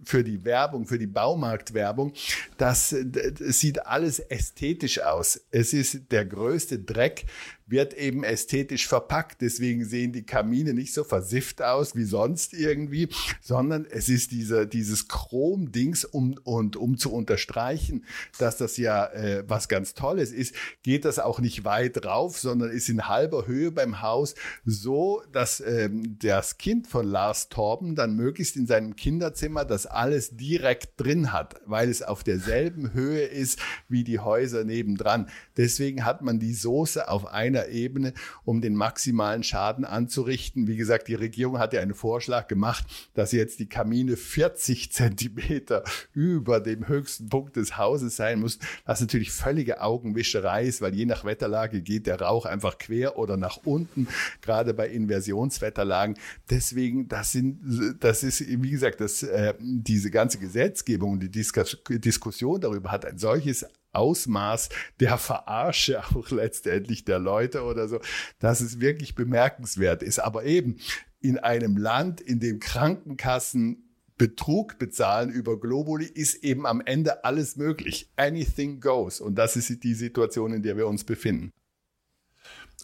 für 0.04 0.24
die 0.24 0.44
Werbung, 0.44 0.86
für 0.86 0.98
die 0.98 1.06
Baumarktwerbung, 1.06 2.12
das, 2.56 2.94
das 3.04 3.60
sieht 3.60 3.86
alles 3.86 4.18
ästhetisch 4.18 5.00
aus. 5.00 5.40
Es 5.50 5.72
ist 5.72 6.10
der 6.10 6.24
größte 6.24 6.78
Dreck, 6.78 7.26
wird 7.66 7.94
eben 7.94 8.24
ästhetisch 8.24 8.86
verpackt. 8.86 9.40
Deswegen 9.40 9.84
sehen 9.84 10.12
die 10.12 10.24
Kamine 10.24 10.72
nicht 10.72 10.94
so 10.94 11.04
versifft 11.04 11.62
aus 11.62 11.96
wie 11.96 12.04
sonst 12.04 12.54
irgendwie, 12.54 13.08
sondern 13.40 13.86
es 13.90 14.08
ist 14.08 14.30
dieser, 14.30 14.66
dieses 14.66 15.08
Chrom-Dings, 15.08 16.04
um, 16.04 16.36
und 16.44 16.76
um 16.76 16.96
zu 16.96 17.12
unterstreichen, 17.12 18.04
dass 18.38 18.56
das 18.56 18.76
ja 18.76 19.06
äh, 19.06 19.44
was 19.48 19.68
ganz 19.68 19.94
Tolles 19.94 20.32
ist, 20.32 20.54
geht 20.82 21.04
das 21.04 21.18
auch 21.18 21.40
nicht 21.40 21.64
weit 21.64 22.04
rauf, 22.04 22.38
sondern 22.38 22.70
ist 22.70 22.88
in 22.88 23.08
halber 23.08 23.46
Höhe 23.46 23.72
beim 23.72 24.02
Haus 24.02 24.34
so, 24.64 25.22
dass 25.32 25.60
ähm, 25.60 26.18
das 26.20 26.58
Kind 26.58 26.86
von 26.86 27.06
Lars 27.06 27.48
Torben 27.48 27.96
dann 27.96 28.14
möglichst 28.14 28.56
in 28.56 28.66
seinem 28.66 28.96
Kinderzimmer 28.96 29.64
das 29.64 29.86
alles 29.86 30.36
direkt 30.36 31.00
drin 31.00 31.32
hat, 31.32 31.60
weil 31.66 31.88
es 31.88 32.02
auf 32.02 32.22
derselben 32.22 32.92
Höhe 32.92 33.22
ist 33.22 33.58
wie 33.88 34.04
die 34.04 34.20
Häuser 34.20 34.64
nebendran. 34.64 35.28
Deswegen 35.56 36.04
hat 36.04 36.22
man 36.22 36.38
die 36.38 36.54
Soße 36.54 37.08
auf 37.08 37.26
einer 37.26 37.55
einer 37.56 37.68
Ebene, 37.68 38.12
um 38.44 38.60
den 38.60 38.74
maximalen 38.74 39.42
Schaden 39.42 39.84
anzurichten. 39.84 40.66
Wie 40.66 40.76
gesagt, 40.76 41.08
die 41.08 41.14
Regierung 41.14 41.58
hat 41.58 41.72
ja 41.72 41.80
einen 41.80 41.94
Vorschlag 41.94 42.48
gemacht, 42.48 42.84
dass 43.14 43.32
jetzt 43.32 43.58
die 43.58 43.68
Kamine 43.68 44.16
40 44.16 44.92
Zentimeter 44.92 45.84
über 46.12 46.60
dem 46.60 46.88
höchsten 46.88 47.28
Punkt 47.28 47.56
des 47.56 47.76
Hauses 47.76 48.16
sein 48.16 48.40
muss, 48.40 48.58
was 48.84 49.00
natürlich 49.00 49.32
völlige 49.32 49.80
Augenwischerei 49.80 50.64
ist, 50.64 50.80
weil 50.80 50.94
je 50.94 51.06
nach 51.06 51.24
Wetterlage 51.24 51.82
geht 51.82 52.06
der 52.06 52.20
Rauch 52.20 52.44
einfach 52.46 52.78
quer 52.78 53.18
oder 53.18 53.36
nach 53.36 53.58
unten, 53.64 54.08
gerade 54.42 54.74
bei 54.74 54.88
Inversionswetterlagen. 54.88 56.16
Deswegen, 56.50 57.08
das 57.08 57.32
sind, 57.32 57.98
das 58.00 58.22
ist, 58.22 58.40
wie 58.40 58.70
gesagt, 58.70 59.00
das, 59.00 59.22
äh, 59.22 59.54
diese 59.60 60.10
ganze 60.10 60.38
Gesetzgebung 60.38 61.12
und 61.12 61.20
die 61.20 61.30
Diskussion 61.30 62.60
darüber 62.60 62.90
hat 62.90 63.04
ein 63.04 63.18
solches 63.18 63.66
Ausmaß 63.96 64.68
der 65.00 65.18
Verarsche 65.18 66.02
auch 66.14 66.30
letztendlich 66.30 67.04
der 67.04 67.18
Leute 67.18 67.62
oder 67.62 67.88
so, 67.88 68.00
dass 68.38 68.60
es 68.60 68.80
wirklich 68.80 69.14
bemerkenswert 69.14 70.02
ist. 70.02 70.18
Aber 70.18 70.44
eben 70.44 70.78
in 71.20 71.38
einem 71.38 71.76
Land, 71.76 72.20
in 72.20 72.40
dem 72.40 72.60
Krankenkassen 72.60 73.82
Betrug 74.18 74.78
bezahlen 74.78 75.30
über 75.30 75.60
Globuli, 75.60 76.06
ist 76.06 76.42
eben 76.42 76.66
am 76.66 76.80
Ende 76.80 77.24
alles 77.24 77.56
möglich. 77.56 78.10
Anything 78.16 78.80
goes. 78.80 79.20
Und 79.20 79.34
das 79.34 79.56
ist 79.56 79.82
die 79.84 79.94
Situation, 79.94 80.54
in 80.54 80.62
der 80.62 80.76
wir 80.76 80.86
uns 80.86 81.04
befinden. 81.04 81.52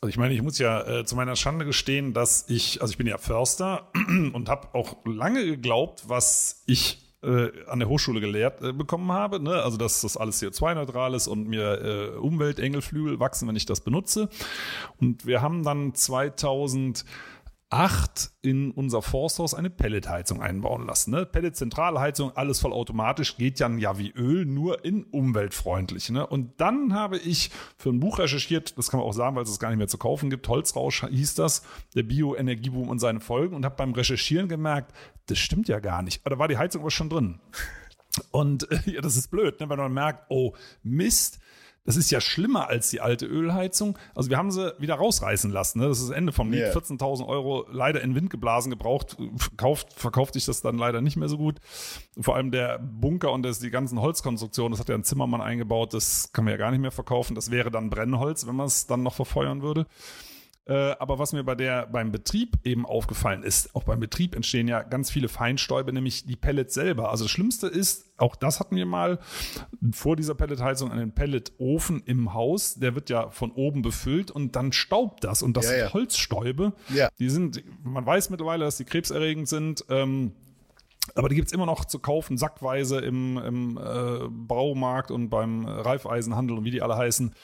Also 0.02 0.10
ich 0.10 0.18
meine, 0.18 0.34
ich 0.34 0.42
muss 0.42 0.58
ja 0.58 1.00
äh, 1.00 1.04
zu 1.04 1.14
meiner 1.16 1.36
Schande 1.36 1.64
gestehen, 1.64 2.12
dass 2.12 2.46
ich, 2.48 2.82
also 2.82 2.90
ich 2.90 2.98
bin 2.98 3.06
ja 3.06 3.18
Förster 3.18 3.90
und 4.32 4.48
habe 4.48 4.74
auch 4.74 5.04
lange 5.06 5.44
geglaubt, 5.46 6.04
was 6.08 6.64
ich 6.66 7.01
äh, 7.22 7.50
an 7.66 7.78
der 7.78 7.88
Hochschule 7.88 8.20
gelehrt 8.20 8.62
äh, 8.62 8.72
bekommen 8.72 9.12
habe, 9.12 9.40
ne? 9.40 9.62
also 9.62 9.76
dass 9.76 10.00
das 10.00 10.16
alles 10.16 10.42
CO2-neutral 10.42 11.14
ist 11.14 11.28
und 11.28 11.48
mir 11.48 11.80
äh, 11.80 12.18
Umweltengelflügel 12.18 13.20
wachsen, 13.20 13.48
wenn 13.48 13.56
ich 13.56 13.66
das 13.66 13.80
benutze. 13.80 14.28
Und 15.00 15.26
wir 15.26 15.42
haben 15.42 15.62
dann 15.62 15.94
2000 15.94 17.04
8 17.72 18.32
in 18.42 18.70
unser 18.70 19.00
Forsthaus 19.00 19.54
eine 19.54 19.70
Pelletheizung 19.70 20.42
einbauen 20.42 20.86
lassen. 20.86 21.10
Ne? 21.10 21.24
Pellet-Zentralheizung, 21.24 22.36
alles 22.36 22.60
vollautomatisch, 22.60 23.38
geht 23.38 23.60
dann 23.60 23.78
ja 23.78 23.96
wie 23.96 24.10
Öl, 24.10 24.44
nur 24.44 24.84
in 24.84 25.04
umweltfreundlich. 25.04 26.10
Ne? 26.10 26.26
Und 26.26 26.60
dann 26.60 26.92
habe 26.92 27.16
ich 27.16 27.50
für 27.78 27.88
ein 27.88 27.98
Buch 27.98 28.18
recherchiert, 28.18 28.76
das 28.76 28.90
kann 28.90 29.00
man 29.00 29.08
auch 29.08 29.14
sagen, 29.14 29.36
weil 29.36 29.44
es 29.44 29.50
es 29.50 29.58
gar 29.58 29.70
nicht 29.70 29.78
mehr 29.78 29.88
zu 29.88 29.96
kaufen 29.96 30.28
gibt, 30.28 30.46
Holzrausch 30.48 31.06
hieß 31.08 31.34
das, 31.34 31.62
der 31.94 32.02
Bioenergieboom 32.02 32.90
und 32.90 32.98
seine 32.98 33.20
Folgen 33.20 33.56
und 33.56 33.64
habe 33.64 33.76
beim 33.76 33.92
Recherchieren 33.92 34.48
gemerkt, 34.48 34.92
das 35.26 35.38
stimmt 35.38 35.68
ja 35.68 35.80
gar 35.80 36.02
nicht. 36.02 36.26
Da 36.26 36.38
war 36.38 36.48
die 36.48 36.58
Heizung 36.58 36.82
aber 36.82 36.90
schon 36.90 37.10
drin. 37.10 37.40
Und 38.30 38.70
äh, 38.70 38.90
ja, 38.90 39.00
das 39.00 39.16
ist 39.16 39.30
blöd, 39.30 39.60
ne? 39.60 39.68
wenn 39.68 39.78
man 39.78 39.92
merkt, 39.92 40.26
oh 40.28 40.54
Mist, 40.82 41.38
das 41.84 41.96
ist 41.96 42.10
ja 42.12 42.20
schlimmer 42.20 42.68
als 42.68 42.90
die 42.90 43.00
alte 43.00 43.26
Ölheizung. 43.26 43.98
Also 44.14 44.30
wir 44.30 44.36
haben 44.36 44.52
sie 44.52 44.72
wieder 44.78 44.94
rausreißen 44.94 45.50
lassen. 45.50 45.80
Ne? 45.80 45.88
Das 45.88 45.98
ist 45.98 46.10
das 46.10 46.16
Ende 46.16 46.32
vom 46.32 46.52
Lied. 46.52 46.60
Yeah. 46.60 46.76
14.000 46.76 47.26
Euro 47.26 47.66
leider 47.72 48.00
in 48.02 48.14
Wind 48.14 48.30
geblasen 48.30 48.70
gebraucht. 48.70 49.16
Verkauft, 49.36 49.92
verkauft 49.94 50.34
sich 50.34 50.44
das 50.44 50.62
dann 50.62 50.78
leider 50.78 51.00
nicht 51.00 51.16
mehr 51.16 51.28
so 51.28 51.38
gut. 51.38 51.58
Vor 52.20 52.36
allem 52.36 52.52
der 52.52 52.78
Bunker 52.78 53.32
und 53.32 53.42
das, 53.42 53.58
die 53.58 53.70
ganzen 53.70 54.00
Holzkonstruktionen, 54.00 54.72
das 54.72 54.80
hat 54.80 54.88
ja 54.88 54.94
ein 54.94 55.02
Zimmermann 55.02 55.40
eingebaut. 55.40 55.92
Das 55.92 56.32
kann 56.32 56.44
man 56.44 56.52
ja 56.52 56.58
gar 56.58 56.70
nicht 56.70 56.80
mehr 56.80 56.92
verkaufen. 56.92 57.34
Das 57.34 57.50
wäre 57.50 57.72
dann 57.72 57.90
Brennholz, 57.90 58.46
wenn 58.46 58.54
man 58.54 58.66
es 58.66 58.86
dann 58.86 59.02
noch 59.02 59.14
verfeuern 59.14 59.62
würde. 59.62 59.86
Äh, 60.64 60.94
aber 61.00 61.18
was 61.18 61.32
mir 61.32 61.42
bei 61.42 61.56
der, 61.56 61.86
beim 61.86 62.12
Betrieb 62.12 62.56
eben 62.62 62.86
aufgefallen 62.86 63.42
ist, 63.42 63.74
auch 63.74 63.82
beim 63.82 63.98
Betrieb 63.98 64.36
entstehen 64.36 64.68
ja 64.68 64.82
ganz 64.82 65.10
viele 65.10 65.28
Feinstäube, 65.28 65.92
nämlich 65.92 66.24
die 66.24 66.36
Pellets 66.36 66.74
selber. 66.74 67.10
Also 67.10 67.24
das 67.24 67.32
Schlimmste 67.32 67.66
ist, 67.66 68.12
auch 68.16 68.36
das 68.36 68.60
hatten 68.60 68.76
wir 68.76 68.86
mal 68.86 69.18
vor 69.92 70.14
dieser 70.14 70.36
Pelletheizung 70.36 70.92
einen 70.92 71.12
Pelletofen 71.12 72.04
im 72.06 72.32
Haus. 72.32 72.76
Der 72.76 72.94
wird 72.94 73.10
ja 73.10 73.30
von 73.30 73.50
oben 73.50 73.82
befüllt 73.82 74.30
und 74.30 74.54
dann 74.54 74.72
staubt 74.72 75.24
das. 75.24 75.42
Und 75.42 75.56
das 75.56 75.68
ja, 75.68 75.78
ja. 75.78 75.92
Holzstäube, 75.92 76.74
ja. 76.94 77.08
die 77.18 77.28
sind, 77.28 77.64
man 77.82 78.06
weiß 78.06 78.30
mittlerweile, 78.30 78.64
dass 78.64 78.76
die 78.76 78.84
krebserregend 78.84 79.48
sind. 79.48 79.84
Ähm, 79.88 80.32
aber 81.16 81.28
die 81.28 81.34
gibt 81.34 81.48
es 81.48 81.52
immer 81.52 81.66
noch 81.66 81.84
zu 81.84 81.98
kaufen, 81.98 82.38
sackweise 82.38 83.00
im, 83.00 83.36
im 83.36 83.76
äh, 83.76 84.28
Baumarkt 84.30 85.10
und 85.10 85.28
beim 85.28 85.66
Reifeisenhandel 85.66 86.58
und 86.58 86.64
wie 86.64 86.70
die 86.70 86.82
alle 86.82 86.96
heißen. 86.96 87.34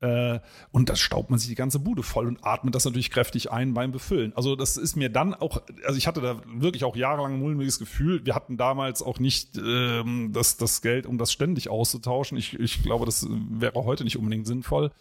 Äh, 0.00 0.38
und 0.70 0.88
das 0.88 1.00
staubt 1.00 1.30
man 1.30 1.38
sich 1.38 1.48
die 1.48 1.56
ganze 1.56 1.80
Bude 1.80 2.02
voll 2.02 2.28
und 2.28 2.44
atmet 2.44 2.74
das 2.74 2.84
natürlich 2.84 3.10
kräftig 3.10 3.50
ein 3.50 3.74
beim 3.74 3.90
Befüllen. 3.90 4.32
Also 4.36 4.54
das 4.54 4.76
ist 4.76 4.94
mir 4.94 5.10
dann 5.10 5.34
auch, 5.34 5.60
also 5.84 5.98
ich 5.98 6.06
hatte 6.06 6.20
da 6.20 6.40
wirklich 6.46 6.84
auch 6.84 6.94
jahrelang 6.94 7.34
ein 7.34 7.40
mulmiges 7.40 7.78
Gefühl. 7.78 8.24
Wir 8.24 8.34
hatten 8.34 8.56
damals 8.56 9.02
auch 9.02 9.18
nicht 9.18 9.56
ähm, 9.58 10.30
das, 10.32 10.56
das 10.56 10.82
Geld, 10.82 11.06
um 11.06 11.18
das 11.18 11.32
ständig 11.32 11.68
auszutauschen. 11.68 12.38
Ich, 12.38 12.58
ich 12.58 12.82
glaube, 12.82 13.06
das 13.06 13.26
wäre 13.28 13.84
heute 13.84 14.04
nicht 14.04 14.16
unbedingt 14.16 14.46
sinnvoll. 14.46 14.92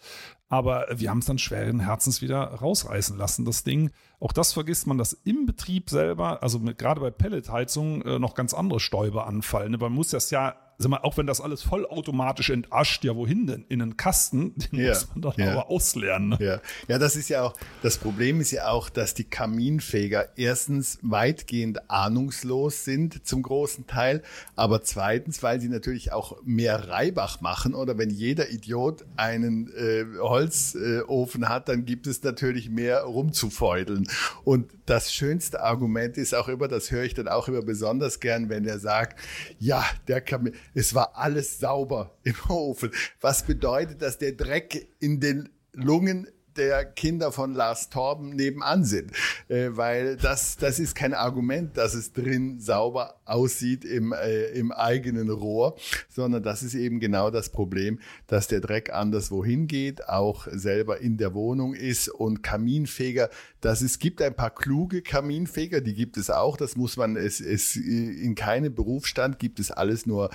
Aber 0.50 0.88
wir 0.96 1.10
haben 1.10 1.20
es 1.20 1.26
dann 1.26 1.38
schweren 1.38 1.82
Herzens 1.82 2.22
wieder 2.22 2.40
rausreißen 2.40 3.18
lassen, 3.18 3.44
das 3.44 3.64
Ding. 3.64 3.92
Auch 4.20 4.32
das 4.32 4.54
vergisst 4.54 4.88
man, 4.88 4.98
dass 4.98 5.14
im 5.14 5.46
Betrieb 5.46 5.90
selber, 5.90 6.42
also 6.42 6.58
mit, 6.60 6.78
gerade 6.78 7.02
bei 7.02 7.12
Pelletheizung, 7.12 8.02
äh, 8.04 8.18
noch 8.18 8.34
ganz 8.34 8.54
andere 8.54 8.80
Stäube 8.80 9.26
anfallen. 9.26 9.76
Man 9.78 9.92
muss 9.92 10.10
das 10.10 10.32
ja 10.32 10.56
sag 10.78 10.90
mal, 10.90 11.00
auch 11.00 11.18
wenn 11.18 11.26
das 11.26 11.42
alles 11.42 11.64
vollautomatisch 11.64 12.52
entascht, 12.52 13.04
ja, 13.04 13.16
wohin 13.16 13.48
denn? 13.48 13.66
In 13.68 13.82
einen 13.82 13.98
Kasten, 13.98 14.54
den 14.72 14.80
ja, 14.80 14.90
muss 14.90 15.10
man 15.10 15.22
doch 15.22 15.38
ja. 15.38 15.52
aber 15.52 15.70
auslernen. 15.70 16.30
Ne? 16.30 16.38
Ja. 16.40 16.62
ja, 16.88 17.00
das 17.00 17.16
ist 17.16 17.30
ja 17.30 17.44
auch, 17.44 17.56
das 17.82 17.98
Problem 17.98 18.42
ist 18.42 18.52
ja 18.52 18.70
auch, 18.70 18.90
dass 18.90 19.14
die 19.14 19.24
Kaminfeger 19.24 20.38
erstens 20.38 21.00
weitgehend 21.02 21.90
ahnungslos 21.90 22.86
sind 22.86 23.26
zum 23.26 23.42
großen 23.42 23.88
Teil, 23.88 24.22
aber 24.56 24.84
zweitens, 24.84 25.42
weil 25.42 25.60
sie 25.60 25.70
natürlich 25.70 26.12
auch 26.12 26.38
mehr 26.44 26.90
Reibach 26.90 27.42
machen 27.42 27.74
oder 27.74 27.98
wenn 27.98 28.10
jeder 28.10 28.50
Idiot 28.50 29.06
einen 29.16 29.74
äh, 29.76 30.06
Holzofen 30.20 31.44
äh, 31.44 31.46
hat, 31.48 31.70
dann 31.70 31.86
gibt 31.86 32.08
es 32.08 32.22
natürlich 32.24 32.70
mehr 32.70 33.02
rumzufeudeln. 33.02 34.08
Und 34.44 34.72
das 34.86 35.12
schönste 35.12 35.62
Argument 35.62 36.18
ist 36.18 36.36
auch 36.36 36.48
immer, 36.48 36.68
das 36.68 36.92
höre 36.92 37.04
ich 37.04 37.14
dann 37.14 37.28
auch 37.28 37.48
immer 37.48 37.62
besonders 37.62 38.20
gern, 38.20 38.50
wenn 38.50 38.66
er 38.66 38.80
sagt, 38.80 39.20
ja, 39.60 39.84
der 40.08 40.22
Kamin, 40.22 40.54
es 40.78 40.94
war 40.94 41.16
alles 41.16 41.58
sauber 41.58 42.16
im 42.24 42.36
Ofen. 42.50 42.92
Was 43.20 43.44
bedeutet, 43.44 44.04
dass 44.04 44.20
der 44.20 44.34
Dreck 44.34 44.88
in 45.00 45.20
den 45.20 45.50
Lungen 45.74 46.30
der 46.58 46.86
Kinder 46.86 47.32
von 47.32 47.54
Lars 47.54 47.90
Torben 47.90 48.30
nebenan 48.36 48.84
sind. 48.84 49.12
Äh, 49.48 49.70
weil 49.72 50.18
das, 50.18 50.58
das 50.58 50.80
ist 50.80 50.96
kein 50.96 51.14
Argument, 51.14 51.78
dass 51.78 51.94
es 51.94 52.14
drin 52.14 52.60
sauber 52.60 53.16
aussieht 53.26 53.86
im, 53.86 54.14
äh, 54.14 54.46
im 54.48 54.72
eigenen 54.72 55.30
Rohr, 55.30 55.78
sondern 56.10 56.44
das 56.44 56.64
ist 56.64 56.74
eben 56.74 57.00
genau 57.00 57.30
das 57.30 57.50
Problem, 57.50 58.00
dass 58.28 58.48
der 58.48 58.62
Dreck 58.62 58.94
anderswo 58.94 59.44
hingeht, 59.44 60.08
auch 60.08 60.48
selber 60.52 61.00
in 61.00 61.18
der 61.18 61.34
Wohnung 61.34 61.74
ist 61.74 62.10
und 62.10 62.42
Kaminfeger, 62.42 63.30
dass 63.62 63.82
es 63.82 64.00
gibt 64.00 64.22
ein 64.22 64.36
paar 64.36 64.54
kluge 64.54 65.02
Kaminfeger, 65.02 65.82
die 65.82 65.94
gibt 65.94 66.18
es 66.18 66.30
auch, 66.30 66.58
das 66.58 66.76
muss 66.76 66.98
man, 66.98 67.16
es, 67.16 67.40
es 67.40 67.76
in 67.76 68.36
keinem 68.36 68.74
Berufsstand 68.74 69.40
gibt 69.40 69.60
es 69.60 69.72
alles 69.72 70.06
nur 70.06 70.30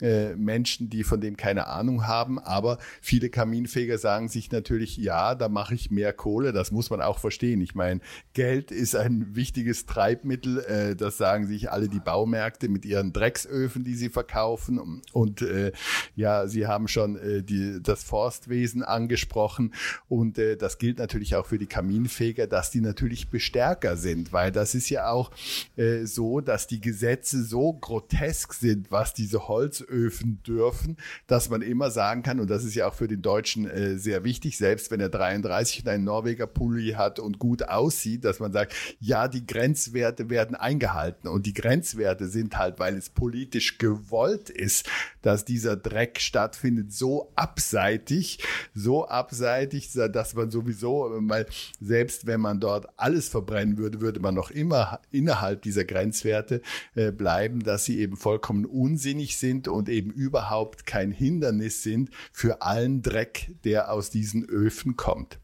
äh, 0.00 0.34
Menschen, 0.36 0.88
die 0.88 1.04
von 1.04 1.20
dem 1.20 1.36
keine 1.36 1.66
Ahnung 1.66 2.06
haben, 2.06 2.38
aber 2.38 2.78
viele 3.00 3.30
Kaminfeger 3.30 3.98
sagen 3.98 4.28
sich 4.28 4.50
natürlich, 4.50 4.96
ja, 4.96 5.34
da 5.34 5.48
mache 5.68 5.74
ich 5.74 5.90
mehr 5.90 6.14
Kohle, 6.14 6.52
das 6.52 6.72
muss 6.72 6.88
man 6.88 7.02
auch 7.02 7.18
verstehen. 7.18 7.60
Ich 7.60 7.74
meine, 7.74 8.00
Geld 8.32 8.70
ist 8.70 8.96
ein 8.96 9.36
wichtiges 9.36 9.84
Treibmittel, 9.84 10.60
äh, 10.60 10.96
das 10.96 11.18
sagen 11.18 11.46
sich 11.46 11.70
alle 11.70 11.90
die 11.90 12.00
Baumärkte 12.00 12.70
mit 12.70 12.86
ihren 12.86 13.12
Drecksöfen, 13.12 13.84
die 13.84 13.94
sie 13.94 14.08
verkaufen. 14.08 15.02
Und 15.12 15.42
äh, 15.42 15.72
ja, 16.16 16.46
sie 16.46 16.66
haben 16.66 16.88
schon 16.88 17.16
äh, 17.16 17.42
die, 17.42 17.82
das 17.82 18.02
Forstwesen 18.02 18.82
angesprochen. 18.82 19.74
Und 20.08 20.38
äh, 20.38 20.56
das 20.56 20.78
gilt 20.78 20.98
natürlich 20.98 21.36
auch 21.36 21.44
für 21.44 21.58
die 21.58 21.66
Kaminfeger, 21.66 22.46
dass 22.46 22.70
die 22.70 22.80
natürlich 22.80 23.28
Bestärker 23.28 23.98
sind, 23.98 24.32
weil 24.32 24.50
das 24.50 24.74
ist 24.74 24.88
ja 24.88 25.10
auch 25.10 25.30
äh, 25.76 26.06
so, 26.06 26.40
dass 26.40 26.66
die 26.66 26.80
Gesetze 26.80 27.44
so 27.44 27.74
grotesk 27.74 28.54
sind, 28.54 28.90
was 28.90 29.12
diese 29.12 29.48
Holzöfen 29.48 30.42
dürfen, 30.46 30.96
dass 31.26 31.50
man 31.50 31.60
immer 31.60 31.90
sagen 31.90 32.22
kann, 32.22 32.40
und 32.40 32.48
das 32.48 32.64
ist 32.64 32.74
ja 32.74 32.88
auch 32.88 32.94
für 32.94 33.08
den 33.08 33.20
Deutschen 33.20 33.68
äh, 33.68 33.98
sehr 33.98 34.24
wichtig, 34.24 34.56
selbst 34.56 34.90
wenn 34.90 35.00
er 35.00 35.10
33 35.10 35.57
und 35.58 35.88
einen 35.88 36.04
Norweger 36.04 36.46
Pulli 36.46 36.92
hat 36.92 37.18
und 37.18 37.38
gut 37.38 37.68
aussieht, 37.68 38.24
dass 38.24 38.40
man 38.40 38.52
sagt, 38.52 38.74
ja, 39.00 39.28
die 39.28 39.46
Grenzwerte 39.46 40.30
werden 40.30 40.56
eingehalten 40.56 41.28
und 41.28 41.46
die 41.46 41.54
Grenzwerte 41.54 42.28
sind 42.28 42.56
halt, 42.58 42.78
weil 42.78 42.96
es 42.96 43.10
politisch 43.10 43.78
gewollt 43.78 44.50
ist, 44.50 44.88
dass 45.22 45.44
dieser 45.44 45.76
Dreck 45.76 46.20
stattfindet, 46.20 46.92
so 46.92 47.32
abseitig, 47.34 48.38
so 48.74 49.06
abseitig, 49.06 49.90
dass 49.92 50.34
man 50.34 50.50
sowieso, 50.50 51.10
weil 51.22 51.46
selbst 51.80 52.26
wenn 52.26 52.40
man 52.40 52.60
dort 52.60 52.86
alles 52.96 53.28
verbrennen 53.28 53.78
würde, 53.78 54.00
würde 54.00 54.20
man 54.20 54.34
noch 54.34 54.50
immer 54.50 55.00
innerhalb 55.10 55.62
dieser 55.62 55.84
Grenzwerte 55.84 56.62
äh, 56.94 57.10
bleiben, 57.10 57.62
dass 57.62 57.84
sie 57.84 57.98
eben 57.98 58.16
vollkommen 58.16 58.64
unsinnig 58.64 59.36
sind 59.38 59.68
und 59.68 59.88
eben 59.88 60.10
überhaupt 60.10 60.86
kein 60.86 61.10
Hindernis 61.10 61.82
sind 61.82 62.10
für 62.32 62.62
allen 62.62 63.02
Dreck, 63.02 63.52
der 63.64 63.92
aus 63.92 64.10
diesen 64.10 64.44
Öfen 64.44 64.96
kommt. 64.96 65.38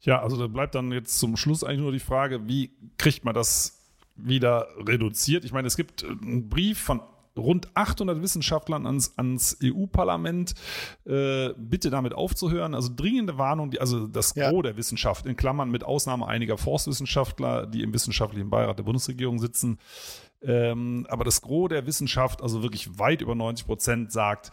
Ja, 0.00 0.22
also 0.22 0.36
da 0.36 0.46
bleibt 0.46 0.74
dann 0.74 0.92
jetzt 0.92 1.18
zum 1.18 1.36
Schluss 1.36 1.64
eigentlich 1.64 1.80
nur 1.80 1.92
die 1.92 2.00
Frage, 2.00 2.46
wie 2.48 2.70
kriegt 2.98 3.24
man 3.24 3.34
das 3.34 3.80
wieder 4.16 4.68
reduziert? 4.78 5.44
Ich 5.44 5.52
meine, 5.52 5.66
es 5.66 5.76
gibt 5.76 6.04
einen 6.04 6.48
Brief 6.48 6.78
von 6.78 7.00
rund 7.36 7.68
800 7.74 8.22
Wissenschaftlern 8.22 8.86
ans, 8.86 9.16
ans 9.16 9.56
EU-Parlament, 9.62 10.54
äh, 11.06 11.50
bitte 11.56 11.90
damit 11.90 12.12
aufzuhören. 12.12 12.74
Also 12.74 12.90
dringende 12.94 13.38
Warnung, 13.38 13.70
die, 13.70 13.80
also 13.80 14.06
das 14.06 14.34
ja. 14.34 14.50
Gros 14.50 14.62
der 14.62 14.76
Wissenschaft, 14.76 15.26
in 15.26 15.36
Klammern 15.36 15.70
mit 15.70 15.84
Ausnahme 15.84 16.26
einiger 16.26 16.58
Forstwissenschaftler, 16.58 17.66
die 17.66 17.82
im 17.82 17.94
wissenschaftlichen 17.94 18.50
Beirat 18.50 18.78
der 18.78 18.84
Bundesregierung 18.84 19.38
sitzen, 19.38 19.78
ähm, 20.42 21.06
aber 21.08 21.24
das 21.24 21.42
Gros 21.42 21.68
der 21.68 21.86
Wissenschaft, 21.86 22.42
also 22.42 22.62
wirklich 22.62 22.98
weit 22.98 23.22
über 23.22 23.34
90 23.34 23.66
Prozent, 23.66 24.12
sagt, 24.12 24.50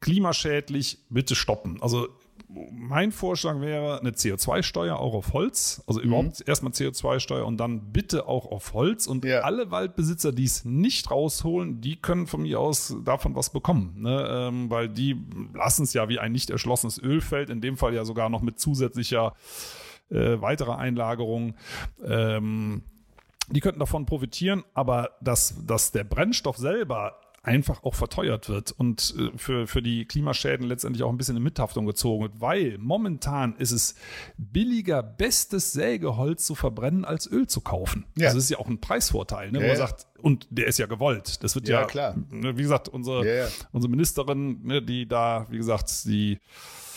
klimaschädlich, 0.00 0.98
bitte 1.08 1.34
stoppen. 1.34 1.82
Also 1.82 2.08
mein 2.48 3.12
Vorschlag 3.12 3.60
wäre 3.60 4.00
eine 4.00 4.10
CO2-Steuer 4.10 4.98
auch 4.98 5.14
auf 5.14 5.32
Holz. 5.32 5.82
Also 5.86 6.00
mhm. 6.00 6.06
überhaupt 6.06 6.46
erstmal 6.46 6.72
CO2-Steuer 6.72 7.46
und 7.46 7.58
dann 7.58 7.92
bitte 7.92 8.28
auch 8.28 8.46
auf 8.50 8.74
Holz. 8.74 9.06
Und 9.06 9.24
ja. 9.24 9.40
alle 9.40 9.70
Waldbesitzer, 9.70 10.32
die 10.32 10.44
es 10.44 10.64
nicht 10.64 11.10
rausholen, 11.10 11.80
die 11.80 11.96
können 11.96 12.26
von 12.26 12.42
mir 12.42 12.60
aus 12.60 12.96
davon 13.04 13.34
was 13.34 13.50
bekommen. 13.50 13.94
Ne? 14.02 14.26
Ähm, 14.28 14.70
weil 14.70 14.88
die 14.88 15.16
lassen 15.54 15.84
es 15.84 15.92
ja 15.94 16.08
wie 16.08 16.18
ein 16.18 16.32
nicht 16.32 16.50
erschlossenes 16.50 16.98
Ölfeld, 16.98 17.50
in 17.50 17.60
dem 17.60 17.76
Fall 17.76 17.94
ja 17.94 18.04
sogar 18.04 18.28
noch 18.28 18.42
mit 18.42 18.60
zusätzlicher 18.60 19.34
äh, 20.10 20.40
weiterer 20.40 20.78
Einlagerung. 20.78 21.54
Ähm, 22.04 22.82
die 23.48 23.60
könnten 23.60 23.80
davon 23.80 24.06
profitieren, 24.06 24.64
aber 24.72 25.10
dass, 25.20 25.54
dass 25.66 25.92
der 25.92 26.04
Brennstoff 26.04 26.56
selber 26.56 27.20
einfach 27.44 27.84
auch 27.84 27.94
verteuert 27.94 28.48
wird 28.48 28.72
und 28.72 29.14
äh, 29.18 29.36
für, 29.36 29.66
für 29.66 29.82
die 29.82 30.06
Klimaschäden 30.06 30.66
letztendlich 30.66 31.02
auch 31.02 31.10
ein 31.10 31.16
bisschen 31.16 31.36
in 31.36 31.42
Mithaftung 31.42 31.86
gezogen 31.86 32.22
wird, 32.22 32.40
weil 32.40 32.78
momentan 32.78 33.54
ist 33.56 33.70
es 33.70 33.94
billiger, 34.36 35.02
bestes 35.02 35.72
Sägeholz 35.72 36.46
zu 36.46 36.54
verbrennen, 36.54 37.04
als 37.04 37.30
Öl 37.30 37.46
zu 37.46 37.60
kaufen. 37.60 38.06
Ja. 38.16 38.26
Also 38.26 38.38
das 38.38 38.44
ist 38.44 38.50
ja 38.50 38.58
auch 38.58 38.68
ein 38.68 38.80
Preisvorteil, 38.80 39.52
ne? 39.52 39.58
Ja, 39.58 39.64
wo 39.64 39.68
man 39.68 39.76
sagt, 39.76 40.06
und 40.18 40.46
der 40.50 40.66
ist 40.66 40.78
ja 40.78 40.86
gewollt. 40.86 41.44
Das 41.44 41.54
wird 41.54 41.68
ja, 41.68 41.84
klar. 41.84 42.16
Ne, 42.30 42.56
wie 42.56 42.62
gesagt, 42.62 42.88
unsere, 42.88 43.48
unsere 43.72 43.90
Ministerin, 43.90 44.62
ne, 44.64 44.80
die 44.80 45.06
da, 45.06 45.46
wie 45.50 45.58
gesagt, 45.58 46.06
die 46.06 46.38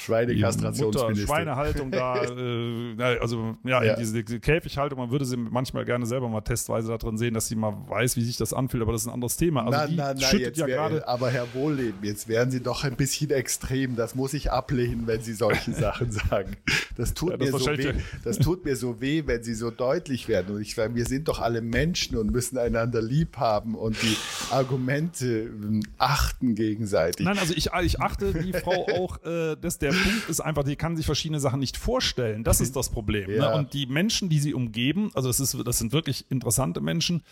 Schweinekastrationsminister. 0.07 1.27
Schweinehaltung 1.27 1.91
da, 1.91 2.23
äh, 2.23 3.19
also 3.19 3.57
ja, 3.63 3.83
ja. 3.83 3.95
Diese, 3.95 4.23
diese, 4.23 4.39
Käfighaltung, 4.39 4.99
man 4.99 5.11
würde 5.11 5.25
sie 5.25 5.37
manchmal 5.37 5.85
gerne 5.85 6.05
selber 6.05 6.29
mal 6.29 6.41
testweise 6.41 6.89
da 6.89 6.97
drin 6.97 7.17
sehen, 7.17 7.33
dass 7.33 7.47
sie 7.47 7.55
mal 7.55 7.73
weiß, 7.87 8.15
wie 8.15 8.23
sich 8.23 8.37
das 8.37 8.53
anfühlt, 8.53 8.83
aber 8.83 8.93
das 8.93 9.01
ist 9.01 9.07
ein 9.07 9.13
anderes 9.13 9.37
Thema. 9.37 9.65
Also 9.65 9.71
na, 9.71 9.87
die 9.87 9.95
na, 9.95 10.13
na, 10.13 10.19
schüttet 10.21 10.57
ja 10.57 10.65
gerade. 10.65 11.07
Aber 11.07 11.29
Herr 11.29 11.53
Wohlleben, 11.53 12.03
jetzt 12.03 12.27
wären 12.27 12.51
Sie 12.51 12.61
doch 12.61 12.83
ein 12.83 12.95
bisschen 12.95 13.31
extrem. 13.31 13.95
Das 13.95 14.15
muss 14.15 14.33
ich 14.33 14.51
ablehnen, 14.51 15.07
wenn 15.07 15.21
Sie 15.21 15.33
solche 15.33 15.71
Sachen 15.73 16.11
sagen. 16.11 16.55
Das 16.95 17.13
tut, 17.13 17.31
ja, 17.31 17.37
das 17.37 17.51
mir 17.51 17.59
so 17.59 17.77
weh, 17.77 17.93
das 18.23 18.39
tut 18.39 18.65
mir 18.65 18.75
so 18.75 19.01
weh, 19.01 19.23
wenn 19.25 19.43
Sie 19.43 19.53
so 19.53 19.71
deutlich 19.71 20.27
werden. 20.27 20.55
Und 20.55 20.61
ich 20.61 20.75
sage, 20.75 20.95
wir 20.95 21.05
sind 21.05 21.27
doch 21.27 21.39
alle 21.39 21.61
Menschen 21.61 22.17
und 22.17 22.31
müssen 22.31 22.57
einander 22.57 23.01
lieb 23.01 23.37
haben 23.37 23.75
und 23.75 24.01
die 24.01 24.17
Argumente 24.51 25.41
ähm, 25.41 25.83
achten 25.97 26.55
gegenseitig. 26.55 27.25
Nein, 27.25 27.37
also 27.37 27.53
ich, 27.55 27.69
ich 27.83 28.01
achte 28.01 28.33
die 28.33 28.53
Frau 28.53 28.87
auch, 28.97 29.23
äh, 29.25 29.55
dass 29.59 29.77
der 29.79 29.93
Punkt 30.03 30.29
ist 30.29 30.39
einfach, 30.39 30.63
die 30.63 30.75
kann 30.75 30.95
sich 30.95 31.05
verschiedene 31.05 31.39
Sachen 31.39 31.59
nicht 31.59 31.77
vorstellen. 31.77 32.43
Das 32.43 32.61
ist 32.61 32.75
das 32.75 32.89
Problem. 32.89 33.29
Ne? 33.29 33.37
Ja. 33.37 33.51
Ne? 33.51 33.57
Und 33.57 33.73
die 33.73 33.85
Menschen, 33.85 34.29
die 34.29 34.39
sie 34.39 34.53
umgeben, 34.53 35.11
also 35.13 35.29
das, 35.29 35.39
ist, 35.39 35.57
das 35.65 35.77
sind 35.77 35.93
wirklich 35.93 36.25
interessante 36.29 36.81
Menschen, 36.81 37.23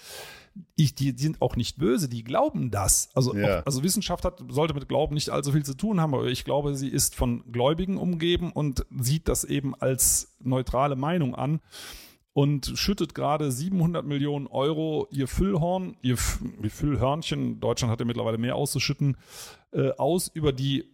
ich, 0.75 0.95
die, 0.95 1.13
die 1.13 1.21
sind 1.21 1.41
auch 1.41 1.55
nicht 1.55 1.77
böse, 1.77 2.07
die 2.07 2.23
glauben 2.23 2.71
das. 2.71 3.09
Also, 3.13 3.35
ja. 3.35 3.59
auch, 3.59 3.65
also 3.65 3.83
Wissenschaft 3.83 4.23
hat, 4.23 4.41
sollte 4.49 4.73
mit 4.73 4.87
Glauben 4.87 5.13
nicht 5.13 5.29
allzu 5.29 5.51
viel 5.51 5.65
zu 5.65 5.75
tun 5.75 5.99
haben, 5.99 6.13
aber 6.13 6.27
ich 6.27 6.45
glaube, 6.45 6.75
sie 6.75 6.87
ist 6.87 7.15
von 7.15 7.43
Gläubigen 7.51 7.97
umgeben 7.97 8.51
und 8.51 8.85
sieht 8.97 9.27
das 9.27 9.43
eben 9.43 9.75
als 9.75 10.35
neutrale 10.39 10.95
Meinung 10.95 11.35
an 11.35 11.59
und 12.35 12.73
schüttet 12.75 13.15
gerade 13.15 13.49
700 13.49 14.05
Millionen 14.05 14.47
Euro 14.47 15.07
ihr 15.09 15.29
Füllhorn, 15.29 15.95
ihr, 16.01 16.17
ihr 16.61 16.69
Füllhörnchen, 16.69 17.61
Deutschland 17.61 17.93
hat 17.93 18.01
ja 18.01 18.05
mittlerweile 18.05 18.37
mehr 18.37 18.57
auszuschütten, 18.57 19.15
äh, 19.75 19.91
aus 19.97 20.29
über 20.33 20.53
die 20.53 20.85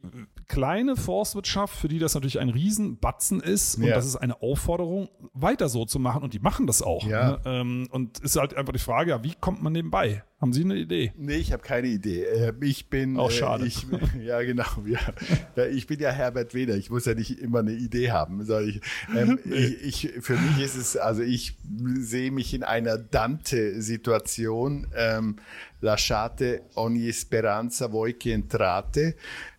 kleine 0.47 0.95
Forstwirtschaft, 0.95 1.75
für 1.75 1.87
die 1.87 1.99
das 1.99 2.13
natürlich 2.13 2.39
ein 2.39 2.49
Riesenbatzen 2.49 3.39
ist. 3.39 3.77
Und 3.77 3.83
ja. 3.83 3.95
das 3.95 4.05
ist 4.05 4.15
eine 4.15 4.41
Aufforderung, 4.41 5.07
weiter 5.33 5.69
so 5.69 5.85
zu 5.85 5.99
machen. 5.99 6.23
Und 6.23 6.33
die 6.33 6.39
machen 6.39 6.67
das 6.67 6.81
auch. 6.81 7.05
Ja. 7.05 7.31
Ne? 7.31 7.39
Ähm, 7.45 7.87
und 7.91 8.19
ist 8.19 8.35
halt 8.35 8.55
einfach 8.55 8.73
die 8.73 8.79
Frage, 8.79 9.11
ja, 9.11 9.23
wie 9.23 9.33
kommt 9.39 9.61
man 9.61 9.73
nebenbei? 9.73 10.23
Haben 10.41 10.53
Sie 10.53 10.63
eine 10.63 10.75
Idee? 10.75 11.13
Nee, 11.17 11.35
ich 11.35 11.53
habe 11.53 11.61
keine 11.61 11.87
Idee. 11.87 12.23
Äh, 12.23 12.53
ich 12.61 12.89
bin. 12.89 13.15
Auch 13.17 13.29
schade. 13.29 13.63
Äh, 13.63 13.67
ich, 13.67 13.85
ja, 14.25 14.41
genau. 14.41 14.65
Ja. 14.87 15.65
ich 15.67 15.85
bin 15.85 15.99
ja 15.99 16.09
Herbert 16.09 16.55
Weder. 16.55 16.75
Ich 16.75 16.89
muss 16.89 17.05
ja 17.05 17.13
nicht 17.13 17.39
immer 17.39 17.59
eine 17.59 17.73
Idee 17.73 18.11
haben. 18.11 18.41
Ich, 18.67 18.81
ähm, 19.15 19.39
ich, 19.45 20.05
ich, 20.05 20.23
für 20.23 20.35
mich 20.35 20.59
ist 20.65 20.75
es, 20.75 20.97
also 20.97 21.21
ich 21.21 21.57
sehe 21.99 22.31
mich 22.31 22.55
in 22.55 22.63
einer 22.63 22.97
Dante-Situation. 22.97 24.87
Ähm, 24.95 25.35
lasciate 25.79 26.63
ogni 26.73 27.13
speranza 27.13 27.91
voi 27.91 28.13
che 28.13 28.33
entrate, 28.33 29.15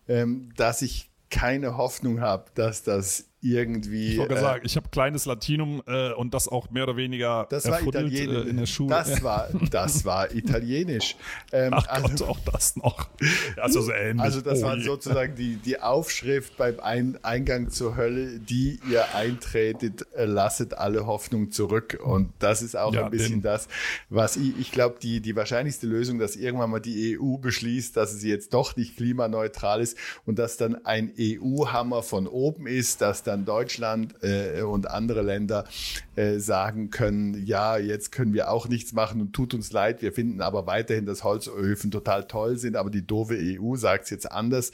ähm, 0.07 0.49
dass 0.57 0.81
ich 0.81 1.09
keine 1.29 1.77
Hoffnung 1.77 2.19
habe, 2.19 2.51
dass 2.55 2.83
das 2.83 3.29
irgendwie. 3.43 4.13
Ich 4.13 4.17
wollte 4.17 4.35
äh, 4.35 4.39
sagen, 4.39 4.61
ich 4.63 4.77
habe 4.77 4.87
kleines 4.89 5.25
Latinum 5.25 5.83
äh, 5.85 6.13
und 6.13 6.33
das 6.33 6.47
auch 6.47 6.69
mehr 6.71 6.83
oder 6.83 6.95
weniger 6.95 7.45
das 7.49 7.69
war 7.69 7.81
Italienisch. 7.81 8.45
Äh, 8.45 8.49
in 8.49 8.57
der 8.57 8.65
Schule. 8.65 8.89
Das 8.89 9.23
war, 9.23 9.49
das 9.69 10.05
war 10.05 10.33
Italienisch. 10.33 11.17
Ähm, 11.51 11.73
Ach 11.73 11.85
also, 11.87 12.25
Gott, 12.25 12.29
auch 12.29 12.39
das 12.51 12.77
noch. 12.77 13.09
Also 13.57 13.81
so 13.81 13.91
ähnlich. 13.91 14.21
Also 14.21 14.41
das 14.41 14.61
oh 14.61 14.67
war 14.67 14.79
sozusagen 14.79 15.35
die, 15.35 15.57
die 15.57 15.79
Aufschrift 15.79 16.55
beim 16.55 16.79
Ein 16.79 17.19
Eingang 17.21 17.69
zur 17.69 17.97
Hölle, 17.97 18.39
die 18.39 18.79
ihr 18.89 19.13
eintretet, 19.13 20.07
äh, 20.15 20.23
lasset 20.23 20.75
alle 20.75 21.05
Hoffnung 21.05 21.51
zurück. 21.51 21.99
Und 22.01 22.31
das 22.39 22.61
ist 22.61 22.77
auch 22.77 22.93
ja, 22.93 23.05
ein 23.05 23.11
bisschen 23.11 23.41
das, 23.41 23.67
was 24.09 24.37
ich, 24.37 24.57
ich 24.57 24.71
glaube, 24.71 24.97
die, 25.01 25.19
die 25.19 25.35
wahrscheinlichste 25.35 25.85
Lösung, 25.85 26.17
dass 26.17 26.37
irgendwann 26.37 26.69
mal 26.69 26.79
die 26.79 27.19
EU 27.19 27.37
beschließt, 27.37 27.97
dass 27.97 28.13
sie 28.13 28.29
jetzt 28.29 28.53
doch 28.53 28.77
nicht 28.77 28.95
klimaneutral 28.95 29.81
ist 29.81 29.97
und 30.25 30.39
dass 30.39 30.55
dann 30.55 30.85
ein 30.85 31.11
EU-Hammer 31.19 32.03
von 32.03 32.27
oben 32.27 32.67
ist, 32.67 33.01
dass 33.01 33.23
dann 33.23 33.32
dann 33.33 33.45
Deutschland 33.45 34.15
äh, 34.21 34.61
und 34.61 34.89
andere 34.89 35.21
Länder 35.21 35.65
äh, 36.15 36.37
sagen 36.39 36.89
können, 36.89 37.45
ja, 37.45 37.77
jetzt 37.77 38.11
können 38.11 38.33
wir 38.33 38.51
auch 38.51 38.67
nichts 38.67 38.93
machen 38.93 39.21
und 39.21 39.33
tut 39.33 39.53
uns 39.53 39.71
leid, 39.71 40.01
wir 40.01 40.13
finden 40.13 40.41
aber 40.41 40.65
weiterhin, 40.67 41.05
dass 41.05 41.23
Holzöfen 41.23 41.91
total 41.91 42.27
toll 42.27 42.57
sind, 42.57 42.75
aber 42.75 42.89
die 42.89 43.05
doofe 43.05 43.37
EU 43.37 43.75
sagt 43.75 44.05
es 44.05 44.09
jetzt 44.11 44.31
anders. 44.31 44.71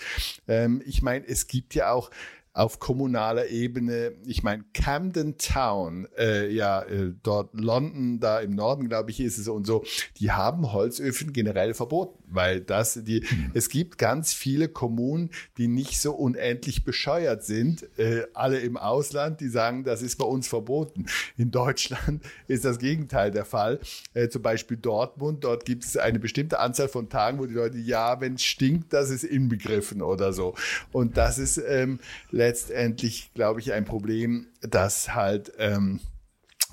Ähm, 0.48 0.82
ich 0.86 1.02
meine, 1.02 1.28
es 1.28 1.48
gibt 1.48 1.74
ja 1.76 1.92
auch 1.92 2.12
auf 2.54 2.80
kommunaler 2.80 3.48
Ebene. 3.48 4.14
Ich 4.26 4.44
meine, 4.44 4.66
Camden 4.74 5.38
Town, 5.38 6.08
äh, 6.18 6.52
ja, 6.52 6.82
äh, 6.82 7.14
dort 7.24 7.54
London, 7.54 8.20
da 8.20 8.40
im 8.40 8.56
Norden, 8.56 8.90
glaube 8.90 9.12
ich, 9.12 9.20
ist 9.22 9.38
es 9.38 9.48
und 9.48 9.66
so, 9.66 9.86
die 10.18 10.32
haben 10.32 10.74
Holzöfen 10.74 11.32
generell 11.32 11.74
verboten, 11.74 12.19
weil 12.32 12.62
das, 12.62 13.00
die, 13.04 13.22
mhm. 13.22 13.52
es 13.54 13.70
gibt 13.70 13.98
ganz 13.98 14.34
viele 14.34 14.68
Kommunen, 14.68 15.30
die 15.58 15.68
nicht 15.68 16.00
so 16.00 16.14
unendlich 16.14 16.84
bescheuert 16.84 17.44
sind, 17.44 17.88
äh, 17.98 18.24
alle 18.34 18.60
im 18.60 18.78
Ausland, 18.78 19.42
die 19.42 19.50
sagen, 19.50 19.84
das 19.84 20.02
ist 20.02 20.18
bei 20.18 20.26
uns 20.26 20.48
verboten. 20.48 21.06
In 21.38 21.52
Deutschland 21.52 22.24
ist 22.48 22.66
das 22.66 22.80
Gegenteil 22.80 23.32
der 23.32 23.46
Fall. 23.46 23.80
Äh, 24.14 24.30
zum 24.30 24.42
Beispiel 24.42 24.78
Dortmund, 24.78 25.44
dort 25.44 25.66
gibt 25.66 25.86
es 25.86 25.98
eine 25.98 26.20
bestimmte 26.20 26.60
Anzahl 26.60 26.88
von 26.88 27.10
Tagen, 27.10 27.40
wo 27.40 27.46
die 27.46 27.54
Leute, 27.54 27.78
ja, 27.78 28.22
wenn 28.22 28.36
es 28.36 28.44
stinkt, 28.44 28.94
das 28.94 29.10
ist 29.10 29.24
inbegriffen 29.24 30.02
oder 30.02 30.34
so. 30.34 30.56
Und 30.92 31.18
das 31.18 31.38
ist 31.38 31.58
ähm, 31.58 32.00
letztendlich, 32.32 33.32
glaube 33.34 33.60
ich, 33.60 33.74
ein 33.74 33.86
Problem, 33.86 34.48
das 34.62 35.14
halt 35.14 35.52
ähm, 35.58 36.00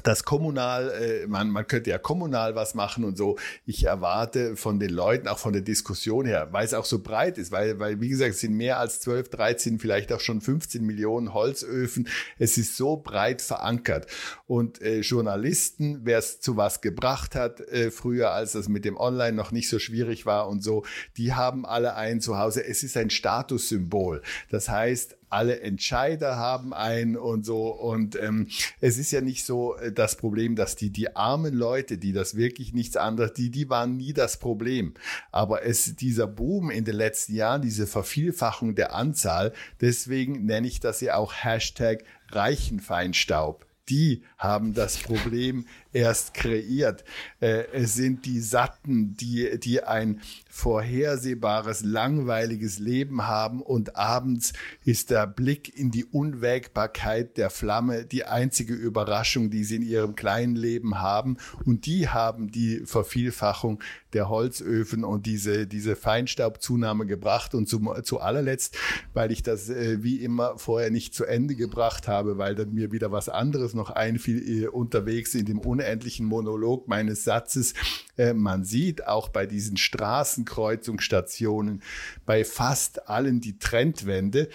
das 0.03 0.25
kommunal, 0.25 0.91
äh, 0.91 1.27
man, 1.27 1.51
man 1.51 1.67
könnte 1.67 1.91
ja 1.91 1.99
kommunal 1.99 2.55
was 2.55 2.75
machen 2.75 3.05
und 3.05 3.17
so. 3.17 3.39
Ich 3.65 3.85
erwarte 3.85 4.57
von 4.57 4.79
den 4.79 4.91
Leuten, 4.91 5.27
auch 5.29 5.39
von 5.39 5.53
der 5.53 5.63
Diskussion 5.63 6.27
her, 6.27 6.49
weil 6.53 6.65
es 6.65 6.75
auch 6.75 6.85
so 6.85 7.01
breit 7.01 7.39
ist, 7.39 7.51
weil, 7.51 7.79
weil 7.79 8.01
wie 8.01 8.09
gesagt, 8.09 8.33
es 8.33 8.41
sind 8.41 8.55
mehr 8.55 8.79
als 8.79 9.01
12, 9.01 9.31
13, 9.31 9.79
vielleicht 9.79 10.13
auch 10.13 10.21
schon 10.21 10.41
15 10.41 10.85
Millionen 10.85 11.33
Holzöfen. 11.33 12.09
Es 12.39 12.59
ist 12.59 12.77
so 12.77 12.97
breit 12.97 13.43
verankert. 13.43 14.07
Und 14.47 14.83
äh, 14.83 15.01
Journalisten, 15.01 16.01
wer 16.05 16.19
es 16.19 16.41
zu 16.41 16.57
was 16.57 16.81
gebracht 16.81 17.35
hat, 17.35 17.61
äh, 17.61 17.91
früher, 17.91 18.33
als 18.33 18.53
das 18.53 18.69
mit 18.69 18.85
dem 18.85 18.97
Online 18.97 19.37
noch 19.37 19.51
nicht 19.51 19.69
so 19.69 19.79
schwierig 19.79 20.27
war 20.27 20.49
und 20.49 20.63
so, 20.63 20.85
die 21.17 21.33
haben 21.35 21.65
alle 21.65 21.95
ein 21.95 22.21
Zuhause. 22.21 22.65
Es 22.65 22.83
ist 22.83 22.97
ein 22.97 23.11
Statussymbol. 23.11 24.23
Das 24.51 24.69
heißt, 24.69 25.17
alle 25.29 25.61
Entscheider 25.61 26.37
haben 26.37 26.73
einen 26.73 27.17
und 27.17 27.45
so. 27.45 27.69
Und 27.69 28.17
ähm, 28.17 28.49
es 28.81 28.99
ist 28.99 29.11
ja 29.11 29.21
nicht 29.21 29.45
so 29.45 29.77
äh, 29.77 29.93
das 29.93 30.17
Problem, 30.17 30.57
dass 30.57 30.77
die, 30.77 30.91
die 30.91 31.17
armen 31.17 31.55
Leute, 31.55 31.99
die 31.99 32.13
das 32.13 32.37
wirklich 32.37 32.73
nichts 32.73 32.97
anderes, 32.97 33.33
die, 33.33 33.51
die 33.51 33.69
waren 33.69 33.97
nie 33.97 34.13
das 34.13 34.39
Problem. 34.39 34.95
Aber 35.33 35.65
es, 35.65 35.97
dieser 35.97 36.27
Boom 36.27 36.71
in 36.71 36.85
den 36.85 36.97
letzten 36.97 37.35
Jahren, 37.35 37.63
diese 37.63 37.87
Vervielfachung 37.87 38.75
der 38.75 38.95
Anzahl, 38.95 39.53
deswegen 39.81 40.47
nenne 40.47 40.67
ich 40.67 40.81
das 40.81 41.01
ja 41.01 41.17
auch 41.17 41.33
Hashtag 41.35 42.05
Reichenfeinstaub 42.31 43.66
die 43.89 44.23
haben 44.39 44.75
das 44.75 44.99
Problem 44.99 45.67
erst 45.93 46.35
kreiert. 46.35 47.05
Äh, 47.41 47.65
es 47.73 47.95
sind 47.95 48.27
die 48.27 48.41
Satten, 48.41 49.17
die, 49.17 49.59
die 49.59 49.83
ein 49.83 50.21
vorhersehbares, 50.51 51.83
langweiliges 51.85 52.79
Leben 52.79 53.27
haben 53.27 53.63
und 53.63 53.97
abends 53.97 54.53
ist 54.85 55.11
der 55.11 55.27
Blick 55.27 55.77
in 55.79 55.91
die 55.91 56.05
Unwägbarkeit 56.05 57.37
der 57.37 57.51
Flamme 57.51 58.05
die 58.05 58.25
einzige 58.25 58.75
Überraschung, 58.75 59.51
die 59.51 59.65
sie 59.65 59.77
in 59.77 59.83
ihrem 59.83 60.17
kleinen 60.17 60.57
Leben 60.57 61.01
haben. 61.01 61.37
Und 61.65 61.87
die 61.87 62.09
haben 62.09 62.51
die 62.51 62.83
Vervielfachung 62.85 63.83
der 64.17 64.29
Holzöfen 64.31 65.05
und 65.05 65.27
diese, 65.27 65.67
diese 65.67 65.95
Feinstaubzunahme 65.95 67.05
gebracht. 67.07 67.55
Und 67.55 67.69
zum, 67.69 67.93
zu 68.03 68.19
allerletzt, 68.19 68.79
weil 69.13 69.31
ich 69.31 69.43
das 69.43 69.69
äh, 69.69 70.03
wie 70.03 70.25
immer 70.25 70.57
vorher 70.59 70.91
nicht 70.91 71.15
zu 71.15 71.27
Ende 71.27 71.55
gebracht 71.55 72.09
habe, 72.09 72.39
weil 72.39 72.55
dann 72.55 72.73
mir 72.73 72.93
wieder 72.93 73.13
was 73.13 73.29
anderes 73.29 73.75
noch 73.75 73.91
einfiel 73.91 74.65
äh, 74.65 74.69
unterwegs 74.69 75.35
in 75.35 75.45
dem 75.45 75.59
unendlichen 75.59 76.25
Monolog 76.27 76.89
meines 76.89 77.25
Satzes. 77.25 77.75
Äh, 78.17 78.33
man 78.33 78.65
sieht 78.65 79.07
auch 79.07 79.29
bei 79.29 79.45
diesen 79.45 79.77
Straßenkreuzungsstationen, 79.77 81.83
bei 82.25 82.43
fast 82.45 83.09
allen 83.09 83.43
die 83.43 83.59
Trendwende. 83.59 84.49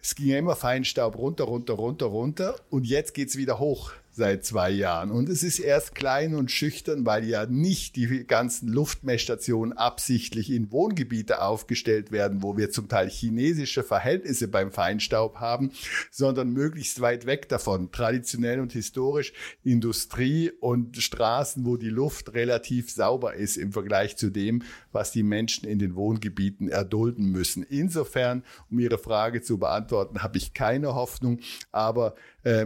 Es 0.00 0.14
ging 0.14 0.28
ja 0.28 0.38
immer 0.38 0.54
Feinstaub 0.54 1.18
runter, 1.18 1.42
runter, 1.44 1.74
runter, 1.74 2.06
runter 2.06 2.54
und 2.70 2.86
jetzt 2.86 3.12
geht's 3.12 3.36
wieder 3.36 3.58
hoch. 3.58 3.90
Seit 4.12 4.44
zwei 4.44 4.70
Jahren. 4.70 5.10
Und 5.10 5.28
es 5.28 5.42
ist 5.42 5.58
erst 5.58 5.94
klein 5.94 6.34
und 6.34 6.50
schüchtern, 6.50 7.06
weil 7.06 7.24
ja 7.24 7.46
nicht 7.46 7.96
die 7.96 8.26
ganzen 8.26 8.68
Luftmessstationen 8.68 9.76
absichtlich 9.76 10.50
in 10.50 10.70
Wohngebiete 10.72 11.42
aufgestellt 11.42 12.10
werden, 12.10 12.42
wo 12.42 12.56
wir 12.56 12.70
zum 12.70 12.88
Teil 12.88 13.08
chinesische 13.08 13.82
Verhältnisse 13.82 14.48
beim 14.48 14.72
Feinstaub 14.72 15.36
haben, 15.36 15.72
sondern 16.10 16.50
möglichst 16.50 17.00
weit 17.00 17.26
weg 17.26 17.48
davon. 17.48 17.92
Traditionell 17.92 18.60
und 18.60 18.72
historisch 18.72 19.32
Industrie 19.62 20.50
und 20.60 20.96
Straßen, 20.96 21.64
wo 21.64 21.76
die 21.76 21.88
Luft 21.88 22.34
relativ 22.34 22.90
sauber 22.90 23.34
ist 23.34 23.56
im 23.56 23.72
Vergleich 23.72 24.16
zu 24.16 24.30
dem, 24.30 24.62
was 24.92 25.12
die 25.12 25.22
Menschen 25.22 25.68
in 25.68 25.78
den 25.78 25.94
Wohngebieten 25.94 26.68
erdulden 26.68 27.30
müssen. 27.30 27.62
Insofern, 27.62 28.42
um 28.70 28.78
Ihre 28.78 28.98
Frage 28.98 29.42
zu 29.42 29.58
beantworten, 29.58 30.22
habe 30.22 30.38
ich 30.38 30.52
keine 30.54 30.94
Hoffnung, 30.94 31.40
aber 31.70 32.14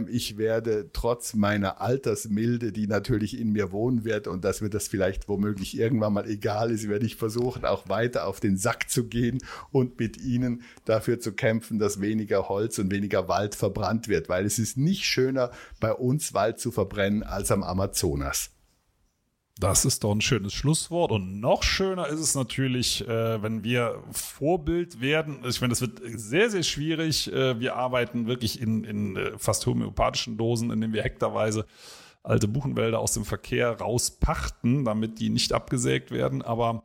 ich 0.07 0.37
werde 0.37 0.89
trotz 0.93 1.33
meiner 1.33 1.81
Altersmilde, 1.81 2.71
die 2.71 2.87
natürlich 2.87 3.37
in 3.37 3.51
mir 3.51 3.73
wohnen 3.73 4.05
wird 4.05 4.27
und 4.27 4.45
dass 4.45 4.61
mir 4.61 4.69
das 4.69 4.87
vielleicht 4.87 5.27
womöglich 5.27 5.77
irgendwann 5.77 6.13
mal 6.13 6.29
egal 6.29 6.71
ist, 6.71 6.87
werde 6.87 7.05
ich 7.05 7.17
versuchen, 7.17 7.65
auch 7.65 7.89
weiter 7.89 8.25
auf 8.25 8.39
den 8.39 8.55
Sack 8.57 8.89
zu 8.89 9.07
gehen 9.07 9.39
und 9.71 9.99
mit 9.99 10.17
ihnen 10.17 10.63
dafür 10.85 11.19
zu 11.19 11.33
kämpfen, 11.33 11.77
dass 11.77 11.99
weniger 11.99 12.47
Holz 12.47 12.79
und 12.79 12.89
weniger 12.89 13.27
Wald 13.27 13.53
verbrannt 13.53 14.07
wird, 14.07 14.29
weil 14.29 14.45
es 14.45 14.59
ist 14.59 14.77
nicht 14.77 15.03
schöner, 15.03 15.51
bei 15.81 15.91
uns 15.91 16.33
Wald 16.33 16.59
zu 16.59 16.71
verbrennen 16.71 17.23
als 17.23 17.51
am 17.51 17.61
Amazonas. 17.61 18.54
Das 19.57 19.85
ist 19.85 20.03
doch 20.03 20.11
ein 20.11 20.19
schönes 20.19 20.53
Schlusswort. 20.53 21.11
Und 21.11 21.39
noch 21.39 21.63
schöner 21.63 22.07
ist 22.07 22.19
es 22.19 22.35
natürlich, 22.35 23.07
äh, 23.07 23.41
wenn 23.41 23.63
wir 23.63 24.03
Vorbild 24.11 24.99
werden. 24.99 25.39
Ich 25.47 25.61
meine, 25.61 25.71
das 25.71 25.79
wird 25.79 26.01
sehr, 26.03 26.49
sehr 26.49 26.63
schwierig. 26.63 27.31
Äh, 27.31 27.57
wir 27.59 27.77
arbeiten 27.77 28.27
wirklich 28.27 28.61
in, 28.61 28.83
in 28.83 29.15
äh, 29.15 29.37
fast 29.37 29.65
homöopathischen 29.65 30.37
Dosen, 30.37 30.71
indem 30.71 30.91
wir 30.91 31.03
hektarweise 31.03 31.65
alte 32.21 32.49
Buchenwälder 32.49 32.99
aus 32.99 33.13
dem 33.13 33.23
Verkehr 33.23 33.79
rauspachten, 33.79 34.83
damit 34.83 35.19
die 35.19 35.29
nicht 35.29 35.53
abgesägt 35.53 36.11
werden. 36.11 36.41
Aber 36.41 36.83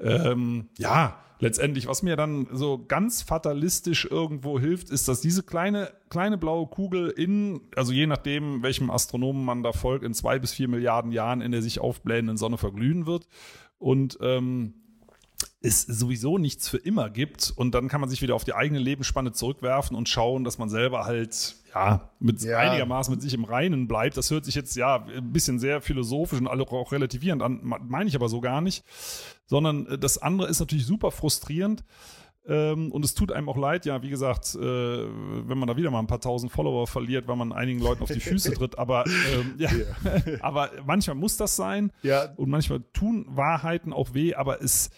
ähm, 0.00 0.68
ja, 0.78 1.18
letztendlich, 1.38 1.86
was 1.86 2.02
mir 2.02 2.16
dann 2.16 2.46
so 2.52 2.84
ganz 2.86 3.22
fatalistisch 3.22 4.06
irgendwo 4.10 4.58
hilft, 4.58 4.90
ist, 4.90 5.08
dass 5.08 5.20
diese 5.20 5.42
kleine, 5.42 5.92
kleine 6.08 6.38
blaue 6.38 6.66
Kugel 6.66 7.10
in, 7.10 7.60
also 7.76 7.92
je 7.92 8.06
nachdem, 8.06 8.62
welchem 8.62 8.90
Astronomen 8.90 9.44
man 9.44 9.62
da 9.62 9.72
folgt, 9.72 10.04
in 10.04 10.14
zwei 10.14 10.38
bis 10.38 10.52
vier 10.52 10.68
Milliarden 10.68 11.12
Jahren 11.12 11.40
in 11.40 11.52
der 11.52 11.62
sich 11.62 11.80
aufblähenden 11.80 12.36
Sonne 12.36 12.58
verglühen 12.58 13.06
wird. 13.06 13.28
Und 13.78 14.18
ähm, 14.20 14.74
es 15.60 15.82
sowieso 15.82 16.38
nichts 16.38 16.68
für 16.68 16.76
immer 16.76 17.08
gibt 17.08 17.52
und 17.56 17.74
dann 17.74 17.88
kann 17.88 18.00
man 18.00 18.10
sich 18.10 18.20
wieder 18.20 18.34
auf 18.34 18.44
die 18.44 18.54
eigene 18.54 18.78
Lebensspanne 18.78 19.32
zurückwerfen 19.32 19.96
und 19.96 20.08
schauen, 20.08 20.44
dass 20.44 20.58
man 20.58 20.68
selber 20.68 21.04
halt 21.04 21.56
ja 21.74 22.10
mit 22.18 22.42
ja. 22.42 22.58
einigermaßen 22.58 23.12
mit 23.12 23.22
sich 23.22 23.32
im 23.34 23.44
Reinen 23.44 23.88
bleibt. 23.88 24.16
Das 24.16 24.30
hört 24.30 24.44
sich 24.44 24.54
jetzt 24.54 24.76
ja 24.76 25.04
ein 25.04 25.32
bisschen 25.32 25.58
sehr 25.58 25.80
philosophisch 25.80 26.38
und 26.38 26.48
auch 26.48 26.92
relativierend 26.92 27.42
an, 27.42 27.60
meine 27.62 28.08
ich 28.08 28.14
aber 28.14 28.28
so 28.28 28.40
gar 28.40 28.60
nicht, 28.60 28.84
sondern 29.46 29.86
äh, 29.86 29.98
das 29.98 30.18
andere 30.18 30.48
ist 30.48 30.60
natürlich 30.60 30.86
super 30.86 31.10
frustrierend. 31.10 31.84
Ähm, 32.46 32.92
und 32.92 33.04
es 33.04 33.14
tut 33.14 33.32
einem 33.32 33.48
auch 33.48 33.56
leid, 33.56 33.86
ja, 33.86 34.02
wie 34.02 34.10
gesagt, 34.10 34.54
äh, 34.54 34.58
wenn 34.60 35.56
man 35.56 35.66
da 35.66 35.78
wieder 35.78 35.90
mal 35.90 36.00
ein 36.00 36.06
paar 36.06 36.20
tausend 36.20 36.52
Follower 36.52 36.86
verliert, 36.86 37.26
weil 37.26 37.36
man 37.36 37.52
einigen 37.52 37.80
Leuten 37.80 38.02
auf 38.02 38.10
die 38.10 38.20
Füße 38.20 38.52
tritt. 38.54 38.78
Aber, 38.78 39.04
ähm, 39.06 39.54
ja. 39.56 39.70
ja. 39.72 40.38
aber 40.40 40.70
manchmal 40.84 41.16
muss 41.16 41.38
das 41.38 41.56
sein. 41.56 41.90
Ja. 42.02 42.34
Und 42.36 42.50
manchmal 42.50 42.80
tun 42.92 43.24
Wahrheiten 43.30 43.94
auch 43.94 44.12
weh, 44.12 44.34
aber 44.34 44.62
es, 44.62 44.90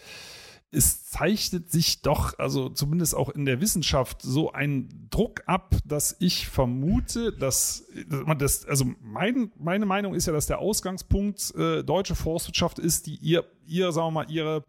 es 0.71 1.05
zeichnet 1.05 1.71
sich 1.71 2.01
doch, 2.01 2.37
also 2.39 2.69
zumindest 2.69 3.15
auch 3.15 3.29
in 3.29 3.45
der 3.45 3.61
Wissenschaft, 3.61 4.21
so 4.21 4.51
ein 4.51 5.07
Druck 5.09 5.43
ab, 5.45 5.75
dass 5.85 6.17
ich 6.19 6.47
vermute, 6.47 7.31
dass 7.31 7.85
man 8.09 8.37
das, 8.37 8.65
also 8.65 8.85
mein, 9.01 9.51
meine 9.57 9.85
Meinung 9.85 10.13
ist 10.13 10.27
ja, 10.27 10.33
dass 10.33 10.47
der 10.47 10.59
Ausgangspunkt 10.59 11.55
äh, 11.55 11.83
deutsche 11.83 12.15
Forstwirtschaft 12.15 12.79
ist, 12.79 13.07
die 13.07 13.15
ihr, 13.15 13.45
ihr, 13.65 13.91
sagen 13.91 14.07
wir 14.07 14.11
mal, 14.11 14.31
ihre 14.31 14.65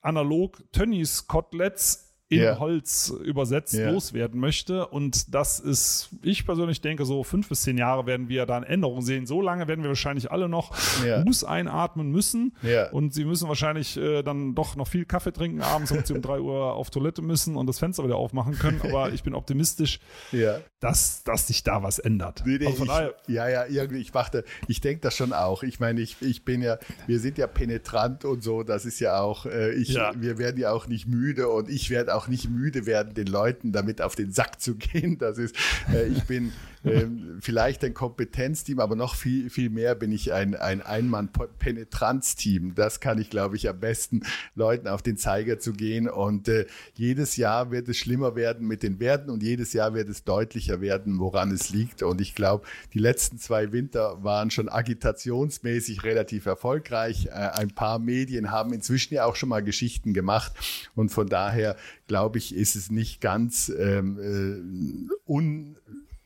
analog 0.00 0.62
Tönnies 0.70 1.26
Koteletts 1.26 2.03
in 2.28 2.40
yeah. 2.40 2.58
Holz 2.58 3.12
übersetzt 3.22 3.74
yeah. 3.74 3.90
loswerden 3.90 4.40
möchte. 4.40 4.86
Und 4.86 5.34
das 5.34 5.60
ist, 5.60 6.08
ich 6.22 6.46
persönlich 6.46 6.80
denke, 6.80 7.04
so 7.04 7.22
fünf 7.22 7.48
bis 7.48 7.62
zehn 7.62 7.76
Jahre 7.76 8.06
werden 8.06 8.28
wir 8.28 8.46
da 8.46 8.56
eine 8.56 8.66
Änderung 8.66 9.02
sehen. 9.02 9.26
So 9.26 9.42
lange 9.42 9.68
werden 9.68 9.82
wir 9.82 9.88
wahrscheinlich 9.88 10.30
alle 10.30 10.48
noch 10.48 10.74
yeah. 11.04 11.22
Ruß 11.22 11.44
einatmen 11.44 12.10
müssen. 12.10 12.56
Und 12.92 13.12
sie 13.12 13.24
müssen 13.24 13.48
wahrscheinlich 13.48 13.96
äh, 13.96 14.22
dann 14.22 14.54
doch 14.54 14.74
noch 14.76 14.88
viel 14.88 15.04
Kaffee 15.04 15.32
trinken 15.32 15.60
abends, 15.60 15.90
damit 15.90 16.06
sie 16.06 16.14
um 16.14 16.22
drei 16.22 16.40
Uhr 16.40 16.72
auf 16.72 16.90
Toilette 16.90 17.20
müssen 17.22 17.56
und 17.56 17.66
das 17.66 17.78
Fenster 17.78 18.04
wieder 18.04 18.16
aufmachen 18.16 18.58
können. 18.58 18.80
Aber 18.82 19.12
ich 19.12 19.22
bin 19.22 19.34
optimistisch, 19.34 20.00
dass, 20.80 21.24
dass 21.24 21.46
sich 21.46 21.62
da 21.62 21.82
was 21.82 21.98
ändert. 21.98 22.42
Nee, 22.46 22.58
nee, 22.58 22.66
also 22.66 22.84
ich, 22.84 23.34
ja, 23.34 23.48
ja, 23.48 23.66
irgendwie, 23.66 24.00
ich 24.00 24.12
dachte, 24.12 24.44
ich 24.66 24.80
denke 24.80 25.02
das 25.02 25.16
schon 25.16 25.32
auch. 25.32 25.62
Ich 25.62 25.80
meine, 25.80 26.00
ich, 26.00 26.16
ich 26.20 26.44
bin 26.44 26.62
ja, 26.62 26.78
wir 27.06 27.20
sind 27.20 27.38
ja 27.38 27.46
penetrant 27.46 28.24
und 28.24 28.42
so, 28.42 28.62
das 28.62 28.84
ist 28.84 29.00
ja 29.00 29.20
auch, 29.20 29.46
äh, 29.46 29.72
ich, 29.72 29.90
ja. 29.90 30.12
wir 30.16 30.38
werden 30.38 30.58
ja 30.58 30.72
auch 30.72 30.86
nicht 30.86 31.06
müde 31.06 31.48
und 31.48 31.68
ich 31.68 31.90
werde 31.90 32.13
auch 32.14 32.28
nicht 32.28 32.50
müde 32.50 32.86
werden, 32.86 33.14
den 33.14 33.26
Leuten 33.26 33.72
damit 33.72 34.00
auf 34.00 34.14
den 34.14 34.32
Sack 34.32 34.60
zu 34.60 34.76
gehen. 34.76 35.18
Das 35.18 35.38
ist, 35.38 35.56
äh, 35.92 36.06
ich 36.06 36.24
bin 36.24 36.52
äh, 36.84 37.06
vielleicht 37.40 37.82
ein 37.84 37.94
Kompetenzteam, 37.94 38.78
aber 38.78 38.96
noch 38.96 39.14
viel, 39.14 39.50
viel 39.50 39.70
mehr 39.70 39.94
bin 39.94 40.12
ich 40.12 40.32
ein, 40.32 40.54
ein 40.54 40.82
Einmann-Penetranzteam. 40.82 42.74
Das 42.74 43.00
kann 43.00 43.18
ich, 43.18 43.30
glaube 43.30 43.56
ich, 43.56 43.68
am 43.68 43.80
besten 43.80 44.22
Leuten 44.54 44.88
auf 44.88 45.02
den 45.02 45.16
Zeiger 45.16 45.58
zu 45.58 45.72
gehen. 45.72 46.08
Und 46.08 46.48
äh, 46.48 46.66
jedes 46.94 47.36
Jahr 47.36 47.70
wird 47.70 47.88
es 47.88 47.96
schlimmer 47.96 48.36
werden 48.36 48.66
mit 48.66 48.82
den 48.82 49.00
Werten 49.00 49.30
und 49.30 49.42
jedes 49.42 49.72
Jahr 49.72 49.94
wird 49.94 50.08
es 50.08 50.24
deutlicher 50.24 50.80
werden, 50.80 51.18
woran 51.18 51.50
es 51.50 51.70
liegt. 51.70 52.02
Und 52.02 52.20
ich 52.20 52.34
glaube, 52.34 52.66
die 52.92 52.98
letzten 52.98 53.38
zwei 53.38 53.72
Winter 53.72 54.22
waren 54.22 54.50
schon 54.50 54.68
agitationsmäßig 54.68 56.04
relativ 56.04 56.46
erfolgreich. 56.46 57.26
Äh, 57.26 57.30
ein 57.30 57.70
paar 57.70 57.98
Medien 57.98 58.50
haben 58.50 58.72
inzwischen 58.72 59.14
ja 59.14 59.24
auch 59.24 59.36
schon 59.36 59.48
mal 59.48 59.62
Geschichten 59.62 60.12
gemacht. 60.12 60.52
Und 60.94 61.10
von 61.10 61.28
daher 61.28 61.76
glaube 62.06 62.38
ich, 62.38 62.54
ist 62.54 62.76
es 62.76 62.90
nicht 62.90 63.20
ganz 63.20 63.72
ähm, 63.76 64.18
äh, 64.18 65.30
un 65.30 65.76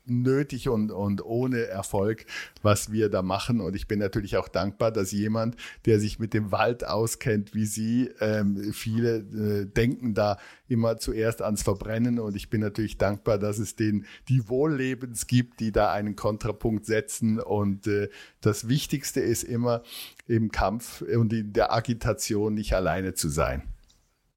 nötig 0.09 0.69
und, 0.69 0.91
und 0.91 1.25
ohne 1.25 1.67
Erfolg, 1.67 2.27
was 2.63 2.93
wir 2.93 3.09
da 3.09 3.23
machen. 3.23 3.61
Und 3.61 3.77
ich 3.77 3.89
bin 3.89 3.99
natürlich 3.99 4.37
auch 4.37 4.49
dankbar, 4.49 4.91
dass 4.91 5.13
jemand, 5.13 5.57
der 5.87 6.01
sich 6.01 6.19
mit 6.19 6.35
dem 6.35 6.53
Wald 6.53 6.87
auskennt 6.87 7.55
wie 7.55 7.67
Sie, 7.67 8.11
ähm, 8.21 8.73
viele 8.73 9.19
äh, 9.19 9.67
denken 9.67 10.15
da 10.15 10.39
immer 10.69 10.99
zuerst 10.99 11.43
ans 11.43 11.63
Verbrennen. 11.63 12.19
Und 12.19 12.37
ich 12.37 12.51
bin 12.51 12.61
natürlich 12.61 12.99
dankbar, 12.99 13.39
dass 13.39 13.59
es 13.59 13.77
den, 13.77 14.07
die 14.29 14.49
Wohllebens 14.49 15.27
gibt, 15.27 15.61
die 15.61 15.73
da 15.73 15.93
einen 15.93 16.17
Kontrapunkt 16.17 16.87
setzen. 16.87 17.41
Und 17.41 17.87
äh, 17.87 18.09
das 18.41 18.69
Wichtigste 18.69 19.21
ist 19.21 19.43
immer 19.43 19.83
im 20.27 20.51
Kampf 20.51 21.03
und 21.03 21.33
in 21.33 21.53
der 21.53 21.73
Agitation 21.73 22.55
nicht 22.55 22.75
alleine 22.75 23.15
zu 23.15 23.29
sein. 23.29 23.63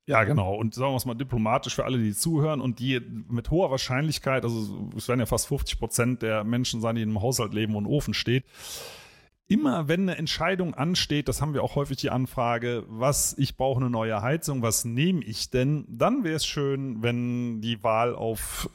Ja, 0.08 0.24
genau. 0.24 0.56
Und 0.56 0.74
sagen 0.74 0.94
wir 0.94 0.98
es 0.98 1.06
mal 1.06 1.14
diplomatisch 1.14 1.76
für 1.76 1.86
alle, 1.86 1.98
die 1.98 2.14
zuhören 2.14 2.60
und 2.60 2.80
die 2.80 3.00
mit 3.30 3.52
hoher 3.52 3.72
Wahrscheinlichkeit, 3.72 4.44
also 4.44 4.90
es 4.98 5.08
werden 5.08 5.20
ja 5.20 5.26
fast 5.26 5.48
50 5.48 5.80
Prozent 5.80 6.22
der 6.22 6.44
Menschen 6.44 6.82
sein, 6.82 6.96
die 6.96 7.04
in 7.04 7.10
einem 7.10 7.22
Haushalt 7.22 7.54
leben, 7.54 7.76
ein 7.76 7.86
Ofen 7.86 8.14
steht. 8.14 8.44
Immer 9.48 9.88
wenn 9.88 10.02
eine 10.02 10.18
Entscheidung 10.18 10.74
ansteht, 10.74 11.28
das 11.28 11.42
haben 11.42 11.54
wir 11.54 11.62
auch 11.62 11.76
häufig 11.76 11.98
die 11.98 12.10
Anfrage, 12.10 12.86
was, 12.88 13.38
ich 13.38 13.58
brauche 13.58 13.82
eine 13.82 13.90
neue 13.90 14.22
Heizung, 14.22 14.62
was 14.62 14.86
nehme 14.86 15.24
ich 15.24 15.50
denn? 15.50 15.86
Dann 15.90 16.24
wäre 16.24 16.36
es 16.36 16.46
schön, 16.46 17.04
wenn 17.04 17.62
die 17.62 17.84
Wahl 17.84 18.16
auf 18.16 18.70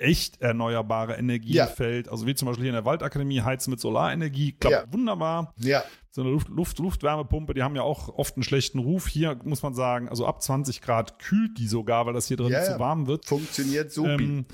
echt 0.00 0.40
erneuerbare 0.40 1.16
Energie 1.16 1.54
ja. 1.54 1.66
fällt. 1.66 2.08
Also 2.08 2.26
wie 2.26 2.34
zum 2.34 2.46
Beispiel 2.46 2.64
hier 2.64 2.70
in 2.70 2.74
der 2.74 2.84
Waldakademie 2.84 3.42
heizen 3.42 3.70
mit 3.70 3.80
Solarenergie, 3.80 4.52
klappt 4.52 4.86
ja. 4.86 4.92
wunderbar. 4.92 5.54
Ja. 5.58 5.84
So 6.10 6.22
eine 6.22 6.30
Luft, 6.30 6.48
Luft, 6.48 6.78
Luftwärmepumpe, 6.78 7.54
die 7.54 7.62
haben 7.62 7.76
ja 7.76 7.82
auch 7.82 8.08
oft 8.08 8.36
einen 8.36 8.42
schlechten 8.42 8.80
Ruf. 8.80 9.06
Hier 9.06 9.38
muss 9.44 9.62
man 9.62 9.74
sagen, 9.74 10.08
also 10.08 10.26
ab 10.26 10.42
20 10.42 10.80
Grad 10.80 11.18
kühlt 11.18 11.58
die 11.58 11.68
sogar, 11.68 12.06
weil 12.06 12.14
das 12.14 12.26
hier 12.26 12.36
drin 12.36 12.50
ja, 12.50 12.64
zu 12.64 12.78
warm 12.78 13.06
wird. 13.06 13.26
Funktioniert 13.26 13.92
super. 13.92 14.18
Ähm, 14.18 14.46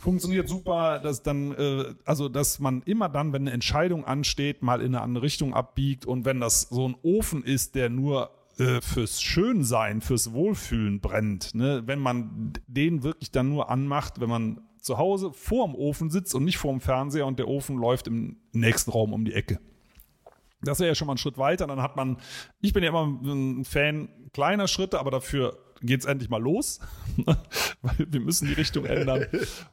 funktioniert 0.00 0.48
super, 0.48 0.98
dass 0.98 1.22
dann, 1.22 1.52
äh, 1.52 1.94
also 2.04 2.28
dass 2.28 2.58
man 2.58 2.82
immer 2.82 3.08
dann, 3.08 3.32
wenn 3.32 3.42
eine 3.42 3.52
Entscheidung 3.52 4.04
ansteht, 4.04 4.62
mal 4.62 4.80
in 4.80 4.94
eine 4.94 5.00
andere 5.00 5.24
Richtung 5.24 5.54
abbiegt 5.54 6.04
und 6.04 6.24
wenn 6.24 6.40
das 6.40 6.62
so 6.62 6.88
ein 6.88 6.96
Ofen 7.02 7.44
ist, 7.44 7.74
der 7.74 7.88
nur 7.88 8.30
äh, 8.58 8.80
fürs 8.82 9.22
Schönsein, 9.22 10.00
fürs 10.00 10.32
Wohlfühlen 10.32 11.00
brennt, 11.00 11.54
ne? 11.54 11.82
wenn 11.86 11.98
man 11.98 12.52
den 12.66 13.02
wirklich 13.02 13.30
dann 13.30 13.48
nur 13.48 13.70
anmacht, 13.70 14.20
wenn 14.20 14.28
man 14.28 14.60
zu 14.80 14.98
Hause 14.98 15.32
vorm 15.32 15.74
Ofen 15.74 16.10
sitzt 16.10 16.34
und 16.34 16.44
nicht 16.44 16.58
vorm 16.58 16.80
Fernseher 16.80 17.26
und 17.26 17.38
der 17.38 17.48
Ofen 17.48 17.76
läuft 17.76 18.06
im 18.06 18.38
nächsten 18.52 18.90
Raum 18.90 19.12
um 19.12 19.24
die 19.24 19.34
Ecke. 19.34 19.60
Das 20.62 20.78
wäre 20.78 20.88
ja 20.88 20.94
schon 20.94 21.06
mal 21.06 21.14
ein 21.14 21.18
Schritt 21.18 21.38
weiter. 21.38 21.66
Dann 21.66 21.80
hat 21.80 21.96
man, 21.96 22.18
ich 22.60 22.72
bin 22.72 22.82
ja 22.82 22.90
immer 22.90 23.06
ein 23.06 23.64
Fan 23.64 24.08
kleiner 24.32 24.68
Schritte, 24.68 25.00
aber 25.00 25.10
dafür 25.10 25.58
geht 25.82 26.00
es 26.00 26.06
endlich 26.06 26.28
mal 26.28 26.42
los, 26.42 26.80
weil 27.82 28.06
wir 28.10 28.20
müssen 28.20 28.48
die 28.48 28.54
Richtung 28.54 28.84
ändern. 28.84 29.26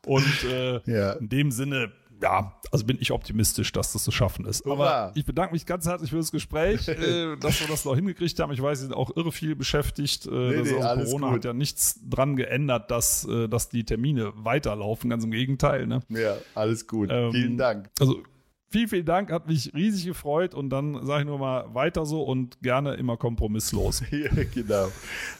Und 0.05 0.43
äh, 0.45 0.79
ja. 0.85 1.13
in 1.13 1.29
dem 1.29 1.51
Sinne 1.51 1.91
ja, 2.21 2.59
also 2.71 2.85
bin 2.85 2.97
ich 2.99 3.11
optimistisch, 3.11 3.71
dass 3.71 3.93
das 3.93 4.03
zu 4.03 4.11
schaffen 4.11 4.45
ist. 4.45 4.65
Aber 4.65 5.11
ich 5.15 5.25
bedanke 5.25 5.53
mich 5.53 5.65
ganz 5.65 5.85
herzlich 5.85 6.09
für 6.09 6.17
das 6.17 6.31
Gespräch, 6.31 6.87
äh, 6.87 7.35
dass 7.37 7.59
wir 7.59 7.67
das 7.67 7.85
noch 7.85 7.95
hingekriegt 7.95 8.39
haben. 8.39 8.51
Ich 8.51 8.61
weiß, 8.61 8.79
Sie 8.79 8.85
sind 8.85 8.93
auch 8.93 9.15
irre 9.15 9.31
viel 9.31 9.55
beschäftigt. 9.55 10.25
Äh, 10.25 10.29
nee, 10.29 10.61
nee, 10.63 10.71
Corona 10.73 11.27
gut. 11.27 11.35
hat 11.37 11.45
ja 11.45 11.53
nichts 11.53 11.99
dran 12.07 12.35
geändert, 12.35 12.91
dass, 12.91 13.25
äh, 13.25 13.47
dass 13.47 13.69
die 13.69 13.83
Termine 13.83 14.33
weiterlaufen. 14.35 15.09
Ganz 15.09 15.23
im 15.23 15.31
Gegenteil. 15.31 15.87
Ne? 15.87 16.01
Ja, 16.09 16.37
alles 16.55 16.87
gut. 16.87 17.09
Ähm, 17.11 17.31
Vielen 17.31 17.57
Dank. 17.57 17.89
Also 17.99 18.23
Vielen, 18.69 18.89
vielen 18.89 19.05
Dank, 19.05 19.31
hat 19.31 19.47
mich 19.47 19.73
riesig 19.73 20.05
gefreut 20.05 20.53
und 20.53 20.69
dann 20.69 21.05
sage 21.05 21.21
ich 21.21 21.25
nur 21.25 21.39
mal 21.39 21.73
weiter 21.73 22.05
so 22.05 22.23
und 22.23 22.61
gerne 22.61 22.95
immer 22.95 23.15
kompromisslos. 23.15 24.03
ja, 24.11 24.29
genau. 24.53 24.89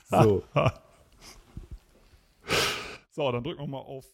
So. 0.09 0.43
so, 3.11 3.29
dann 3.29 3.43
drücken 3.43 3.63
wir 3.63 3.67
mal 3.67 3.79
auf 3.79 4.05